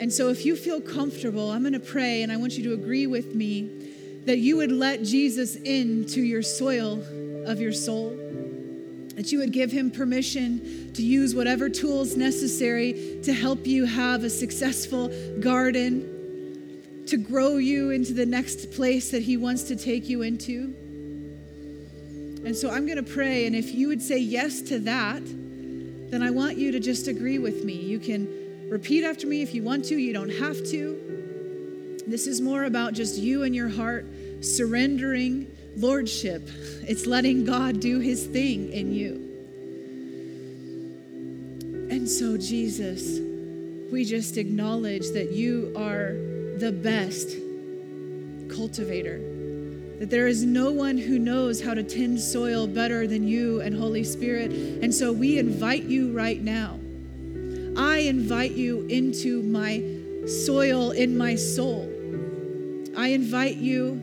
And 0.00 0.12
so 0.12 0.30
if 0.30 0.44
you 0.44 0.56
feel 0.56 0.80
comfortable, 0.80 1.52
I'm 1.52 1.62
going 1.62 1.72
to 1.74 1.80
pray 1.80 2.22
and 2.22 2.32
I 2.32 2.36
want 2.36 2.58
you 2.58 2.64
to 2.64 2.72
agree 2.72 3.06
with 3.06 3.34
me 3.34 3.70
that 4.24 4.38
you 4.38 4.56
would 4.56 4.72
let 4.72 5.04
Jesus 5.04 5.54
into 5.54 6.20
your 6.20 6.42
soil 6.42 7.00
of 7.46 7.60
your 7.60 7.72
soul 7.72 8.18
that 9.16 9.32
you 9.32 9.38
would 9.38 9.52
give 9.52 9.72
him 9.72 9.90
permission 9.90 10.92
to 10.92 11.02
use 11.02 11.34
whatever 11.34 11.68
tools 11.68 12.16
necessary 12.16 13.18
to 13.22 13.32
help 13.32 13.66
you 13.66 13.86
have 13.86 14.22
a 14.22 14.30
successful 14.30 15.10
garden, 15.40 17.02
to 17.06 17.16
grow 17.16 17.56
you 17.56 17.90
into 17.90 18.12
the 18.12 18.26
next 18.26 18.70
place 18.72 19.10
that 19.10 19.22
he 19.22 19.36
wants 19.36 19.64
to 19.64 19.74
take 19.74 20.08
you 20.08 20.22
into. 20.22 20.74
And 22.44 22.54
so 22.54 22.70
I'm 22.70 22.84
going 22.86 23.02
to 23.02 23.10
pray, 23.10 23.46
and 23.46 23.56
if 23.56 23.74
you 23.74 23.88
would 23.88 24.02
say 24.02 24.18
yes 24.18 24.60
to 24.62 24.78
that, 24.80 25.22
then 25.24 26.22
I 26.22 26.30
want 26.30 26.58
you 26.58 26.70
to 26.72 26.78
just 26.78 27.08
agree 27.08 27.38
with 27.38 27.64
me. 27.64 27.74
You 27.74 27.98
can 27.98 28.68
repeat 28.68 29.02
after 29.02 29.26
me 29.26 29.42
if 29.42 29.54
you 29.54 29.62
want 29.62 29.86
to, 29.86 29.96
you 29.96 30.12
don't 30.12 30.30
have 30.30 30.58
to. 30.66 32.02
This 32.06 32.26
is 32.26 32.40
more 32.40 32.64
about 32.64 32.92
just 32.92 33.18
you 33.18 33.42
and 33.44 33.54
your 33.54 33.68
heart 33.68 34.06
surrendering 34.40 35.50
lordship, 35.76 36.48
it's 36.88 37.06
letting 37.06 37.44
God 37.44 37.80
do 37.80 38.00
his 38.00 38.26
thing 38.26 38.72
in 38.72 38.92
you. 38.92 39.22
And 41.90 42.08
so, 42.08 42.36
Jesus, 42.36 43.20
we 43.92 44.04
just 44.04 44.36
acknowledge 44.36 45.10
that 45.10 45.32
you 45.32 45.72
are 45.76 46.12
the 46.58 46.72
best 46.72 47.36
cultivator, 48.54 49.18
that 49.98 50.10
there 50.10 50.26
is 50.26 50.44
no 50.44 50.72
one 50.72 50.98
who 50.98 51.18
knows 51.18 51.62
how 51.62 51.74
to 51.74 51.82
tend 51.82 52.20
soil 52.20 52.66
better 52.66 53.06
than 53.06 53.28
you 53.28 53.60
and 53.60 53.76
Holy 53.76 54.04
Spirit. 54.04 54.50
And 54.50 54.94
so 54.94 55.12
we 55.12 55.38
invite 55.38 55.84
you 55.84 56.12
right 56.12 56.40
now. 56.42 56.78
I 57.76 57.98
invite 57.98 58.52
you 58.52 58.86
into 58.86 59.42
my 59.42 59.82
soil 60.26 60.90
in 60.92 61.16
my 61.16 61.34
soul. 61.34 61.92
I 62.96 63.08
invite 63.08 63.56
you 63.56 64.02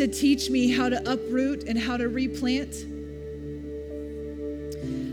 to 0.00 0.08
teach 0.08 0.48
me 0.48 0.70
how 0.70 0.88
to 0.88 0.96
uproot 1.12 1.64
and 1.64 1.78
how 1.78 1.94
to 1.94 2.08
replant. 2.08 2.86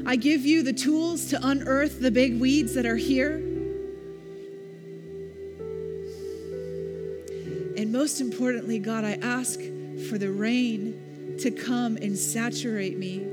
I 0.07 0.15
give 0.15 0.45
you 0.45 0.63
the 0.63 0.71
tools 0.71 1.25
to 1.31 1.45
unearth 1.45 1.99
the 1.99 2.09
big 2.09 2.39
weeds 2.39 2.73
that 2.75 2.85
are 2.85 2.95
here. 2.95 3.33
And 7.75 7.91
most 7.91 8.21
importantly, 8.21 8.79
God, 8.79 9.03
I 9.03 9.19
ask 9.21 9.59
for 10.09 10.17
the 10.17 10.31
rain 10.31 11.35
to 11.41 11.51
come 11.51 11.97
and 11.97 12.17
saturate 12.17 12.97
me 12.97 13.25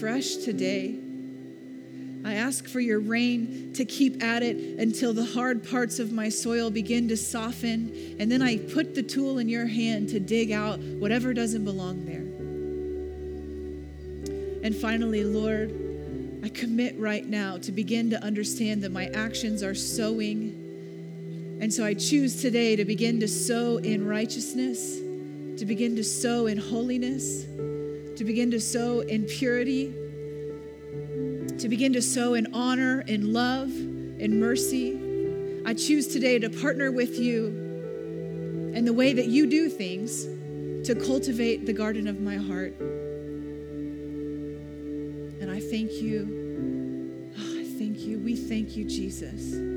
fresh 0.00 0.36
today. 0.36 1.03
I 2.24 2.34
ask 2.34 2.66
for 2.66 2.80
your 2.80 3.00
rain 3.00 3.74
to 3.74 3.84
keep 3.84 4.22
at 4.22 4.42
it 4.42 4.56
until 4.78 5.12
the 5.12 5.26
hard 5.26 5.68
parts 5.68 5.98
of 5.98 6.10
my 6.10 6.30
soil 6.30 6.70
begin 6.70 7.06
to 7.08 7.18
soften. 7.18 8.16
And 8.18 8.32
then 8.32 8.40
I 8.40 8.56
put 8.56 8.94
the 8.94 9.02
tool 9.02 9.38
in 9.38 9.48
your 9.48 9.66
hand 9.66 10.08
to 10.08 10.20
dig 10.20 10.50
out 10.50 10.78
whatever 10.78 11.34
doesn't 11.34 11.66
belong 11.66 12.06
there. 12.06 12.24
And 14.64 14.74
finally, 14.74 15.22
Lord, 15.22 15.70
I 16.42 16.48
commit 16.48 16.98
right 16.98 17.26
now 17.26 17.58
to 17.58 17.70
begin 17.72 18.08
to 18.10 18.24
understand 18.24 18.82
that 18.84 18.92
my 18.92 19.08
actions 19.08 19.62
are 19.62 19.74
sowing. 19.74 21.58
And 21.60 21.72
so 21.72 21.84
I 21.84 21.92
choose 21.92 22.40
today 22.40 22.74
to 22.76 22.86
begin 22.86 23.20
to 23.20 23.28
sow 23.28 23.76
in 23.76 24.06
righteousness, 24.06 24.96
to 25.58 25.66
begin 25.66 25.94
to 25.96 26.04
sow 26.04 26.46
in 26.46 26.56
holiness, 26.56 27.44
to 27.44 28.24
begin 28.24 28.50
to 28.52 28.60
sow 28.60 29.00
in 29.00 29.24
purity 29.24 29.92
to 31.58 31.68
begin 31.68 31.92
to 31.92 32.02
sow 32.02 32.34
in 32.34 32.52
honor, 32.52 33.00
in 33.02 33.32
love, 33.32 33.70
in 33.70 34.40
mercy. 34.40 35.62
I 35.64 35.74
choose 35.74 36.08
today 36.08 36.38
to 36.38 36.50
partner 36.50 36.90
with 36.92 37.18
you 37.18 37.46
in 38.74 38.84
the 38.84 38.92
way 38.92 39.12
that 39.12 39.26
you 39.26 39.46
do 39.46 39.68
things 39.68 40.24
to 40.86 40.94
cultivate 40.94 41.64
the 41.64 41.72
garden 41.72 42.08
of 42.08 42.20
my 42.20 42.36
heart. 42.36 42.74
And 45.40 45.50
I 45.50 45.60
thank 45.60 45.92
you. 45.92 47.30
Oh, 47.38 47.60
I 47.60 47.64
thank 47.78 48.00
you. 48.00 48.18
We 48.18 48.36
thank 48.36 48.76
you, 48.76 48.84
Jesus. 48.84 49.73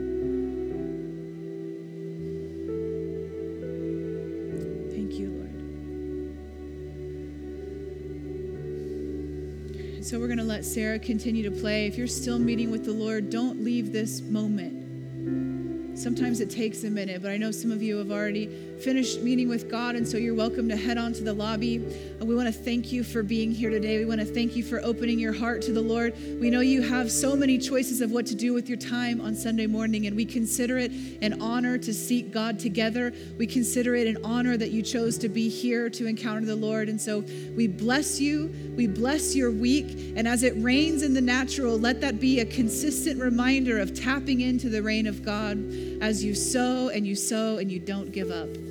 So 10.08 10.18
we're 10.22 10.28
going 10.28 10.38
to 10.38 10.46
let 10.46 10.64
Sarah 10.64 11.00
continue 11.00 11.44
to 11.44 11.52
play. 11.52 11.86
If 11.86 11.98
you're 11.98 12.08
still 12.08 12.40
meeting 12.40 12.72
with 12.72 12.86
the 12.86 12.94
Lord, 12.94 13.30
don't 13.30 13.62
leave 13.62 13.92
this 13.92 14.22
moment. 14.22 16.00
Sometimes 16.00 16.40
it 16.40 16.50
takes 16.50 16.86
a 16.86 16.90
minute, 16.90 17.22
but 17.22 17.30
I 17.30 17.36
know 17.36 17.52
some 17.52 17.74
of 17.74 17.84
you 17.84 17.98
have 17.98 18.10
already 18.10 18.46
finished 18.82 19.22
meeting 19.22 19.50
with 19.50 19.70
God, 19.70 19.96
and 19.96 20.08
so 20.08 20.18
you're 20.18 20.36
welcome 20.36 20.70
to 20.70 20.76
head 20.76 20.98
on 20.98 21.14
to 21.14 21.24
the 21.24 21.34
lobby. 21.34 21.84
Uh, 22.22 22.26
we 22.26 22.36
want 22.36 22.48
to 22.48 22.54
thank 22.54 22.92
you 22.92 23.04
for 23.04 23.24
being 23.24 23.52
here 23.52 23.70
today. 23.70 23.98
We 23.98 24.06
want 24.06 24.20
to 24.20 24.26
thank 24.26 24.56
you 24.56 24.64
for 24.64 24.80
opening 24.84 25.20
your 25.20 25.34
heart 25.34 25.62
to 25.64 25.74
the 25.74 25.82
Lord. 25.82 26.14
We 26.40 26.50
know 26.50 26.60
you 26.60 26.82
have 26.84 27.12
so 27.12 27.36
many 27.36 27.58
choices 27.58 28.02
of 28.02 28.12
what 28.12 28.26
to 28.28 28.36
do 28.36 28.54
with 28.54 28.70
your 28.70 28.78
time 28.78 29.20
on 29.20 29.36
Sunday 29.36 29.68
morning, 29.68 30.06
and 30.06 30.16
we 30.16 30.26
consider 30.26 30.78
it 30.78 30.92
an 31.22 31.42
honor 31.42 31.78
to 31.80 31.94
seek 31.94 32.32
God 32.32 32.60
together. 32.60 33.14
We 33.38 33.48
consider 33.48 33.96
it 33.96 34.08
an 34.08 34.24
honor 34.24 34.58
that 34.58 34.72
you 34.72 34.82
chose 34.82 35.18
to 35.20 35.30
be 35.30 35.50
here 35.50 35.90
to 35.90 36.06
encounter 36.06 36.46
the 36.46 36.56
Lord. 36.56 36.90
And 36.90 37.02
so 37.02 37.24
we 37.56 37.68
bless 37.68 38.20
you. 38.20 38.54
We 38.76 38.88
bless 38.88 39.36
your 39.36 39.52
week. 39.52 40.14
And 40.16 40.28
as 40.28 40.44
it 40.44 40.54
rains 40.58 41.02
in 41.02 41.14
the 41.14 41.22
natural, 41.22 41.78
let 41.78 42.02
that 42.02 42.20
be 42.20 42.40
a 42.40 42.46
consistent 42.46 43.20
reminder 43.20 43.80
of 43.80 43.94
tapping 43.94 44.42
into 44.42 44.70
the 44.70 44.84
rain 44.84 45.08
of 45.08 45.24
God 45.24 45.58
as 46.02 46.24
you 46.24 46.36
sow 46.36 46.90
and 46.90 47.08
you 47.08 47.16
sow 47.16 47.58
and 47.58 47.72
you 47.72 47.80
don't 47.80 48.12
give 48.12 48.30
up. 48.30 48.67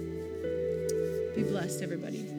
Be 1.36 1.42
blessed, 1.42 1.82
everybody. 1.82 2.35